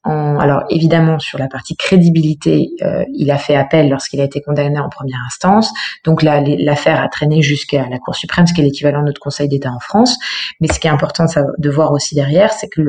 alors 0.05 0.63
évidemment 0.69 1.19
sur 1.19 1.39
la 1.39 1.47
partie 1.47 1.75
crédibilité, 1.75 2.69
euh, 2.83 3.03
il 3.13 3.31
a 3.31 3.37
fait 3.37 3.55
appel 3.55 3.89
lorsqu'il 3.89 4.21
a 4.21 4.23
été 4.23 4.41
condamné 4.41 4.79
en 4.79 4.89
première 4.89 5.19
instance. 5.25 5.71
Donc 6.03 6.21
là, 6.21 6.41
l'affaire 6.41 7.01
a 7.01 7.09
traîné 7.09 7.41
jusqu'à 7.41 7.87
la 7.89 7.97
Cour 7.97 8.15
suprême, 8.15 8.45
ce 8.45 8.53
qui 8.53 8.61
est 8.61 8.63
l'équivalent 8.63 9.01
de 9.01 9.07
notre 9.07 9.21
Conseil 9.21 9.47
d'État 9.47 9.71
en 9.71 9.79
France. 9.79 10.17
Mais 10.61 10.67
ce 10.67 10.79
qui 10.79 10.87
est 10.87 10.91
important 10.91 11.25
de, 11.57 11.69
voir 11.69 11.91
aussi 11.91 12.15
derrière, 12.15 12.53
c'est 12.53 12.67
que 12.67 12.81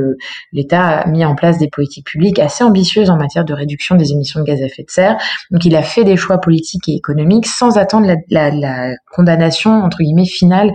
l'État 0.52 1.00
a 1.00 1.08
mis 1.08 1.24
en 1.24 1.34
place 1.34 1.58
des 1.58 1.68
politiques 1.68 2.06
publiques 2.06 2.38
assez 2.38 2.62
ambitieuses 2.62 3.10
en 3.10 3.16
matière 3.16 3.44
de 3.44 3.54
réduction 3.54 3.96
des 3.96 4.12
émissions 4.12 4.40
de 4.40 4.44
gaz 4.44 4.60
à 4.60 4.66
effet 4.66 4.82
de 4.82 4.90
serre. 4.90 5.16
Donc 5.50 5.64
il 5.64 5.74
a 5.74 5.82
fait 5.82 6.04
des 6.04 6.16
choix 6.16 6.38
politiques 6.38 6.88
et 6.88 6.94
économiques 6.94 7.46
sans 7.46 7.78
attendre 7.78 8.14
la, 8.30 8.94
condamnation 9.14 9.70
entre 9.70 9.98
guillemets 9.98 10.26
finale 10.26 10.72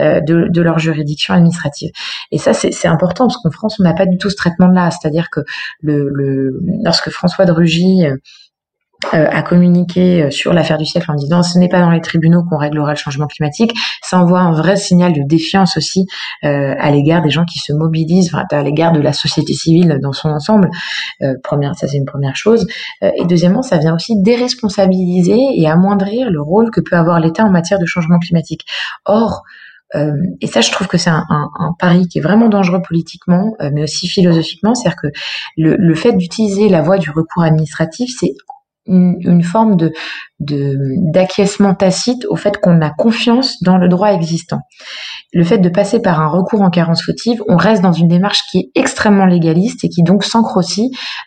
euh, 0.00 0.20
de, 0.20 0.48
de 0.48 0.62
leur 0.62 0.78
juridiction 0.78 1.34
administrative. 1.34 1.90
Et 2.30 2.38
ça, 2.38 2.54
c'est 2.54 2.88
important 2.88 3.26
parce 3.26 3.36
qu'en 3.36 3.50
France, 3.50 3.76
on 3.78 3.82
n'a 3.82 3.92
pas 3.92 4.06
du 4.06 4.16
tout 4.16 4.30
ce 4.30 4.36
traitement-là, 4.36 4.90
c'est-à-dire 4.90 5.28
que 5.30 5.40
lorsque 5.82 7.10
François 7.10 7.44
de 7.44 7.52
Rugy 7.52 8.04
euh, 8.04 8.16
euh, 9.14 9.26
a 9.28 9.42
communiqué 9.42 10.22
euh, 10.22 10.30
sur 10.30 10.52
l'affaire 10.52 10.78
du 10.78 10.86
siècle 10.86 11.10
en 11.10 11.16
disant 11.16 11.42
ce 11.42 11.58
n'est 11.58 11.68
pas 11.68 11.80
dans 11.80 11.90
les 11.90 12.00
tribunaux 12.00 12.44
qu'on 12.48 12.56
réglera 12.56 12.90
le 12.90 12.96
changement 12.96 13.26
climatique, 13.26 13.72
ça 14.00 14.20
envoie 14.20 14.38
un 14.38 14.52
vrai 14.52 14.76
signal 14.76 15.12
de 15.12 15.22
défiance 15.26 15.76
aussi 15.76 16.06
à 16.42 16.90
l'égard 16.90 17.22
des 17.22 17.30
gens 17.30 17.44
qui 17.44 17.58
se 17.58 17.72
mobilisent, 17.72 18.32
à 18.50 18.62
l'égard 18.62 18.92
de 18.92 19.00
la 19.00 19.12
société 19.12 19.54
civile 19.54 19.98
dans 20.00 20.12
son 20.12 20.28
ensemble. 20.28 20.70
première, 21.42 21.74
ça 21.74 21.88
c'est 21.88 21.96
une 21.96 22.04
première 22.04 22.36
chose. 22.36 22.66
et 23.00 23.24
deuxièmement, 23.24 23.62
ça 23.62 23.78
vient 23.78 23.94
aussi 23.94 24.14
déresponsabiliser 24.22 25.38
et 25.56 25.68
amoindrir 25.68 26.30
le 26.30 26.40
rôle 26.40 26.70
que 26.70 26.80
peut 26.80 26.96
avoir 26.96 27.20
l'État 27.20 27.44
en 27.44 27.50
matière 27.50 27.78
de 27.78 27.86
changement 27.86 28.18
climatique. 28.18 28.64
Or, 29.04 29.42
euh, 29.42 29.71
et 30.40 30.46
ça, 30.46 30.60
je 30.60 30.70
trouve 30.70 30.86
que 30.86 30.96
c'est 30.96 31.10
un, 31.10 31.24
un, 31.28 31.50
un, 31.58 31.72
pari 31.78 32.08
qui 32.08 32.18
est 32.18 32.22
vraiment 32.22 32.48
dangereux 32.48 32.80
politiquement, 32.86 33.54
euh, 33.60 33.70
mais 33.72 33.82
aussi 33.82 34.08
philosophiquement. 34.08 34.74
C'est-à-dire 34.74 35.00
que 35.00 35.08
le, 35.56 35.76
le 35.76 35.94
fait 35.94 36.12
d'utiliser 36.12 36.68
la 36.68 36.82
voie 36.82 36.98
du 36.98 37.10
recours 37.10 37.42
administratif, 37.42 38.10
c'est 38.18 38.34
une, 38.86 39.42
forme 39.42 39.76
de 39.76 39.92
d'acquiescement 40.40 41.74
tacite 41.74 42.24
au 42.28 42.34
fait 42.34 42.56
qu'on 42.58 42.80
a 42.80 42.90
confiance 42.90 43.62
dans 43.62 43.78
le 43.78 43.88
droit 43.88 44.08
existant. 44.08 44.58
Le 45.32 45.44
fait 45.44 45.58
de 45.58 45.68
passer 45.68 46.02
par 46.02 46.20
un 46.20 46.26
recours 46.26 46.62
en 46.62 46.70
carence 46.70 47.04
fautive, 47.04 47.42
on 47.48 47.56
reste 47.56 47.80
dans 47.80 47.92
une 47.92 48.08
démarche 48.08 48.40
qui 48.50 48.58
est 48.58 48.70
extrêmement 48.74 49.26
légaliste 49.26 49.84
et 49.84 49.88
qui 49.88 50.02
donc 50.02 50.24
s'ancre 50.24 50.58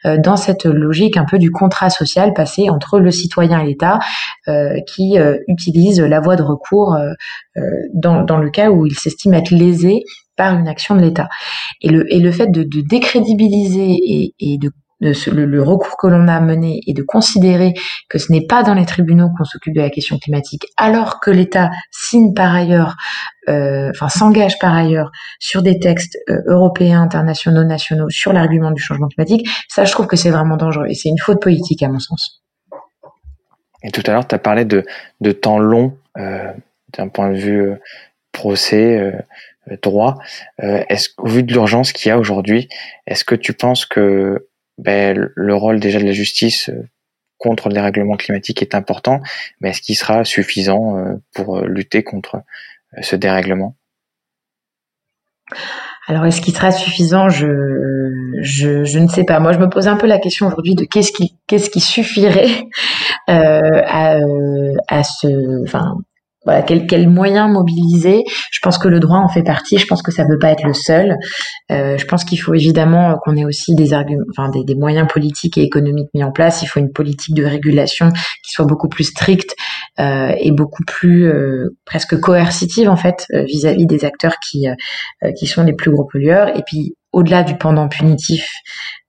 euh, 0.05 0.17
dans 0.17 0.35
cette 0.35 0.65
logique 0.65 1.15
un 1.15 1.23
peu 1.23 1.37
du 1.37 1.49
contrat 1.49 1.89
social 1.89 2.33
passé 2.33 2.69
entre 2.69 2.99
le 2.99 3.09
citoyen 3.09 3.61
et 3.61 3.67
l'État, 3.67 3.99
euh, 4.49 4.75
qui 4.87 5.17
euh, 5.17 5.37
utilise 5.47 6.01
la 6.01 6.19
voie 6.19 6.35
de 6.35 6.43
recours 6.43 6.97
dans, 7.93 8.37
le 8.37 8.49
cas 8.49 8.69
où 8.69 8.85
il 8.85 8.95
s'estime 8.95 9.33
être 9.33 9.51
lésé 9.51 10.03
par 10.35 10.59
une 10.59 10.67
action 10.67 10.95
de 10.95 11.01
l'État. 11.01 11.29
Et 11.81 11.89
le, 11.89 12.13
et 12.13 12.19
le 12.19 12.31
fait 12.31 12.47
de, 12.47 12.65
décrédibiliser 12.81 14.33
et 14.37 14.57
de 14.57 14.71
le, 14.99 15.61
recours 15.61 15.97
que 15.97 16.07
l'on 16.07 16.27
a 16.27 16.39
mené 16.39 16.81
et 16.87 16.93
de 16.93 17.01
considérer 17.01 17.73
que 18.09 18.17
ce 18.17 18.31
n'est 18.31 18.45
pas 18.45 18.63
dans 18.63 18.73
les 18.73 18.85
tribunaux 18.85 19.29
qu'on 19.37 19.43
s'occupe 19.43 19.75
de 19.75 19.81
la 19.81 19.89
question 19.89 20.17
climatique, 20.17 20.65
alors 20.77 21.19
que 21.19 21.31
l'État 21.31 21.69
signe 21.91 22.33
par 22.33 22.53
ailleurs, 22.53 22.95
euh, 23.49 23.89
enfin 23.89 24.09
s'engage 24.09 24.57
par 24.59 24.73
ailleurs 24.73 25.11
sur 25.39 25.61
des 25.61 25.79
textes 25.79 26.17
euh, 26.29 26.41
européens, 26.47 27.01
internationaux, 27.01 27.63
nationaux 27.63 28.09
sur 28.09 28.33
l'argument 28.33 28.71
du 28.71 28.81
changement 28.81 29.07
climatique, 29.07 29.47
ça 29.67 29.85
je 29.85 29.91
trouve 29.91 30.07
que 30.07 30.15
c'est 30.15 30.31
vraiment 30.31 30.57
dangereux 30.57 30.87
et 30.87 30.93
c'est 30.93 31.09
une 31.09 31.19
faute 31.19 31.41
politique 31.41 31.83
à 31.83 31.89
mon 31.89 31.99
sens. 31.99 32.41
Et 33.83 33.91
tout 33.91 34.01
à 34.07 34.11
l'heure, 34.11 34.27
tu 34.27 34.33
as 34.33 34.39
parlé 34.39 34.65
de, 34.65 34.85
de 35.21 35.31
temps 35.31 35.59
long 35.59 35.97
euh, 36.17 36.51
d'un 36.97 37.09
point 37.09 37.29
de 37.29 37.35
vue 37.35 37.71
procès, 38.31 39.13
droit. 39.81 40.17
est-ce, 40.59 41.09
au 41.17 41.27
vu 41.27 41.43
de 41.43 41.53
l'urgence 41.53 41.91
qu'il 41.91 42.09
y 42.09 42.11
a 42.11 42.19
aujourd'hui, 42.19 42.67
est-ce 43.07 43.23
que 43.23 43.35
tu 43.35 43.53
penses 43.53 43.85
que 43.85 44.47
ben, 44.77 45.29
le 45.33 45.55
rôle 45.55 45.79
déjà 45.79 45.99
de 45.99 46.05
la 46.05 46.11
justice 46.11 46.69
euh, 46.69 46.87
contre 47.37 47.69
le 47.69 47.73
dérèglement 47.73 48.15
climatique 48.15 48.61
est 48.61 48.75
important, 48.75 49.21
mais 49.59 49.69
est-ce 49.69 49.81
qu'il 49.81 49.95
sera 49.95 50.23
suffisant 50.23 50.97
euh, 50.97 51.15
pour 51.33 51.57
euh, 51.57 51.67
lutter 51.67 52.03
contre 52.03 52.41
ce 53.01 53.15
dérèglement? 53.15 53.75
Alors, 56.07 56.25
est-ce 56.25 56.39
qu'il 56.39 56.55
sera 56.55 56.71
suffisant? 56.71 57.29
Je, 57.29 57.47
je, 58.41 58.83
je, 58.83 58.99
ne 58.99 59.07
sais 59.07 59.23
pas. 59.23 59.39
Moi, 59.39 59.53
je 59.53 59.59
me 59.59 59.69
pose 59.69 59.87
un 59.87 59.97
peu 59.97 60.05
la 60.07 60.19
question 60.19 60.47
aujourd'hui 60.47 60.75
de 60.75 60.85
qu'est-ce 60.85 61.11
qui, 61.11 61.35
qu'est-ce 61.47 61.69
qui 61.69 61.79
suffirait 61.79 62.67
euh, 63.29 63.81
à, 63.85 64.17
à 64.87 65.03
ce, 65.03 65.63
enfin, 65.63 65.97
voilà, 66.45 66.61
quel, 66.61 66.87
quel 66.87 67.09
moyen 67.09 67.47
mobiliser? 67.47 68.23
Je 68.51 68.59
pense 68.61 68.77
que 68.77 68.87
le 68.87 68.99
droit 68.99 69.17
en 69.17 69.27
fait 69.27 69.43
partie. 69.43 69.77
Je 69.77 69.87
pense 69.87 70.01
que 70.01 70.11
ça 70.11 70.23
ne 70.23 70.29
peut 70.29 70.39
pas 70.39 70.51
être 70.51 70.63
le 70.63 70.73
seul. 70.73 71.15
Euh, 71.71 71.97
je 71.97 72.05
pense 72.05 72.23
qu'il 72.23 72.39
faut 72.39 72.53
évidemment 72.53 73.17
qu'on 73.23 73.35
ait 73.35 73.45
aussi 73.45 73.75
des 73.75 73.93
arguments, 73.93 74.23
enfin 74.31 74.49
des, 74.49 74.63
des, 74.63 74.75
moyens 74.75 75.07
politiques 75.11 75.57
et 75.57 75.63
économiques 75.63 76.09
mis 76.13 76.23
en 76.23 76.31
place. 76.31 76.61
Il 76.61 76.67
faut 76.67 76.79
une 76.79 76.91
politique 76.91 77.35
de 77.35 77.43
régulation 77.43 78.11
qui 78.11 78.51
soit 78.51 78.65
beaucoup 78.65 78.89
plus 78.89 79.05
stricte 79.05 79.55
euh, 79.99 80.33
et 80.39 80.51
beaucoup 80.51 80.83
plus 80.83 81.27
euh, 81.27 81.77
presque 81.85 82.19
coercitive 82.19 82.89
en 82.89 82.97
fait 82.97 83.25
euh, 83.33 83.43
vis-à-vis 83.43 83.85
des 83.85 84.03
acteurs 84.03 84.35
qui 84.39 84.65
qui 85.37 85.47
sont 85.47 85.63
les 85.63 85.73
plus 85.73 85.91
gros 85.91 86.05
pollueurs. 86.05 86.55
Et 86.57 86.63
puis 86.65 86.95
au-delà 87.15 87.43
du 87.43 87.57
pendant 87.57 87.87
punitif 87.87 88.51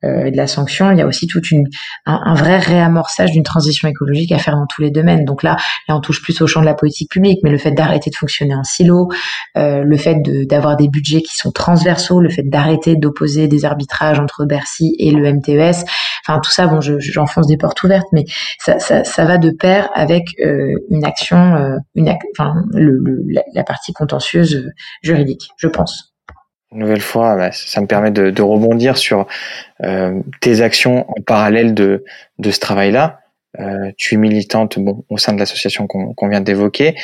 euh, 0.05 0.31
de 0.31 0.37
la 0.37 0.47
sanction, 0.47 0.93
il 0.93 0.99
y 0.99 1.01
a 1.01 1.07
aussi 1.07 1.27
tout 1.27 1.43
une, 1.51 1.65
un, 2.07 2.35
vrai 2.35 2.59
réamorçage 2.59 3.33
d'une 3.33 3.43
transition 3.43 3.89
écologique 3.89 4.31
à 4.31 4.39
faire 4.39 4.55
dans 4.55 4.67
tous 4.73 4.81
les 4.81 4.93
domaines. 4.93 5.25
Donc 5.25 5.43
là, 5.43 5.57
là, 5.89 5.97
on 5.97 6.01
touche 6.01 6.23
plus 6.23 6.41
au 6.41 6.47
champ 6.47 6.61
de 6.61 6.67
la 6.67 6.75
politique 6.75 7.11
publique, 7.11 7.41
mais 7.43 7.51
le 7.51 7.59
fait 7.59 7.73
d'arrêter 7.73 8.11
de 8.11 8.15
fonctionner 8.15 8.55
en 8.55 8.63
silo, 8.63 9.09
euh, 9.57 9.83
le 9.83 9.97
fait 9.97 10.19
d'avoir 10.49 10.77
des 10.77 10.89
budgets 10.89 11.21
qui 11.21 11.35
sont 11.35 11.51
transversaux, 11.51 12.21
le 12.21 12.31
fait 12.31 12.45
d'arrêter 12.45 12.95
d'opposer 12.95 13.49
des 13.49 13.65
arbitrages 13.65 14.21
entre 14.21 14.45
Bercy 14.45 14.95
et 15.01 15.11
le 15.11 15.33
MTES, 15.33 15.85
enfin 16.25 16.39
tout 16.39 16.53
ça, 16.53 16.69
bon, 16.69 16.81
j'enfonce 16.81 17.49
des 17.49 17.57
portes 17.57 17.83
ouvertes, 17.83 18.07
mais 18.13 18.25
ça, 18.61 18.79
ça, 18.79 19.25
va 19.25 19.37
de 19.37 19.51
pair 19.51 19.89
avec 19.95 20.27
euh, 20.45 20.77
une 20.91 21.05
action, 21.05 21.81
une, 21.97 22.17
la 23.53 23.65
partie 23.65 23.93
contentieuse 23.93 24.71
juridique, 25.03 25.49
je 25.57 25.67
pense 25.67 26.16
une 26.73 26.79
nouvelle 26.79 27.01
fois, 27.01 27.37
bah, 27.37 27.53
ça 27.53 27.81
me 27.81 27.87
permet 27.87 28.11
de, 28.11 28.31
de 28.31 28.43
rebondir 28.43 28.97
sur 28.97 29.27
euh, 29.83 30.21
tes 30.41 30.61
actions 30.61 31.09
en 31.11 31.23
parallèle 31.23 31.75
de, 31.75 32.05
de 32.39 32.51
ce 32.51 32.61
travail-là. 32.61 33.21
Euh, 33.59 33.91
tu 33.97 34.15
es 34.15 34.19
militante 34.19 34.79
bon, 34.79 35.05
au 35.09 35.17
sein 35.17 35.33
de 35.33 35.39
l'association 35.39 35.87
qu'on 35.87 36.29
vient 36.29 36.41
d'évoquer. 36.41 36.95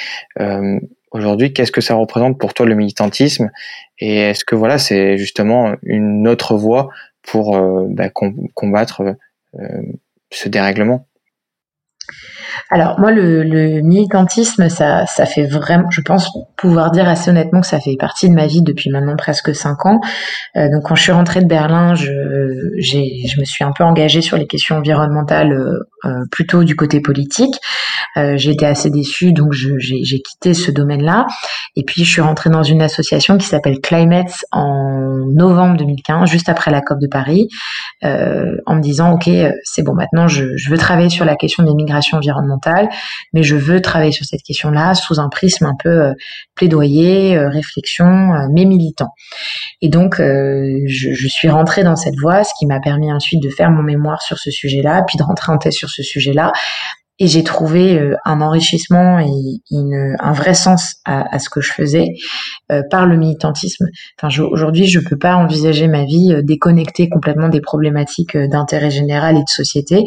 Euh, 0.40 0.78
Aujourd'hui, 1.12 1.52
qu'est-ce 1.52 1.72
que 1.72 1.82
ça 1.82 1.94
représente 1.94 2.38
pour 2.38 2.54
toi 2.54 2.64
le 2.64 2.74
militantisme? 2.74 3.50
Et 3.98 4.16
est-ce 4.16 4.46
que 4.46 4.54
voilà, 4.54 4.78
c'est 4.78 5.18
justement 5.18 5.74
une 5.82 6.26
autre 6.26 6.56
voie 6.56 6.88
pour 7.20 7.54
euh, 7.54 7.86
bah, 7.90 8.08
combattre 8.54 9.02
euh, 9.58 9.82
ce 10.30 10.48
dérèglement? 10.48 11.06
Alors 12.70 12.98
moi, 12.98 13.10
le, 13.10 13.80
militantisme, 13.82 14.68
ça, 14.68 15.06
ça 15.06 15.26
fait 15.26 15.46
vraiment, 15.46 15.90
je 15.90 16.00
pense 16.00 16.30
pouvoir 16.56 16.90
dire 16.90 17.08
assez 17.08 17.30
honnêtement 17.30 17.60
que 17.60 17.66
ça 17.66 17.80
fait 17.80 17.96
partie 17.98 18.28
de 18.28 18.34
ma 18.34 18.46
vie 18.46 18.62
depuis 18.62 18.90
maintenant 18.90 19.16
presque 19.16 19.54
cinq 19.54 19.84
ans. 19.86 20.00
Euh, 20.56 20.68
donc 20.70 20.84
quand 20.84 20.94
je 20.94 21.02
suis 21.02 21.12
rentrée 21.12 21.40
de 21.40 21.46
Berlin, 21.46 21.94
je, 21.94 22.10
me 22.10 23.44
suis 23.44 23.64
un 23.64 23.72
peu 23.72 23.84
engagée 23.84 24.20
sur 24.20 24.36
les 24.36 24.46
questions 24.46 24.76
environnementales 24.76 25.52
euh, 25.52 25.78
euh 26.04 26.24
plutôt 26.30 26.64
du 26.64 26.76
côté 26.76 27.00
politique. 27.00 27.54
Été 28.16 28.66
assez 28.66 28.90
déçue, 28.90 29.32
donc 29.32 29.52
j'ai 29.52 30.20
quitté 30.20 30.52
ce 30.52 30.70
domaine-là. 30.70 31.26
Et 31.76 31.84
puis 31.84 32.04
je 32.04 32.10
suis 32.10 32.20
rentrée 32.20 32.50
dans 32.50 32.62
une 32.62 32.82
association 32.82 33.38
qui 33.38 33.46
s'appelle 33.46 33.80
Climates 33.80 34.44
en 34.52 35.24
novembre 35.32 35.78
2015, 35.78 36.28
juste 36.28 36.50
après 36.50 36.70
la 36.70 36.82
COP 36.82 36.98
de 37.00 37.06
Paris, 37.06 37.48
en 38.02 38.76
me 38.76 38.80
disant 38.80 39.12
ok, 39.12 39.30
c'est 39.64 39.82
bon, 39.82 39.94
maintenant 39.94 40.28
je, 40.28 40.44
veux 40.68 40.78
travailler 40.78 41.08
sur 41.08 41.24
la 41.24 41.36
question 41.36 41.62
des 41.62 41.74
migrations 41.74 42.18
environnementale, 42.42 42.88
mais 43.32 43.42
je 43.42 43.56
veux 43.56 43.80
travailler 43.80 44.12
sur 44.12 44.24
cette 44.24 44.42
question-là 44.42 44.94
sous 44.94 45.20
un 45.20 45.28
prisme 45.28 45.66
un 45.66 45.74
peu 45.82 45.88
euh, 45.88 46.12
plaidoyer, 46.54 47.36
euh, 47.36 47.48
réflexion, 47.48 48.06
euh, 48.06 48.46
mais 48.52 48.64
militant. 48.64 49.10
Et 49.80 49.88
donc, 49.88 50.16
je, 50.18 51.28
suis 51.28 51.48
rentrée 51.48 51.82
dans 51.82 51.96
cette 51.96 52.14
voie, 52.20 52.44
ce 52.44 52.52
qui 52.58 52.66
m'a 52.66 52.78
permis 52.78 53.12
ensuite 53.12 53.42
de 53.42 53.48
faire 53.48 53.70
mon 53.70 53.82
mémoire 53.82 54.22
sur 54.22 54.38
ce 54.38 54.50
sujet-là, 54.50 55.02
puis 55.06 55.16
de 55.18 55.22
rentrer 55.22 55.52
en 55.52 55.58
thèse 55.58 55.74
sur 55.74 55.90
ce 55.90 56.02
sujet-là. 56.02 56.52
et 57.18 57.26
j'ai 57.26 57.42
trouvé 57.42 58.12
un 58.24 58.40
enrichissement 58.40 59.18
et 59.18 59.60
un 60.20 60.32
vrai 60.32 60.54
sens 60.54 60.96
à, 61.04 61.38
ce 61.38 61.48
que 61.48 61.60
je 61.60 61.72
faisais 61.72 62.06
par 62.90 63.06
le 63.06 63.16
militantisme. 63.16 63.86
Enfin, 64.20 64.42
aujourd'hui, 64.44 64.86
je 64.86 65.00
peux 65.00 65.18
pas 65.18 65.34
envisager 65.34 65.88
ma 65.88 66.04
vie 66.04 66.34
déconnectée 66.42 67.08
complètement 67.08 67.48
des 67.48 67.60
problématiques 67.60 68.36
d'intérêt 68.36 68.90
général 68.90 69.36
et 69.36 69.42
de 69.42 69.48
société. 69.48 70.04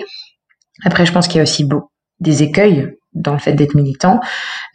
Après, 0.84 1.06
je 1.06 1.12
pense 1.12 1.28
qu'il 1.28 1.38
y 1.38 1.40
a 1.40 1.44
aussi 1.44 1.64
beau, 1.64 1.90
des 2.20 2.44
écueils 2.44 2.98
dans 3.14 3.34
le 3.34 3.40
fait 3.40 3.54
d'être 3.54 3.76
militant. 3.76 4.20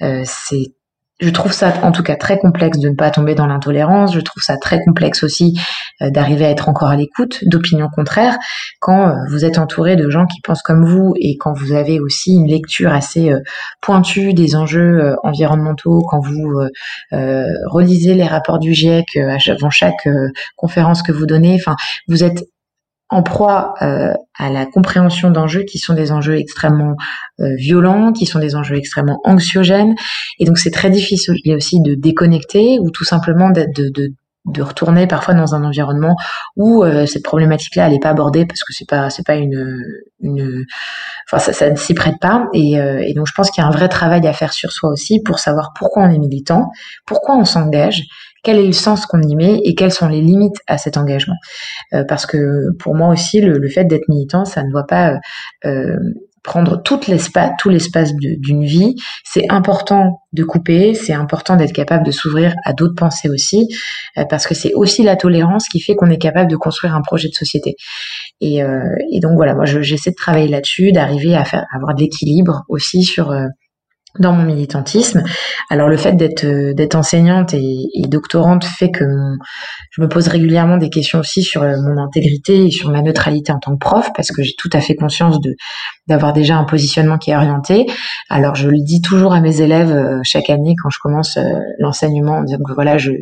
Euh, 0.02 0.22
c'est 0.24 0.74
je 1.20 1.28
trouve 1.30 1.52
ça 1.52 1.74
en 1.82 1.92
tout 1.92 2.02
cas 2.02 2.16
très 2.16 2.38
complexe 2.38 2.78
de 2.78 2.88
ne 2.88 2.94
pas 2.94 3.10
tomber 3.10 3.34
dans 3.34 3.46
l'intolérance. 3.46 4.14
Je 4.14 4.20
trouve 4.20 4.42
ça 4.42 4.56
très 4.56 4.80
complexe 4.82 5.22
aussi 5.22 5.58
euh, 6.02 6.10
d'arriver 6.10 6.46
à 6.46 6.50
être 6.50 6.68
encore 6.68 6.88
à 6.88 6.96
l'écoute 6.96 7.44
d'opinions 7.46 7.88
contraires 7.94 8.38
quand 8.80 9.08
euh, 9.08 9.14
vous 9.28 9.44
êtes 9.44 9.58
entouré 9.58 9.96
de 9.96 10.08
gens 10.08 10.26
qui 10.26 10.40
pensent 10.40 10.62
comme 10.62 10.84
vous 10.84 11.12
et 11.16 11.36
quand 11.36 11.52
vous 11.52 11.72
avez 11.72 12.00
aussi 12.00 12.34
une 12.34 12.46
lecture 12.46 12.92
assez 12.92 13.30
euh, 13.30 13.40
pointue 13.82 14.32
des 14.32 14.56
enjeux 14.56 15.14
environnementaux, 15.22 16.02
quand 16.08 16.20
vous 16.20 16.60
relisez 17.10 18.14
les 18.14 18.26
rapports 18.26 18.58
du 18.58 18.72
GIEC 18.72 19.16
avant 19.48 19.70
chaque 19.70 20.08
conférence 20.56 21.02
que 21.02 21.12
vous 21.12 21.26
donnez. 21.26 21.56
Enfin, 21.56 21.76
vous 22.08 22.24
êtes 22.24 22.44
en 23.10 23.22
proie 23.22 23.74
euh, 23.82 24.12
à 24.38 24.50
la 24.50 24.66
compréhension 24.66 25.30
d'enjeux 25.30 25.64
qui 25.64 25.78
sont 25.78 25.94
des 25.94 26.12
enjeux 26.12 26.36
extrêmement 26.36 26.94
euh, 27.40 27.54
violents, 27.56 28.12
qui 28.12 28.24
sont 28.24 28.38
des 28.38 28.54
enjeux 28.54 28.76
extrêmement 28.76 29.20
anxiogènes. 29.24 29.94
Et 30.38 30.44
donc 30.44 30.58
c'est 30.58 30.70
très 30.70 30.90
difficile 30.90 31.54
aussi 31.54 31.80
de 31.80 31.94
déconnecter 31.94 32.78
ou 32.80 32.90
tout 32.90 33.04
simplement 33.04 33.50
de, 33.50 33.66
de, 33.74 33.90
de, 34.46 34.62
retourner 34.62 35.06
parfois 35.06 35.34
dans 35.34 35.54
un 35.54 35.64
environnement 35.64 36.14
où 36.56 36.84
euh, 36.84 37.04
cette 37.06 37.24
problématique-là 37.24 37.90
n'est 37.90 37.98
pas 37.98 38.10
abordée 38.10 38.46
parce 38.46 38.62
que 38.62 38.72
c'est 38.72 38.88
pas 38.88 39.08
pas 39.26 39.36
une 39.36 40.64
enfin 41.26 41.38
ça, 41.38 41.52
ça 41.52 41.70
ne 41.70 41.76
s'y 41.76 41.94
prête 41.94 42.18
pas 42.20 42.48
et 42.52 42.76
donc 43.14 43.26
je 43.26 43.32
pense 43.34 43.50
qu'il 43.50 43.62
y 43.62 43.64
a 43.64 43.68
un 43.68 43.72
vrai 43.72 43.88
travail 43.88 44.26
à 44.26 44.32
faire 44.32 44.52
sur 44.52 44.72
soi 44.72 44.90
aussi 44.90 45.20
pour 45.22 45.38
savoir 45.38 45.72
pourquoi 45.78 46.04
on 46.04 46.10
est 46.10 46.18
militant, 46.18 46.70
pourquoi 47.06 47.36
on 47.36 47.44
s'engage 47.44 48.04
quel 48.42 48.58
est 48.58 48.66
le 48.66 48.72
sens 48.72 49.06
qu'on 49.06 49.22
y 49.22 49.34
met 49.34 49.60
et 49.64 49.74
quelles 49.74 49.92
sont 49.92 50.08
les 50.08 50.20
limites 50.20 50.56
à 50.66 50.78
cet 50.78 50.96
engagement. 50.96 51.36
Euh, 51.92 52.04
parce 52.08 52.26
que 52.26 52.72
pour 52.78 52.94
moi 52.94 53.08
aussi, 53.08 53.40
le, 53.40 53.68
fait 53.68 53.84
d'être 53.84 54.08
militant, 54.08 54.44
ça 54.44 54.62
ne 54.62 54.70
doit 54.70 54.86
pas 54.86 55.18
euh, 55.64 55.96
prendre 56.42 56.82
tout 56.82 56.98
l'espace, 57.06 57.50
tout 57.58 57.68
l'espace 57.68 58.14
d'une 58.14 58.64
vie. 58.64 58.94
C'est 59.24 59.44
important 59.50 60.22
de 60.32 60.42
couper, 60.42 60.94
c'est 60.94 61.12
important 61.12 61.56
d'être 61.56 61.72
capable 61.72 62.04
de 62.04 62.10
s'ouvrir 62.10 62.54
à 62.64 62.72
d'autres 62.72 62.94
pensées 62.94 63.28
aussi, 63.28 63.68
euh, 64.16 64.24
parce 64.28 64.46
que 64.46 64.54
c'est 64.54 64.72
aussi 64.72 65.02
la 65.02 65.16
tolérance 65.16 65.68
qui 65.68 65.80
fait 65.80 65.94
qu'on 65.94 66.10
est 66.10 66.18
capable 66.18 66.50
de 66.50 66.56
construire 66.56 66.94
un 66.94 67.02
projet 67.02 67.28
de 67.28 67.34
société. 67.34 67.76
Et, 68.40 68.62
donc 69.20 69.32
voilà, 69.34 69.54
moi 69.54 69.66
j'essaie 69.66 70.10
de 70.10 70.16
travailler 70.16 70.48
là-dessus, 70.48 70.92
d'arriver 70.92 71.36
à 71.36 71.42
à 71.42 71.64
avoir 71.74 71.94
de 71.94 72.00
l'équilibre 72.00 72.62
aussi 72.68 73.02
sur 73.02 73.34
dans 74.18 74.32
mon 74.32 74.44
militantisme. 74.44 75.22
Alors 75.70 75.88
le 75.88 75.96
fait 75.96 76.12
d'être 76.12 76.44
euh, 76.44 76.74
d'être 76.74 76.96
enseignante 76.96 77.54
et, 77.54 77.86
doctorante 78.08 78.64
fait 78.64 78.90
que 78.90 79.04
je 79.92 80.00
me 80.00 80.08
pose 80.08 80.26
régulièrement 80.26 80.78
des 80.78 80.90
questions 80.90 81.20
aussi 81.20 81.42
sur 81.42 81.62
euh, 81.62 81.76
mon 81.80 82.02
intégrité 82.02 82.66
et 82.66 82.70
sur 82.70 82.90
ma 82.90 83.02
neutralité 83.02 83.52
en 83.52 83.60
tant 83.60 83.72
que 83.72 83.78
prof 83.78 84.10
parce 84.16 84.32
que 84.32 84.42
j'ai 84.42 84.54
tout 84.58 84.70
à 84.72 84.80
fait 84.80 84.96
conscience 84.96 85.40
de 85.40 85.54
d'avoir 86.08 86.32
déjà 86.32 86.56
un 86.56 86.64
positionnement 86.64 87.18
qui 87.18 87.30
est 87.30 87.36
orienté. 87.36 87.86
Alors 88.28 88.56
je 88.56 88.68
le 88.68 88.82
dis 88.82 89.00
toujours 89.00 89.32
à 89.32 89.40
mes 89.40 89.60
élèves 89.60 89.92
euh, 89.92 90.20
chaque 90.24 90.50
année 90.50 90.74
quand 90.82 90.90
je 90.90 90.98
commence 91.00 91.38
l'enseignement 91.78 92.38
en 92.38 92.42
disant 92.42 92.58
que 92.66 92.74
voilà 92.74 92.98
je 92.98 93.12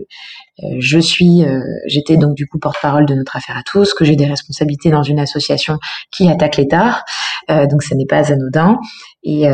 je 0.79 0.99
suis, 0.99 1.45
j'étais 1.87 2.17
donc 2.17 2.35
du 2.35 2.47
coup 2.47 2.59
porte-parole 2.59 3.07
de 3.07 3.15
notre 3.15 3.37
affaire 3.37 3.57
à 3.57 3.63
tous, 3.63 3.95
que 3.95 4.05
j'ai 4.05 4.17
des 4.17 4.27
responsabilités 4.27 4.91
dans 4.91 5.03
une 5.03 5.19
association 5.19 5.79
qui 6.11 6.29
attaque 6.29 6.57
l'État, 6.57 7.05
donc 7.49 7.83
ce 7.83 7.95
n'est 7.95 8.07
pas 8.07 8.33
anodin, 8.33 8.79
et, 9.23 9.47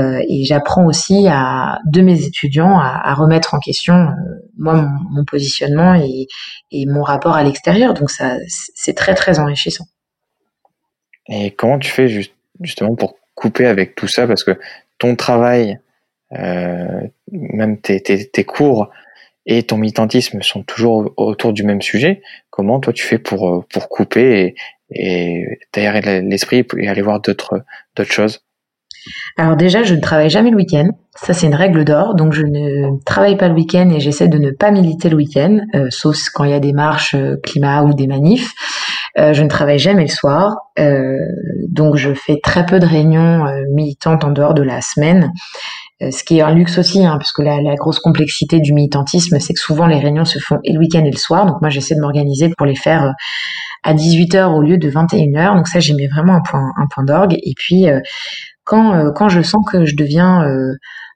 j'apprends 0.45 0.87
aussi 0.87 1.27
à 1.29 1.79
de 1.87 2.01
mes 2.01 2.25
étudiants 2.25 2.79
à, 2.79 3.15
remettre 3.15 3.55
en 3.55 3.59
question 3.59 4.09
moi 4.57 4.89
mon, 5.11 5.25
positionnement 5.25 5.95
et, 5.95 6.87
mon 6.87 7.03
rapport 7.03 7.35
à 7.35 7.43
l'extérieur, 7.43 7.95
donc 7.95 8.11
ça 8.11 8.37
c'est 8.49 8.95
très 8.95 9.15
très 9.15 9.39
enrichissant. 9.39 9.85
Et 11.29 11.51
comment 11.51 11.79
tu 11.79 11.91
fais 11.91 12.09
justement 12.61 12.95
pour 12.95 13.17
couper 13.35 13.67
avec 13.67 13.95
tout 13.95 14.09
ça? 14.09 14.27
Parce 14.27 14.45
que 14.45 14.59
ton 14.99 15.17
travail, 15.17 15.79
euh, 16.33 17.01
même 17.31 17.81
tes, 17.81 18.45
cours 18.45 18.91
et 19.47 19.63
ton 19.63 19.77
militantisme 19.77 20.43
sont 20.43 20.63
toujours 20.63 21.13
autour 21.17 21.53
du 21.53 21.65
même 21.65 21.83
sujet. 21.83 22.23
Comment 22.51 22.81
toi 22.81 22.93
tu 22.93 23.05
fais 23.05 23.19
pour 23.19 23.49
euh, 23.49 23.65
pour 23.73 23.89
couper 23.89 24.55
et, 24.91 25.47
t'aérer 25.73 26.23
l'esprit 26.23 26.65
et 26.79 26.89
aller 26.89 27.03
voir 27.03 27.21
d'autres 27.21 27.65
choses? 28.05 28.45
Alors 29.37 29.57
déjà, 29.57 29.83
je 29.83 29.95
ne 29.95 30.01
travaille 30.01 30.31
jamais 30.31 30.51
le 30.51 30.57
week-end. 30.57 30.89
Ça, 31.15 31.35
c'est 31.35 31.47
une 31.47 31.55
règle 31.55 31.85
d'or. 31.85 32.15
Donc, 32.15 32.33
je 32.33 32.43
ne 32.43 33.03
travaille 33.05 33.37
pas 33.37 33.49
le 33.49 33.55
week-end 33.55 33.91
et 33.91 34.01
j'essaie 34.01 34.29
de 34.29 34.39
ne 34.39 34.51
pas 34.51 34.71
militer 34.71 35.09
le 35.11 35.17
week-end, 35.17 35.61
euh, 35.75 35.89
sauf 35.91 36.17
quand 36.33 36.45
il 36.45 36.51
y 36.51 36.55
a 36.55 36.61
des 36.61 36.73
marches 36.73 37.15
euh, 37.15 37.37
climat 37.43 37.83
ou 37.83 37.93
des 37.93 38.07
manifs. 38.07 38.53
Je 39.17 39.45
ne 39.45 39.49
travaille 39.49 39.79
jamais 39.79 40.03
le 40.03 40.09
soir, 40.09 40.57
donc 41.69 41.95
je 41.95 42.13
fais 42.15 42.41
très 42.43 42.67
peu 42.67 42.81
de 42.81 42.85
réunions 42.85 43.45
militantes 43.71 44.25
en 44.25 44.33
dehors 44.33 44.55
de 44.55 44.63
la 44.65 44.81
semaine. 44.81 45.31
Ce 46.11 46.25
qui 46.25 46.39
est 46.39 46.43
un 46.43 46.55
luxe 46.55 46.79
aussi, 46.79 47.05
hein, 47.05 47.17
parce 47.19 47.33
que 47.33 47.43
la, 47.43 47.75
grosse 47.77 47.99
complexité 47.99 48.61
du 48.61 48.73
militantisme, 48.73 49.39
c'est 49.39 49.55
que 49.55 49.61
souvent 49.61 49.87
les 49.87 49.99
réunions 49.99 50.25
se 50.25 50.39
font 50.39 50.59
et 50.65 50.73
le 50.73 50.79
week-end 50.79 51.05
et 51.05 51.11
le 51.11 51.17
soir. 51.17 51.47
Donc 51.47 51.61
moi, 51.61 51.71
j'essaie 51.71 51.95
de 51.95 52.01
m'organiser 52.01 52.51
pour 52.57 52.67
les 52.67 52.77
faire 52.77 53.13
à 53.83 53.95
18h 53.95 54.53
au 54.55 54.63
lieu 54.63 54.79
de 54.79 54.91
21h. 54.91 55.57
Donc 55.57 55.69
ça, 55.69 55.81
j'ai 55.81 55.95
mis 55.95 56.07
vraiment 56.07 56.35
un 56.35 56.41
point, 56.41 56.73
un 56.77 56.87
point 56.87 57.05
d'orgue. 57.05 57.35
Et 57.35 57.55
puis, 57.57 57.87
quand, 58.65 59.13
quand 59.15 59.29
je 59.29 59.43
sens 59.43 59.65
que 59.71 59.85
je 59.85 59.97
deviens 59.97 60.45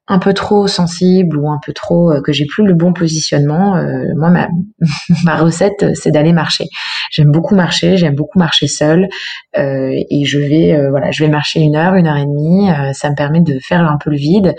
un 0.09 0.19
peu 0.19 0.33
trop 0.33 0.67
sensible 0.67 1.37
ou 1.37 1.51
un 1.51 1.61
peu 1.65 1.73
trop 1.75 2.11
euh, 2.11 2.23
que 2.23 2.33
j'ai 2.33 2.47
plus 2.47 2.65
le 2.65 2.73
bon 2.73 2.93
positionnement, 2.93 3.77
euh, 3.77 4.05
moi 4.17 4.31
ma, 4.31 4.49
ma 5.25 5.37
recette 5.37 5.83
euh, 5.83 5.93
c'est 5.95 6.11
d'aller 6.11 6.33
marcher. 6.33 6.65
J'aime 7.11 7.31
beaucoup 7.31 7.55
marcher, 7.55 7.97
j'aime 7.99 8.15
beaucoup 8.15 8.39
marcher 8.39 8.69
seule 8.69 9.09
euh, 9.57 9.93
et 10.11 10.25
je 10.25 10.39
vais 10.39 10.89
voilà 10.91 11.11
je 11.11 11.25
vais 11.25 11.31
marcher 11.31 11.61
une 11.61 11.77
heure, 11.77 11.95
une 11.95 12.07
heure 12.07 12.17
et 12.17 12.25
demie. 12.25 12.69
ça 12.95 13.11
me 13.11 13.15
permet 13.15 13.41
de 13.41 13.59
faire 13.61 13.81
un 13.81 13.99
peu 13.99 14.11
le 14.11 14.17
vide. 14.17 14.55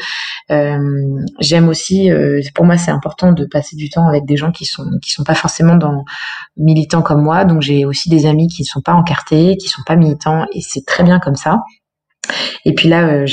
j'aime 1.39 1.69
aussi, 1.69 2.09
pour 2.53 2.65
moi 2.65 2.77
c'est 2.77 2.91
important 2.91 3.31
de 3.31 3.45
passer 3.45 3.75
du 3.75 3.89
temps 3.89 4.07
avec 4.07 4.25
des 4.25 4.37
gens 4.37 4.51
qui 4.51 4.65
sont 4.65 4.85
qui 5.01 5.11
sont 5.11 5.23
pas 5.23 5.35
forcément 5.35 5.75
dans 5.75 6.03
militants 6.57 7.01
comme 7.01 7.23
moi. 7.23 7.45
Donc 7.45 7.61
j'ai 7.61 7.85
aussi 7.85 8.09
des 8.09 8.25
amis 8.25 8.47
qui 8.47 8.63
sont 8.65 8.81
pas 8.81 8.93
encartés, 8.93 9.57
qui 9.57 9.67
sont 9.67 9.83
pas 9.85 9.95
militants 9.95 10.45
et 10.53 10.61
c'est 10.61 10.85
très 10.85 11.03
bien 11.03 11.19
comme 11.19 11.35
ça. 11.35 11.59
Et 12.65 12.73
puis 12.73 12.89
là, 12.89 13.07
euh, 13.07 13.25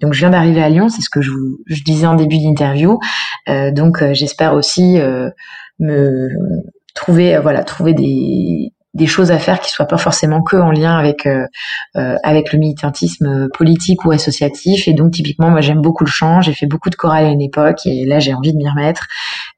donc 0.00 0.12
je 0.12 0.18
viens 0.20 0.30
d'arriver 0.30 0.62
à 0.62 0.68
Lyon, 0.68 0.88
c'est 0.88 1.02
ce 1.02 1.10
que 1.10 1.20
je 1.20 1.30
vous 1.30 1.58
disais 1.84 2.06
en 2.06 2.14
début 2.14 2.38
d'interview. 2.38 2.98
Euh, 3.48 3.70
donc 3.70 4.02
euh, 4.02 4.12
j'espère 4.14 4.54
aussi 4.54 4.98
me 5.78 6.28
trouver 6.94 7.38
voilà 7.38 7.64
trouver 7.64 7.94
des 7.94 8.72
des 8.94 9.06
choses 9.06 9.30
à 9.30 9.38
faire 9.38 9.60
qui 9.60 9.70
soient 9.70 9.86
pas 9.86 9.96
forcément 9.96 10.42
que 10.42 10.56
en 10.56 10.70
lien 10.70 10.96
avec 10.96 11.26
euh, 11.26 11.46
euh 11.96 12.16
avec 12.22 12.52
le 12.52 12.58
militantisme 12.58 13.48
politique 13.54 14.04
ou 14.04 14.12
associatif. 14.12 14.86
Et 14.86 14.92
donc 14.92 15.12
typiquement 15.12 15.50
moi 15.50 15.60
j'aime 15.60 15.80
beaucoup 15.80 16.04
le 16.04 16.10
chant. 16.10 16.40
J'ai 16.42 16.52
fait 16.52 16.66
beaucoup 16.66 16.90
de 16.90 16.96
chorale 16.96 17.24
à 17.24 17.28
une 17.28 17.40
époque 17.40 17.86
et 17.86 18.04
là 18.04 18.18
j'ai 18.18 18.34
envie 18.34 18.52
de 18.52 18.58
m'y 18.58 18.68
remettre 18.68 19.06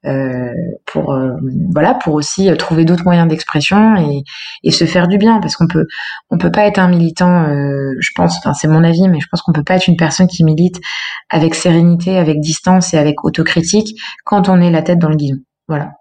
euh, 0.07 0.53
pour 0.87 1.12
euh, 1.12 1.32
voilà 1.72 1.95
pour 1.95 2.14
aussi 2.14 2.55
trouver 2.57 2.85
d'autres 2.85 3.05
moyens 3.05 3.28
d'expression 3.28 3.97
et, 3.97 4.22
et 4.62 4.70
se 4.70 4.85
faire 4.85 5.09
du 5.09 5.18
bien. 5.18 5.41
Parce 5.41 5.57
qu'on 5.57 5.66
peut 5.66 5.87
on 6.30 6.39
peut 6.39 6.53
pas 6.53 6.66
être 6.66 6.78
un 6.78 6.89
militant 6.89 7.47
je 7.47 8.11
pense 8.14 8.39
enfin 8.39 8.55
c'est 8.55 8.68
mon 8.68 8.85
avis 8.85 9.09
mais 9.09 9.20
je 9.20 9.26
pense 9.30 9.43
qu'on 9.43 9.53
peut 9.53 9.64
pas 9.64 9.76
être 9.76 9.89
une 9.89 9.97
personne 9.97 10.28
qui 10.28 10.45
milite 10.45 10.80
avec 11.28 11.55
sérénité 11.55 12.18
avec 12.18 12.41
distance 12.41 12.95
et 12.95 12.99
avec 12.99 13.24
autocritique 13.24 13.99
quand 14.24 14.49
on 14.49 14.61
est 14.61 14.70
la 14.70 14.82
tête 14.82 14.99
dans 14.99 15.09
le 15.09 15.16
guidon. 15.16 15.39
Voilà 15.66 15.93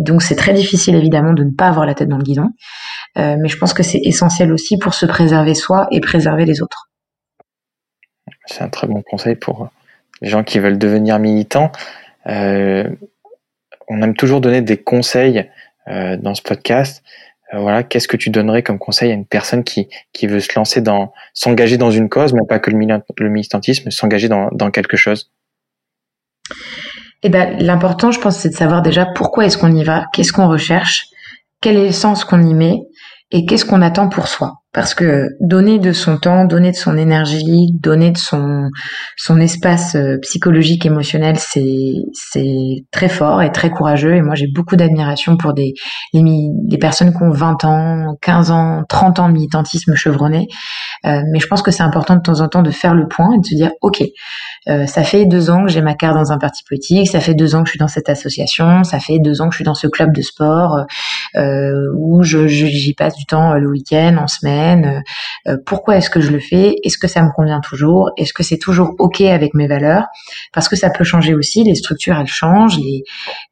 donc 0.00 0.22
c'est 0.22 0.36
très 0.36 0.52
difficile 0.52 0.94
évidemment 0.94 1.32
de 1.32 1.42
ne 1.42 1.50
pas 1.50 1.66
avoir 1.66 1.86
la 1.86 1.94
tête 1.94 2.08
dans 2.08 2.18
le 2.18 2.22
guidon, 2.22 2.50
euh, 3.18 3.36
mais 3.40 3.48
je 3.48 3.58
pense 3.58 3.74
que 3.74 3.82
c'est 3.82 4.00
essentiel 4.04 4.52
aussi 4.52 4.78
pour 4.78 4.94
se 4.94 5.06
préserver 5.06 5.54
soi 5.54 5.88
et 5.90 6.00
préserver 6.00 6.44
les 6.44 6.62
autres. 6.62 6.90
C'est 8.46 8.62
un 8.62 8.68
très 8.68 8.86
bon 8.86 9.02
conseil 9.02 9.34
pour 9.34 9.68
les 10.20 10.28
gens 10.28 10.44
qui 10.44 10.58
veulent 10.58 10.78
devenir 10.78 11.18
militants. 11.18 11.72
Euh, 12.26 12.88
on 13.88 14.02
aime 14.02 14.14
toujours 14.14 14.40
donner 14.40 14.62
des 14.62 14.76
conseils 14.76 15.50
euh, 15.88 16.16
dans 16.16 16.34
ce 16.34 16.42
podcast. 16.42 17.02
voilà, 17.52 17.82
qu'est-ce 17.82 18.08
que 18.08 18.16
tu 18.16 18.30
donnerais 18.30 18.62
comme 18.62 18.78
conseil 18.78 19.10
à 19.10 19.14
une 19.14 19.26
personne 19.26 19.64
qui, 19.64 19.88
qui 20.12 20.26
veut 20.26 20.40
se 20.40 20.50
lancer 20.54 20.80
dans, 20.80 21.12
s'engager 21.32 21.76
dans 21.76 21.90
une 21.90 22.08
cause, 22.08 22.34
mais 22.34 22.42
pas 22.48 22.58
que 22.58 22.70
le, 22.70 22.76
militantisme, 23.30 23.90
s'engager 23.90 24.28
dans 24.28 24.70
quelque 24.70 24.96
chose? 24.96 25.30
Eh 27.22 27.28
ben, 27.28 27.56
l'important, 27.58 28.10
je 28.10 28.20
pense, 28.20 28.36
c'est 28.36 28.50
de 28.50 28.54
savoir 28.54 28.82
déjà 28.82 29.06
pourquoi 29.06 29.46
est-ce 29.46 29.58
qu'on 29.58 29.74
y 29.74 29.84
va, 29.84 30.06
qu'est-ce 30.12 30.32
qu'on 30.32 30.48
recherche, 30.48 31.06
quel 31.60 31.76
est 31.76 31.86
le 31.86 31.92
sens 31.92 32.24
qu'on 32.24 32.44
y 32.44 32.54
met 32.54 32.80
et 33.30 33.44
qu'est-ce 33.44 33.64
qu'on 33.64 33.82
attend 33.82 34.08
pour 34.08 34.28
soi. 34.28 34.57
Parce 34.74 34.94
que 34.94 35.30
donner 35.40 35.78
de 35.78 35.92
son 35.92 36.18
temps, 36.18 36.44
donner 36.44 36.72
de 36.72 36.76
son 36.76 36.98
énergie, 36.98 37.70
donner 37.72 38.10
de 38.10 38.18
son 38.18 38.68
son 39.16 39.40
espace 39.40 39.94
euh, 39.94 40.18
psychologique, 40.20 40.84
émotionnel, 40.84 41.36
c'est 41.38 41.94
c'est 42.12 42.84
très 42.92 43.08
fort 43.08 43.40
et 43.40 43.50
très 43.50 43.70
courageux. 43.70 44.14
Et 44.14 44.20
moi, 44.20 44.34
j'ai 44.34 44.46
beaucoup 44.46 44.76
d'admiration 44.76 45.38
pour 45.38 45.54
des 45.54 45.72
les, 46.12 46.78
personnes 46.78 47.12
qui 47.12 47.22
ont 47.22 47.30
20 47.30 47.64
ans, 47.64 48.16
15 48.20 48.50
ans, 48.50 48.82
30 48.88 49.20
ans 49.20 49.28
de 49.28 49.32
militantisme 49.32 49.94
chevronné. 49.94 50.48
Euh, 51.06 51.22
mais 51.32 51.38
je 51.38 51.46
pense 51.46 51.62
que 51.62 51.70
c'est 51.70 51.82
important 51.82 52.16
de 52.16 52.20
temps 52.20 52.40
en 52.40 52.48
temps 52.48 52.62
de 52.62 52.70
faire 52.70 52.94
le 52.94 53.08
point 53.08 53.32
et 53.34 53.40
de 53.40 53.46
se 53.46 53.54
dire, 53.54 53.70
ok, 53.80 54.02
euh, 54.68 54.86
ça 54.86 55.02
fait 55.02 55.24
deux 55.24 55.48
ans 55.50 55.64
que 55.64 55.72
j'ai 55.72 55.80
ma 55.80 55.94
carte 55.94 56.16
dans 56.16 56.30
un 56.30 56.38
parti 56.38 56.62
politique, 56.68 57.08
ça 57.08 57.20
fait 57.20 57.34
deux 57.34 57.54
ans 57.54 57.62
que 57.62 57.68
je 57.68 57.72
suis 57.72 57.78
dans 57.78 57.88
cette 57.88 58.10
association, 58.10 58.84
ça 58.84 59.00
fait 59.00 59.18
deux 59.18 59.40
ans 59.40 59.48
que 59.48 59.52
je 59.54 59.58
suis 59.58 59.64
dans 59.64 59.74
ce 59.74 59.86
club 59.86 60.12
de 60.14 60.22
sport 60.22 60.84
où 61.96 62.22
je 62.22 62.46
j'y 62.48 62.94
passe 62.94 63.16
du 63.16 63.24
temps 63.24 63.54
le 63.54 63.68
week-end, 63.68 64.16
en 64.18 64.26
semaine. 64.26 64.57
Euh, 64.58 65.56
pourquoi 65.66 65.96
est-ce 65.96 66.10
que 66.10 66.20
je 66.20 66.30
le 66.30 66.40
fais 66.40 66.74
Est-ce 66.82 66.98
que 66.98 67.08
ça 67.08 67.22
me 67.22 67.30
convient 67.34 67.60
toujours 67.60 68.10
Est-ce 68.16 68.32
que 68.32 68.42
c'est 68.42 68.58
toujours 68.58 68.94
ok 68.98 69.20
avec 69.22 69.54
mes 69.54 69.66
valeurs 69.66 70.04
Parce 70.52 70.68
que 70.68 70.76
ça 70.76 70.90
peut 70.90 71.04
changer 71.04 71.34
aussi. 71.34 71.64
Les 71.64 71.74
structures 71.74 72.18
elles 72.18 72.26
changent, 72.26 72.78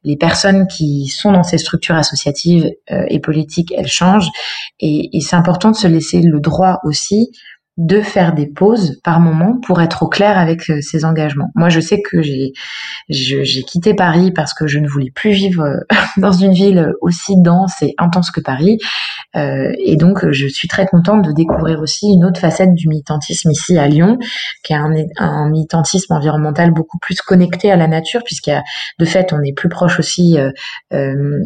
les 0.03 0.17
personnes 0.17 0.67
qui 0.67 1.07
sont 1.07 1.31
dans 1.31 1.43
ces 1.43 1.57
structures 1.57 1.95
associatives 1.95 2.69
et 2.89 3.19
politiques 3.19 3.73
elles 3.75 3.87
changent 3.87 4.29
et 4.79 5.19
c'est 5.21 5.35
important 5.35 5.71
de 5.71 5.75
se 5.75 5.87
laisser 5.87 6.21
le 6.21 6.39
droit 6.39 6.79
aussi 6.83 7.29
de 7.77 8.01
faire 8.01 8.33
des 8.33 8.47
pauses 8.47 8.99
par 9.03 9.19
moment 9.19 9.59
pour 9.65 9.81
être 9.81 10.03
au 10.03 10.07
clair 10.07 10.37
avec 10.37 10.69
euh, 10.69 10.81
ses 10.81 11.05
engagements. 11.05 11.51
Moi, 11.55 11.69
je 11.69 11.79
sais 11.79 12.01
que 12.01 12.21
j'ai 12.21 12.53
j'ai 13.09 13.63
quitté 13.63 13.93
Paris 13.93 14.31
parce 14.31 14.53
que 14.53 14.67
je 14.67 14.79
ne 14.79 14.87
voulais 14.87 15.11
plus 15.13 15.31
vivre 15.31 15.63
euh, 15.63 15.79
dans 16.17 16.31
une 16.31 16.53
ville 16.53 16.91
aussi 17.01 17.35
dense 17.37 17.81
et 17.81 17.93
intense 17.97 18.31
que 18.31 18.41
Paris. 18.41 18.79
Euh, 19.35 19.71
et 19.77 19.95
donc, 19.95 20.29
je 20.31 20.47
suis 20.47 20.67
très 20.67 20.87
contente 20.87 21.23
de 21.23 21.31
découvrir 21.31 21.79
aussi 21.79 22.07
une 22.07 22.25
autre 22.25 22.39
facette 22.39 22.73
du 22.73 22.87
militantisme 22.87 23.51
ici 23.51 23.77
à 23.77 23.87
Lyon, 23.87 24.17
qui 24.63 24.73
est 24.73 24.77
un, 24.77 24.91
un 25.17 25.49
militantisme 25.49 26.13
environnemental 26.13 26.71
beaucoup 26.71 26.97
plus 26.97 27.21
connecté 27.21 27.71
à 27.71 27.75
la 27.75 27.87
nature, 27.87 28.23
puisqu'il 28.23 28.61
de 28.99 29.05
fait, 29.05 29.33
on 29.33 29.41
est 29.41 29.53
plus 29.53 29.69
proche 29.69 29.99
aussi 29.99 30.39
euh, 30.39 30.51
euh 30.93 31.39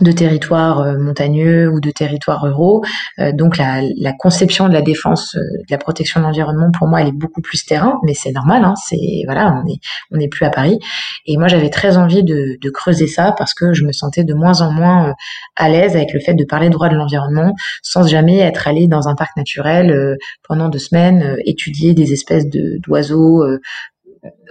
de 0.00 0.12
territoires 0.12 0.80
euh, 0.80 0.98
montagneux 0.98 1.68
ou 1.68 1.80
de 1.80 1.90
territoires 1.90 2.42
ruraux. 2.42 2.82
Euh, 3.18 3.32
donc 3.32 3.58
la, 3.58 3.82
conception 4.18 4.68
de 4.68 4.72
la 4.72 4.82
défense, 4.82 5.36
euh, 5.36 5.40
de 5.40 5.70
la 5.70 5.78
protection 5.78 6.20
de 6.20 6.26
l'environnement, 6.26 6.70
pour 6.76 6.88
moi, 6.88 7.00
elle 7.00 7.08
est 7.08 7.12
beaucoup 7.12 7.40
plus 7.40 7.64
terrain, 7.64 7.98
mais 8.04 8.14
c'est 8.14 8.32
normal. 8.32 8.64
Hein, 8.64 8.74
c'est 8.88 9.22
voilà, 9.26 9.62
on 9.62 9.68
est 9.68 9.78
on 10.10 10.16
n'est 10.16 10.28
plus 10.28 10.44
à 10.44 10.50
Paris. 10.50 10.78
Et 11.26 11.36
moi, 11.36 11.48
j'avais 11.48 11.70
très 11.70 11.96
envie 11.96 12.22
de, 12.22 12.58
de, 12.60 12.70
creuser 12.70 13.06
ça 13.06 13.34
parce 13.36 13.54
que 13.54 13.72
je 13.72 13.84
me 13.84 13.92
sentais 13.92 14.24
de 14.24 14.34
moins 14.34 14.60
en 14.60 14.72
moins 14.72 15.14
à 15.56 15.68
l'aise 15.68 15.96
avec 15.96 16.12
le 16.12 16.20
fait 16.20 16.34
de 16.34 16.44
parler 16.44 16.70
droit 16.70 16.88
de 16.88 16.96
l'environnement 16.96 17.54
sans 17.82 18.06
jamais 18.06 18.38
être 18.38 18.66
allé 18.66 18.88
dans 18.88 19.08
un 19.08 19.14
parc 19.14 19.36
naturel 19.36 20.16
pendant 20.46 20.68
deux 20.68 20.78
semaines, 20.78 21.36
étudier 21.44 21.94
des 21.94 22.12
espèces 22.12 22.48
de 22.48 22.78
d'oiseaux 22.82 23.44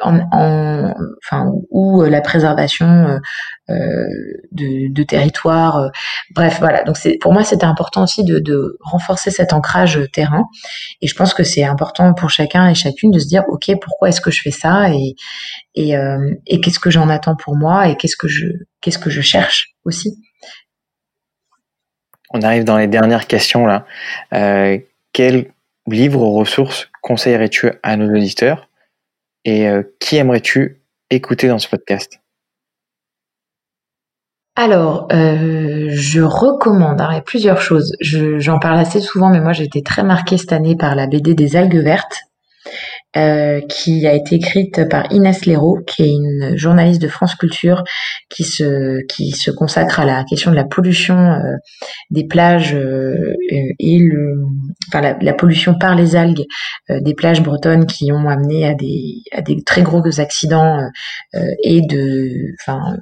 en, 0.01 0.19
en, 0.32 0.93
enfin, 1.24 1.51
ou 1.69 2.03
la 2.03 2.21
préservation 2.21 3.19
euh, 3.69 4.05
de, 4.51 4.93
de 4.93 5.03
territoire. 5.03 5.78
Euh, 5.78 5.89
bref, 6.36 6.57
voilà. 6.59 6.84
Donc 6.84 6.97
pour 7.21 7.34
moi 7.34 7.43
c'était 7.43 7.65
important 7.65 8.03
aussi 8.03 8.24
de, 8.24 8.78
renforcer 8.82 9.32
cet 9.32 9.53
ancrage 9.53 9.99
terrain. 10.11 10.45
Et 11.01 11.07
je 11.07 11.15
pense 11.15 11.34
que 11.34 11.43
c'est 11.43 11.63
important 11.63 12.13
pour 12.13 12.30
chacun 12.30 12.69
et 12.69 12.76
chacune 12.76 13.11
de 13.11 13.19
se 13.19 13.28
dire 13.28 13.43
ok 13.47 13.71
pourquoi 13.82 14.09
est-ce 14.09 14.21
que 14.21 14.32
je 14.32 14.41
fais 14.41 14.51
ça 14.51 14.89
et 15.76 15.95
euh, 15.95 16.36
qu'est-ce 16.45 16.80
que 16.80 16.91
j'en 16.91 17.09
attends 17.09 17.36
pour 17.36 17.55
moi 17.55 17.88
et 17.88 17.95
qu'est-ce 17.95 18.17
que 18.17 18.28
je 19.09 19.21
cherche 19.21 19.69
aussi. 19.86 20.17
On 22.34 22.41
arrive 22.41 22.63
dans 22.63 22.78
les 22.78 22.88
dernières 22.88 23.28
questions 23.28 23.65
là. 23.65 23.86
Euh, 24.34 24.80
quel 25.13 25.51
livre 25.88 26.21
ou 26.21 26.34
ressources 26.34 26.89
conseillerais-tu 27.01 27.71
à 27.84 27.95
nos 27.95 28.13
auditeurs? 28.13 28.67
Et 29.46 29.68
qui 30.00 30.18
aimerais-tu 30.18 30.82
écouter 31.10 31.48
dans 31.48 31.60
ce 31.60 31.68
podcast? 31.68 32.20
Alors, 34.56 35.08
euh, 35.12 35.89
je 35.89 36.22
recommande, 36.22 37.02
a 37.02 37.22
plusieurs 37.22 37.60
choses. 37.60 37.96
j'en 38.02 38.60
parle 38.60 38.78
assez 38.78 39.02
souvent, 39.02 39.30
mais 39.30 39.41
moi 39.41 39.52
j'ai 39.52 39.64
été 39.64 39.82
très 39.82 40.04
marquée 40.04 40.38
cette 40.38 40.54
année 40.54 40.76
par 40.76 40.96
la 40.96 41.08
BD 41.08 41.34
des 41.34 41.56
algues 41.56 41.82
vertes, 41.82 42.20
euh, 43.16 43.61
qui 43.70 44.07
a 44.07 44.14
été 44.14 44.36
écrite 44.36 44.88
par 44.89 45.11
Inès 45.11 45.45
Léraud, 45.45 45.80
qui 45.86 46.03
est 46.03 46.11
une 46.11 46.57
journaliste 46.57 47.01
de 47.01 47.07
France 47.07 47.36
Culture, 47.36 47.84
qui 48.30 48.43
se 48.43 49.05
qui 49.07 49.32
se 49.32 49.51
consacre 49.51 49.99
à 49.99 50.05
la 50.05 50.24
question 50.24 50.51
de 50.51 50.55
la 50.55 50.64
pollution 50.64 51.18
euh, 51.18 51.55
des 52.09 52.26
plages 52.26 52.74
et 52.74 53.99
le, 53.99 54.43
enfin 54.88 55.01
la, 55.01 55.18
la, 55.22 55.34
pollution 55.34 55.78
par 55.78 55.95
les 55.95 56.16
algues 56.16 56.45
des 56.89 57.14
plages 57.14 57.43
bretonnes 57.43 57.86
qui 57.86 58.11
ont 58.11 58.28
amené 58.28 58.66
à 58.68 58.74
des 58.74 59.22
à 59.32 59.41
des 59.41 59.64
très 59.64 59.82
gros 59.82 60.20
accidents 60.20 60.80
et 61.64 61.82
de 61.82 62.30
enfin 62.61 62.97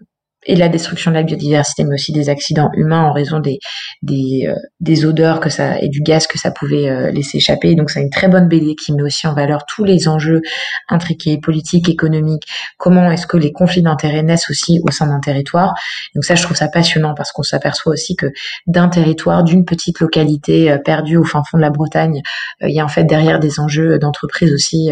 et 0.46 0.56
la 0.56 0.70
destruction 0.70 1.12
de 1.12 1.16
la 1.16 1.24
biodiversité, 1.24 1.84
mais 1.84 1.96
aussi 1.96 2.12
des 2.12 2.30
accidents 2.30 2.70
humains 2.74 3.04
en 3.04 3.12
raison 3.12 3.40
des 3.40 3.60
des, 4.02 4.48
euh, 4.48 4.56
des 4.80 5.06
odeurs 5.06 5.40
que 5.40 5.50
ça 5.50 5.80
et 5.80 5.90
du 5.90 6.02
gaz 6.02 6.28
que 6.28 6.40
ça 6.40 6.52
pouvait 6.52 6.90
euh, 6.90 7.12
laisser 7.12 7.38
échapper. 7.38 7.76
Donc 7.76 7.90
c'est 7.90 8.02
une 8.02 8.10
très 8.10 8.28
bonne 8.28 8.48
BD 8.48 8.76
qui 8.76 8.94
met 8.94 9.04
aussi 9.04 9.28
en 9.28 9.34
valeur 9.34 9.66
tous 9.66 9.84
les 9.84 10.08
enjeux 10.08 10.42
intriqués, 10.90 11.38
politiques, 11.38 11.90
économiques. 11.90 12.48
Comment 12.78 13.12
est-ce 13.12 13.28
que 13.28 13.38
les 13.38 13.52
conflits 13.52 13.84
d'intérêts 13.84 14.24
naissent 14.24 14.50
aussi 14.50 14.80
au 14.84 14.92
sein 14.92 15.08
d'un 15.08 15.20
territoire? 15.20 15.74
Donc 16.16 16.24
ça, 16.24 16.36
je 16.36 16.44
trouve 16.44 16.58
ça 16.58 16.68
passionnant 16.68 17.14
parce 17.14 17.32
qu'on 17.32 17.44
s'aperçoit 17.44 17.94
aussi 17.94 18.16
que 18.16 18.28
d'un 18.68 18.90
territoire, 18.90 19.44
d'une 19.44 19.66
petite 19.66 20.00
localité 20.00 20.72
euh, 20.72 20.78
perdue 20.78 21.18
au 21.18 21.24
fin 21.24 21.44
fond 21.44 21.58
de 21.58 21.62
la 21.62 21.70
Bretagne, 21.70 22.22
il 22.62 22.74
y 22.74 22.80
a 22.80 22.86
en 22.86 22.88
fait 22.88 23.04
derrière 23.04 23.40
des 23.40 23.60
enjeux 23.60 24.00
d'entreprise 24.00 24.54
aussi 24.54 24.92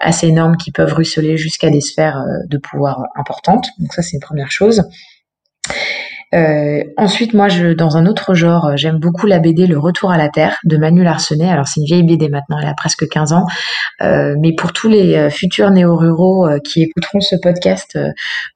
assez 0.00 0.26
énormes 0.26 0.56
qui 0.56 0.72
peuvent 0.72 0.92
ruisseler 0.92 1.36
jusqu'à 1.36 1.70
des 1.70 1.80
sphères 1.80 2.22
de 2.46 2.58
pouvoir 2.58 3.04
importantes. 3.16 3.66
Donc 3.78 3.92
ça, 3.92 4.02
c'est 4.02 4.16
une 4.16 4.20
première 4.20 4.50
chose. 4.50 4.67
coisa. 4.68 4.84
Euh, 6.34 6.84
ensuite, 6.98 7.32
moi, 7.32 7.48
je, 7.48 7.68
dans 7.68 7.96
un 7.96 8.04
autre 8.04 8.34
genre, 8.34 8.66
euh, 8.66 8.72
j'aime 8.76 8.98
beaucoup 8.98 9.26
la 9.26 9.38
BD 9.38 9.66
Le 9.66 9.78
Retour 9.78 10.10
à 10.10 10.18
la 10.18 10.28
Terre 10.28 10.58
de 10.64 10.76
Manu 10.76 11.02
Larsenet. 11.02 11.48
Alors, 11.48 11.66
c'est 11.68 11.80
une 11.80 11.86
vieille 11.86 12.02
BD 12.02 12.28
maintenant, 12.28 12.58
elle 12.60 12.68
a 12.68 12.74
presque 12.74 13.08
15 13.08 13.32
ans. 13.32 13.46
Euh, 14.02 14.34
mais 14.38 14.52
pour 14.54 14.72
tous 14.72 14.88
les 14.88 15.30
futurs 15.30 15.70
néo-ruraux 15.70 16.48
qui 16.62 16.82
écouteront 16.82 17.20
ce 17.20 17.36
podcast, 17.36 17.98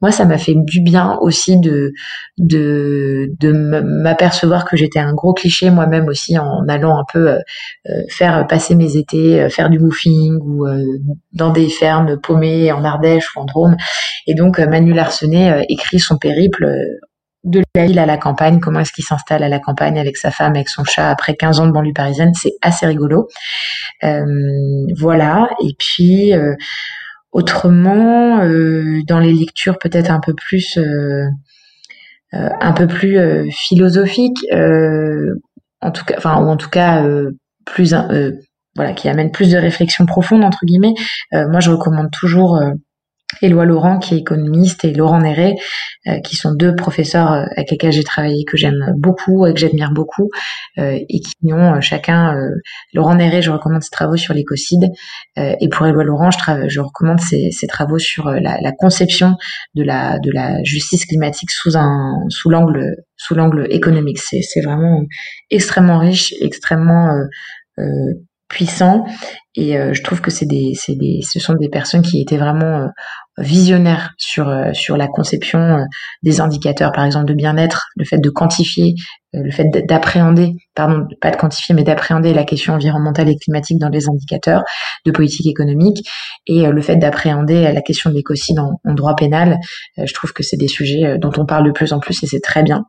moi, 0.00 0.12
ça 0.12 0.24
m'a 0.26 0.38
fait 0.38 0.54
du 0.54 0.82
bien 0.82 1.16
aussi 1.20 1.58
de, 1.58 1.92
de, 2.38 3.30
de 3.40 3.52
m'apercevoir 3.52 4.66
que 4.66 4.76
j'étais 4.76 4.98
un 4.98 5.14
gros 5.14 5.32
cliché 5.32 5.70
moi-même 5.70 6.08
aussi 6.08 6.38
en 6.38 6.68
allant 6.68 6.98
un 6.98 7.04
peu 7.12 7.38
faire 8.08 8.46
passer 8.46 8.74
mes 8.74 8.96
étés, 8.96 9.48
faire 9.50 9.70
du 9.70 9.78
woofing 9.78 10.38
ou 10.42 10.66
dans 11.32 11.50
des 11.50 11.68
fermes 11.68 12.20
paumées 12.20 12.70
en 12.70 12.84
Ardèche 12.84 13.34
ou 13.34 13.40
en 13.40 13.44
Drôme. 13.44 13.76
Et 14.26 14.34
donc, 14.34 14.58
Manu 14.58 14.92
Larsenet 14.92 15.64
écrit 15.68 15.98
son 15.98 16.18
périple 16.18 16.66
de 17.44 17.62
la 17.74 17.86
ville 17.86 17.98
à 17.98 18.06
la 18.06 18.18
campagne, 18.18 18.60
comment 18.60 18.80
est-ce 18.80 18.92
qu'il 18.92 19.04
s'installe 19.04 19.42
à 19.42 19.48
la 19.48 19.58
campagne 19.58 19.98
avec 19.98 20.16
sa 20.16 20.30
femme, 20.30 20.54
avec 20.54 20.68
son 20.68 20.84
chat 20.84 21.10
après 21.10 21.34
15 21.34 21.60
ans 21.60 21.66
de 21.66 21.72
banlieue 21.72 21.92
parisienne, 21.92 22.32
c'est 22.34 22.52
assez 22.62 22.86
rigolo. 22.86 23.28
Euh, 24.04 24.24
voilà, 24.96 25.48
et 25.62 25.74
puis 25.78 26.32
euh, 26.34 26.54
autrement, 27.32 28.42
euh, 28.42 29.00
dans 29.06 29.18
les 29.18 29.32
lectures 29.32 29.78
peut-être 29.78 30.10
un 30.10 30.20
peu 30.20 30.34
plus 30.34 30.78
un 32.34 32.72
peu 32.72 32.86
plus 32.86 33.18
philosophiques, 33.50 34.46
en 34.52 35.90
tout 35.92 36.04
cas, 36.04 36.14
enfin 36.16 36.42
ou 36.42 36.48
en 36.48 36.56
tout 36.56 36.70
cas 36.70 37.04
plus 37.66 37.94
voilà, 38.74 38.94
qui 38.94 39.08
amène 39.08 39.30
plus 39.30 39.50
de 39.50 39.58
réflexion 39.58 40.06
profonde 40.06 40.42
entre 40.44 40.64
guillemets. 40.64 40.94
moi, 41.32 41.60
je 41.60 41.70
recommande 41.70 42.10
toujours 42.10 42.58
Éloi 43.40 43.64
Laurent 43.64 43.98
qui 43.98 44.14
est 44.14 44.18
économiste 44.18 44.84
et 44.84 44.92
Laurent 44.92 45.20
Néré 45.20 45.54
euh, 46.06 46.18
qui 46.20 46.36
sont 46.36 46.54
deux 46.54 46.74
professeurs 46.74 47.32
euh, 47.32 47.44
avec 47.56 47.70
lesquels 47.70 47.92
j'ai 47.92 48.04
travaillé 48.04 48.44
que 48.44 48.56
j'aime 48.56 48.92
beaucoup 48.96 49.46
et 49.46 49.54
que 49.54 49.60
j'admire 49.60 49.92
beaucoup 49.92 50.30
euh, 50.78 50.98
et 51.08 51.20
qui 51.20 51.52
ont 51.52 51.80
chacun 51.80 52.34
Laurent 52.92 53.14
Néré 53.14 53.42
je 53.42 53.50
recommande 53.50 53.82
ses 53.82 53.90
travaux 53.90 54.16
sur 54.16 54.34
l'écocide 54.34 54.90
et 55.36 55.68
pour 55.68 55.86
Éloi 55.86 56.04
Laurent 56.04 56.30
je, 56.30 56.38
je 56.68 56.80
recommande 56.80 57.20
ses, 57.20 57.50
ses, 57.50 57.66
travaux 57.66 57.98
sur 57.98 58.30
la, 58.30 58.58
la, 58.60 58.72
conception 58.72 59.36
de 59.74 59.82
la 59.82 60.18
de 60.18 60.30
la 60.30 60.62
justice 60.62 61.06
climatique 61.06 61.50
sous 61.50 61.76
un 61.76 62.14
sous 62.28 62.50
l'angle 62.50 62.96
sous 63.16 63.34
l'angle 63.34 63.66
économique. 63.70 64.18
C'est 64.18 64.42
c'est 64.42 64.60
vraiment 64.60 65.02
extrêmement 65.50 65.98
riche 65.98 66.34
extrêmement 66.40 67.08
puissant 68.52 69.04
et 69.54 69.74
je 69.74 70.02
trouve 70.02 70.20
que 70.20 70.30
c'est 70.30 70.46
des, 70.46 70.72
des, 70.88 71.20
ce 71.22 71.40
sont 71.40 71.54
des 71.54 71.68
personnes 71.68 72.02
qui 72.02 72.20
étaient 72.20 72.38
vraiment 72.38 72.88
visionnaire 73.38 74.10
sur 74.18 74.48
euh, 74.48 74.72
sur 74.74 74.96
la 74.96 75.08
conception 75.08 75.58
euh, 75.58 75.84
des 76.22 76.40
indicateurs 76.40 76.92
par 76.92 77.04
exemple 77.04 77.24
de 77.26 77.34
bien-être 77.34 77.86
le 77.96 78.04
fait 78.04 78.18
de 78.18 78.28
quantifier 78.28 78.94
euh, 79.34 79.40
le 79.42 79.50
fait 79.50 79.64
d'appréhender 79.86 80.52
pardon 80.74 81.06
pas 81.20 81.30
de 81.30 81.36
quantifier 81.36 81.74
mais 81.74 81.82
d'appréhender 81.82 82.34
la 82.34 82.44
question 82.44 82.74
environnementale 82.74 83.30
et 83.30 83.36
climatique 83.36 83.78
dans 83.78 83.88
les 83.88 84.08
indicateurs 84.08 84.62
de 85.06 85.10
politique 85.10 85.46
économique. 85.46 86.06
Et 86.46 86.66
le 86.66 86.80
fait 86.82 86.96
d'appréhender 86.96 87.72
la 87.72 87.80
question 87.80 88.10
de 88.10 88.16
l'écocide 88.16 88.58
en, 88.58 88.80
en, 88.84 88.94
droit 88.94 89.14
pénal 89.14 89.58
je 89.96 90.12
trouve 90.12 90.32
que 90.32 90.42
c'est 90.42 90.56
des 90.56 90.68
sujets 90.68 91.18
dont 91.18 91.32
on 91.36 91.46
parle 91.46 91.66
de 91.66 91.70
plus 91.70 91.92
en 91.92 92.00
plus 92.00 92.22
et 92.22 92.26
c'est 92.26 92.40
très 92.40 92.62
bien. 92.62 92.84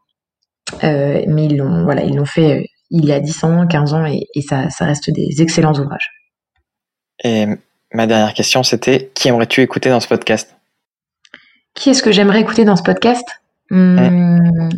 Mais 0.81 1.45
ils 1.45 1.57
l'ont 1.57 1.83
voilà 1.83 2.03
ils 2.03 2.15
l'ont 2.15 2.25
fait 2.25 2.65
il 2.89 3.05
y 3.05 3.11
a 3.11 3.19
10 3.19 3.43
ans, 3.43 3.67
15 3.67 3.93
ans, 3.93 4.05
et, 4.05 4.41
ça, 4.41 4.69
ça 4.69 4.85
reste 4.85 5.09
des 5.11 5.41
excellents 5.41 5.73
ouvrages. 5.73 6.11
Et 7.23 7.45
ma 7.93 8.07
dernière 8.07 8.33
question, 8.33 8.63
c'était 8.63 9.11
qui 9.13 9.27
aimerais-tu 9.27 9.61
écouter 9.61 9.89
dans 9.89 9.99
ce 9.99 10.07
podcast? 10.07 10.55
Qui 11.73 11.89
est-ce 11.89 12.03
que 12.03 12.11
j'aimerais 12.11 12.41
écouter 12.41 12.65
dans 12.65 12.75
ce 12.75 12.83
podcast? 12.83 13.27
Hmm. 13.69 14.69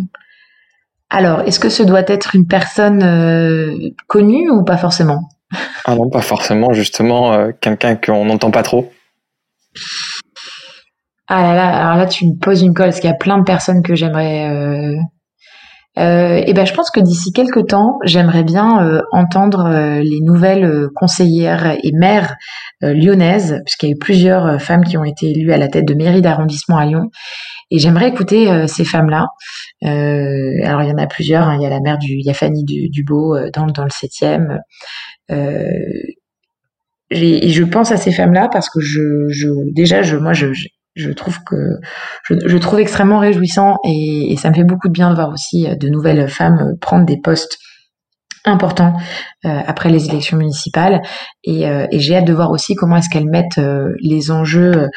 Alors, 1.09 1.41
est-ce 1.41 1.59
que 1.59 1.69
ce 1.69 1.83
doit 1.83 2.03
être 2.07 2.35
une 2.35 2.47
personne 2.47 3.03
euh, 3.03 3.89
connue 4.07 4.49
ou 4.49 4.63
pas 4.63 4.77
forcément? 4.77 5.29
Ah 5.85 5.95
non, 5.95 6.09
pas 6.09 6.21
forcément, 6.21 6.73
justement, 6.73 7.33
euh, 7.33 7.51
quelqu'un 7.59 7.95
qu'on 7.95 8.25
n'entend 8.25 8.51
pas 8.51 8.63
trop. 8.63 8.91
Ah 11.27 11.41
là 11.41 11.55
là, 11.55 11.85
alors 11.85 11.97
là 11.97 12.05
tu 12.05 12.27
me 12.27 12.37
poses 12.37 12.61
une 12.61 12.73
colle 12.73 12.87
parce 12.87 12.99
qu'il 12.99 13.09
y 13.09 13.13
a 13.13 13.17
plein 13.17 13.39
de 13.39 13.43
personnes 13.43 13.81
que 13.81 13.95
j'aimerais. 13.95 14.47
Euh... 14.49 14.95
Euh, 15.97 16.41
et 16.45 16.53
ben 16.53 16.65
je 16.65 16.73
pense 16.73 16.91
que 16.91 16.99
d'ici 16.99 17.31
quelques 17.31 17.67
temps, 17.67 17.99
j'aimerais 18.03 18.43
bien 18.43 18.85
euh, 18.85 19.01
entendre 19.11 19.65
euh, 19.65 20.01
les 20.01 20.19
nouvelles 20.21 20.89
conseillères 20.93 21.77
et 21.81 21.91
maires 21.93 22.35
lyonnaises, 22.81 23.61
puisqu'il 23.65 23.85
y 23.87 23.89
a 23.89 23.95
eu 23.95 23.97
plusieurs 23.97 24.61
femmes 24.61 24.83
qui 24.83 24.97
ont 24.97 25.05
été 25.05 25.31
élues 25.31 25.53
à 25.53 25.57
la 25.57 25.67
tête 25.67 25.85
de 25.85 25.93
mairie 25.93 26.21
d'arrondissement 26.21 26.77
à 26.77 26.85
Lyon. 26.85 27.09
Et 27.71 27.79
j'aimerais 27.79 28.09
écouter 28.09 28.67
ces 28.67 28.85
femmes-là. 28.85 29.27
alors 29.81 30.83
il 30.83 30.89
y 30.89 30.91
en 30.91 30.97
a 30.97 31.07
plusieurs. 31.07 31.47
Hein. 31.47 31.55
Il 31.59 31.63
y 31.63 31.65
a 31.65 31.69
la 31.69 31.79
mère 31.79 31.97
du, 31.97 32.13
il 32.13 32.25
y 32.25 32.29
a 32.29 32.33
Fanny 32.33 32.63
du, 32.63 32.89
Dubo 32.89 33.37
dans, 33.51 33.65
dans 33.67 33.83
le 33.85 33.89
septième. 33.89 34.59
et 35.29 36.15
je 37.09 37.63
pense 37.63 37.91
à 37.91 37.97
ces 37.97 38.11
femmes-là 38.11 38.49
parce 38.51 38.69
que 38.69 38.81
je, 38.81 39.29
je 39.29 39.47
déjà 39.73 40.03
je 40.03 40.17
moi 40.17 40.33
je, 40.33 40.47
je 40.95 41.11
trouve 41.11 41.43
que 41.43 41.79
je, 42.23 42.57
trouve 42.57 42.79
extrêmement 42.79 43.19
réjouissant 43.19 43.77
et, 43.85 44.31
et, 44.31 44.37
ça 44.37 44.49
me 44.49 44.55
fait 44.55 44.63
beaucoup 44.63 44.87
de 44.87 44.93
bien 44.93 45.09
de 45.09 45.15
voir 45.15 45.29
aussi 45.29 45.67
de 45.77 45.89
nouvelles 45.89 46.27
femmes 46.29 46.77
prendre 46.79 47.05
des 47.05 47.17
postes 47.17 47.59
important 48.45 48.93
euh, 49.45 49.59
après 49.67 49.89
les 49.89 50.07
élections 50.07 50.37
municipales 50.37 51.01
et, 51.43 51.67
euh, 51.67 51.87
et 51.91 51.99
j'ai 51.99 52.15
hâte 52.15 52.25
de 52.25 52.33
voir 52.33 52.51
aussi 52.51 52.75
comment 52.75 52.97
est-ce 52.97 53.09
qu'elles 53.09 53.29
mettent 53.29 53.57
euh, 53.57 53.89
les 53.99 54.31
enjeux 54.31 54.87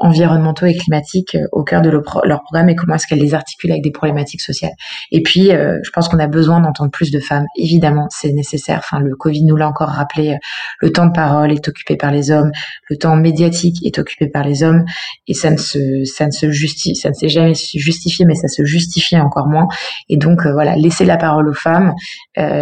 environnementaux 0.00 0.66
et 0.66 0.74
climatiques 0.74 1.36
au 1.52 1.64
cœur 1.64 1.80
de 1.80 1.90
leur, 1.90 2.02
programme 2.02 2.68
et 2.68 2.74
comment 2.74 2.94
est-ce 2.94 3.06
qu'elles 3.06 3.20
les 3.20 3.34
articulent 3.34 3.72
avec 3.72 3.82
des 3.82 3.90
problématiques 3.90 4.42
sociales. 4.42 4.72
Et 5.10 5.22
puis, 5.22 5.48
je 5.48 5.90
pense 5.92 6.08
qu'on 6.08 6.18
a 6.18 6.26
besoin 6.26 6.60
d'entendre 6.60 6.90
plus 6.90 7.10
de 7.10 7.18
femmes. 7.18 7.46
Évidemment, 7.56 8.06
c'est 8.10 8.32
nécessaire. 8.32 8.78
Enfin, 8.78 9.00
le 9.00 9.16
Covid 9.16 9.44
nous 9.44 9.56
l'a 9.56 9.68
encore 9.68 9.88
rappelé. 9.88 10.36
Le 10.80 10.92
temps 10.92 11.06
de 11.06 11.12
parole 11.12 11.52
est 11.52 11.68
occupé 11.68 11.96
par 11.96 12.12
les 12.12 12.30
hommes, 12.30 12.50
le 12.90 12.96
temps 12.96 13.16
médiatique 13.16 13.84
est 13.84 13.98
occupé 13.98 14.28
par 14.28 14.44
les 14.44 14.62
hommes, 14.62 14.84
et 15.26 15.34
ça 15.34 15.50
ne 15.50 15.56
se, 15.56 16.04
ça 16.04 16.26
ne 16.26 16.32
se 16.32 16.50
justifie, 16.50 16.96
ça 16.96 17.08
ne 17.08 17.14
s'est 17.14 17.28
jamais 17.28 17.54
justifié, 17.54 18.26
mais 18.26 18.34
ça 18.34 18.48
se 18.48 18.64
justifie 18.64 19.16
encore 19.16 19.48
moins. 19.48 19.68
Et 20.08 20.18
donc, 20.18 20.46
voilà, 20.46 20.76
laisser 20.76 21.06
la 21.06 21.16
parole 21.16 21.48
aux 21.48 21.54
femmes. 21.54 21.94
Euh, 22.38 22.55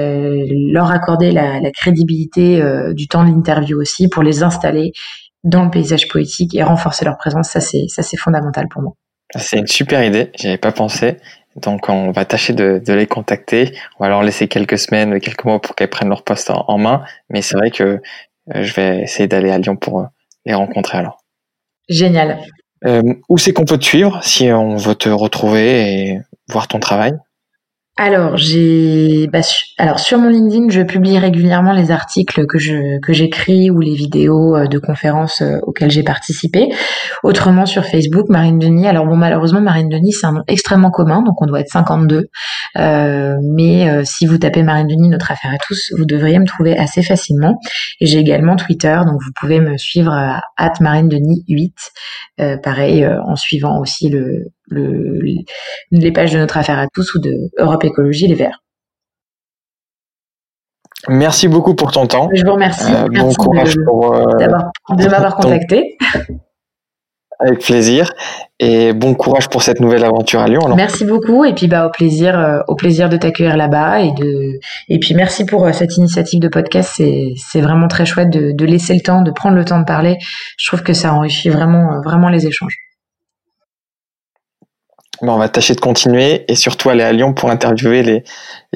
leur 0.72 0.90
accorder 0.90 1.30
la, 1.30 1.61
crédibilité 1.72 2.61
euh, 2.61 2.92
du 2.95 3.09
temps 3.09 3.24
de 3.24 3.30
l'interview 3.30 3.80
aussi 3.80 4.09
pour 4.09 4.22
les 4.22 4.42
installer 4.42 4.92
dans 5.42 5.64
le 5.64 5.70
paysage 5.70 6.09
poétique 6.09 6.55
et 6.55 6.62
renforcer 6.62 7.05
leur 7.05 7.16
présence. 7.16 7.51
Ça, 7.51 7.61
c'est 7.61 7.86
ça, 7.88 8.03
c'est 8.03 8.16
fondamental 8.16 8.66
pour 8.68 8.82
moi. 8.82 8.92
C'est 9.36 9.59
une 9.59 9.66
super 9.66 10.05
idée. 10.05 10.30
J'y 10.36 10.49
avais 10.49 10.59
pas 10.59 10.72
pensé. 10.72 11.16
Donc, 11.57 11.88
on 11.88 12.11
va 12.11 12.24
tâcher 12.24 12.53
de, 12.53 12.80
les 12.86 13.07
contacter. 13.07 13.72
On 13.99 14.05
va 14.05 14.11
leur 14.11 14.22
laisser 14.22 14.49
quelques 14.49 14.78
semaines, 14.78 15.20
quelques 15.20 15.45
mois 15.45 15.61
pour 15.61 15.74
qu'elles 15.74 15.90
prennent 15.90 16.09
leur 16.09 16.22
poste 16.22 16.51
en, 16.51 16.78
main. 16.78 17.05
Mais 17.30 17.42
c'est 17.42 17.57
vrai 17.57 17.70
que 17.70 17.84
euh, 18.55 18.62
je 18.62 18.74
vais 18.74 19.03
essayer 19.03 19.28
d'aller 19.28 19.51
à 19.51 19.59
Lyon 19.59 19.76
pour 19.76 20.07
les 20.45 20.55
rencontrer 20.55 20.99
alors. 20.99 21.18
Génial. 21.88 22.38
où 23.28 23.38
c'est 23.38 23.53
qu'on 23.53 23.64
peut 23.64 23.78
te 23.78 23.84
suivre 23.84 24.22
si 24.22 24.51
on 24.51 24.76
veut 24.76 24.95
te 24.95 25.09
retrouver 25.09 26.11
et 26.11 26.20
voir 26.49 26.68
ton 26.68 26.80
travail? 26.80 27.12
Alors 27.97 28.36
j'ai 28.36 29.28
bah, 29.28 29.38
alors 29.78 30.01
sur 30.01 30.18
mon 30.18 30.28
LinkedIn, 30.28 30.68
je 30.68 30.82
publie 30.82 31.16
régulièrement 31.16 31.72
les 31.72 31.92
articles 31.92 32.45
que 32.45 32.59
je 32.59 32.99
que 32.99 33.12
j'écris 33.12 33.70
ou 33.70 33.78
les 33.78 33.95
vidéos 33.95 34.57
euh, 34.57 34.66
de 34.66 34.80
conférences 34.80 35.42
euh, 35.42 35.59
auxquelles 35.62 35.92
j'ai 35.92 36.03
participé. 36.03 36.70
Autrement 37.22 37.66
sur 37.66 37.84
Facebook, 37.84 38.28
Marine 38.28 38.59
Denis. 38.59 38.88
Alors 38.88 39.07
bon 39.07 39.14
malheureusement 39.14 39.61
Marine 39.61 39.88
Denis 39.88 40.12
c'est 40.12 40.26
un 40.26 40.32
nom 40.32 40.42
extrêmement 40.49 40.90
commun, 40.90 41.22
donc 41.22 41.40
on 41.40 41.47
doit 41.47 41.61
être 41.61 41.68
52. 41.68 42.30
Euh, 42.76 43.36
mais 43.45 43.88
euh, 43.88 44.03
si 44.05 44.26
vous 44.26 44.38
tapez 44.38 44.64
Marine 44.64 44.88
Denis 44.88 45.09
notre 45.09 45.30
affaire 45.30 45.53
à 45.53 45.59
tous, 45.64 45.92
vous 45.97 46.05
devriez 46.05 46.40
me 46.40 46.47
trouver 46.47 46.76
assez 46.76 47.05
facilement. 47.05 47.61
Et 48.01 48.07
j'ai 48.07 48.18
également 48.18 48.57
Twitter, 48.57 48.99
donc 49.07 49.22
vous 49.22 49.30
pouvez 49.36 49.61
me 49.61 49.78
suivre 49.78 50.11
à 50.11 50.42
@marinedenis 50.80 51.45
8. 51.49 51.72
pareil 52.61 53.07
en 53.07 53.36
suivant 53.36 53.78
aussi 53.78 54.09
le 54.09 54.53
le, 54.67 55.21
les 55.91 56.12
pages 56.12 56.33
de 56.33 56.39
notre 56.39 56.57
affaire 56.57 56.79
à 56.79 56.87
tous 56.93 57.15
ou 57.15 57.21
de 57.21 57.51
Europe 57.59 57.85
Écologie 57.85 58.27
Les 58.27 58.35
Verts. 58.35 58.61
Merci 61.09 61.49
beaucoup 61.49 61.75
pour 61.75 61.93
ton 61.93 62.07
temps. 62.07 62.29
Je 62.33 62.45
vous 62.45 62.53
remercie. 62.53 62.93
Euh, 62.93 63.09
bon 63.09 63.33
courage 63.35 63.75
de, 63.75 63.85
pour 63.85 64.15
euh, 64.15 64.25
de 64.97 65.09
m'avoir 65.09 65.37
contacté. 65.37 65.99
Avec 67.41 67.59
plaisir 67.61 68.12
et 68.61 68.93
bon 68.93 69.15
courage 69.15 69.49
pour 69.51 69.62
cette 69.62 69.81
nouvelle 69.81 70.05
aventure 70.05 70.41
à 70.41 70.47
Lyon. 70.47 70.75
Merci 70.77 71.05
beaucoup 71.05 71.45
et 71.45 71.53
puis 71.53 71.67
bah 71.67 71.87
au 71.87 71.91
plaisir 71.91 72.39
euh, 72.39 72.61
au 72.69 72.77
plaisir 72.77 73.09
de 73.09 73.17
t'accueillir 73.17 73.57
là-bas 73.57 74.01
et 74.01 74.12
de 74.12 74.61
et 74.89 74.99
puis 75.01 75.15
merci 75.15 75.45
pour 75.45 75.69
cette 75.75 75.97
initiative 75.97 76.41
de 76.41 76.49
podcast 76.49 76.93
c'est 76.97 77.35
c'est 77.37 77.61
vraiment 77.61 77.89
très 77.89 78.07
chouette 78.07 78.31
de, 78.31 78.53
de 78.53 78.65
laisser 78.65 78.95
le 78.95 79.01
temps 79.01 79.21
de 79.21 79.33
prendre 79.33 79.57
le 79.57 79.65
temps 79.65 79.81
de 79.81 79.85
parler. 79.85 80.17
Je 80.57 80.69
trouve 80.69 80.83
que 80.85 80.93
ça 80.93 81.12
enrichit 81.12 81.51
vraiment 81.51 82.01
vraiment 82.05 82.29
les 82.29 82.47
échanges 82.47 82.79
on 85.21 85.39
va 85.39 85.49
tâcher 85.49 85.75
de 85.75 85.81
continuer 85.81 86.45
et 86.49 86.55
surtout 86.55 86.91
aller 86.91 87.03
à 87.03 87.12
Lyon 87.12 87.33
pour 87.33 87.51
interviewer 87.51 88.03
les, 88.03 88.25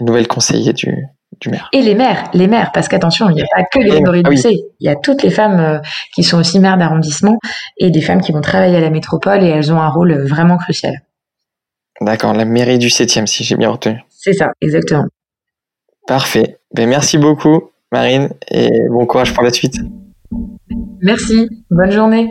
nouvelles 0.01 0.29
conseillers 0.29 0.73
du, 0.73 1.11
maire. 1.47 1.69
Et 1.73 1.83
les 1.83 1.95
maires, 1.95 2.31
les 2.35 2.47
maires, 2.47 2.71
parce 2.73 2.89
qu'attention, 2.89 3.29
il 3.31 3.35
n'y 3.35 3.43
a 3.43 3.47
pas 3.55 3.63
que 3.65 3.79
les 3.79 3.91
Grégory 3.91 4.23
ah 4.25 4.31
il 4.31 4.87
y 4.87 4.89
a 4.89 4.97
toutes 4.97 5.23
les 5.23 5.31
femmes 5.31 5.61
euh, 5.61 5.79
qui 6.15 6.23
sont 6.23 6.39
aussi 6.39 6.59
maires 6.59 6.79
d'arrondissement 6.79 7.39
et 7.77 7.91
des 7.91 8.01
femmes 8.01 8.21
qui 8.21 8.33
vont 8.33 8.41
travailler 8.41 8.77
à 8.77 8.81
la 8.81 8.91
métropole 8.91 9.43
et 9.45 9.49
elles 9.49 9.73
ont 9.73 9.81
un 9.81 9.89
rôle 9.89 10.15
vraiment 10.27 10.57
crucial. 10.57 10.95
D'accord, 12.01 12.33
la 12.33 12.45
mairie 12.45 12.79
du 12.79 12.89
7e, 12.89 13.27
si 13.27 13.45
j'ai 13.45 13.57
bien 13.57 13.71
retenu. 13.71 14.01
C'est 14.09 14.33
ça, 14.33 14.51
exactement. 14.61 15.07
Parfait. 16.07 16.59
Ben, 16.75 16.89
merci 16.89 17.19
beaucoup, 17.19 17.71
Marine, 17.93 18.31
et 18.51 18.71
bon 18.89 19.07
courage 19.07 19.35
pour 19.35 19.43
la 19.43 19.53
suite. 19.53 19.77
Merci, 21.03 21.49
bonne 21.71 21.91
journée. 21.91 22.31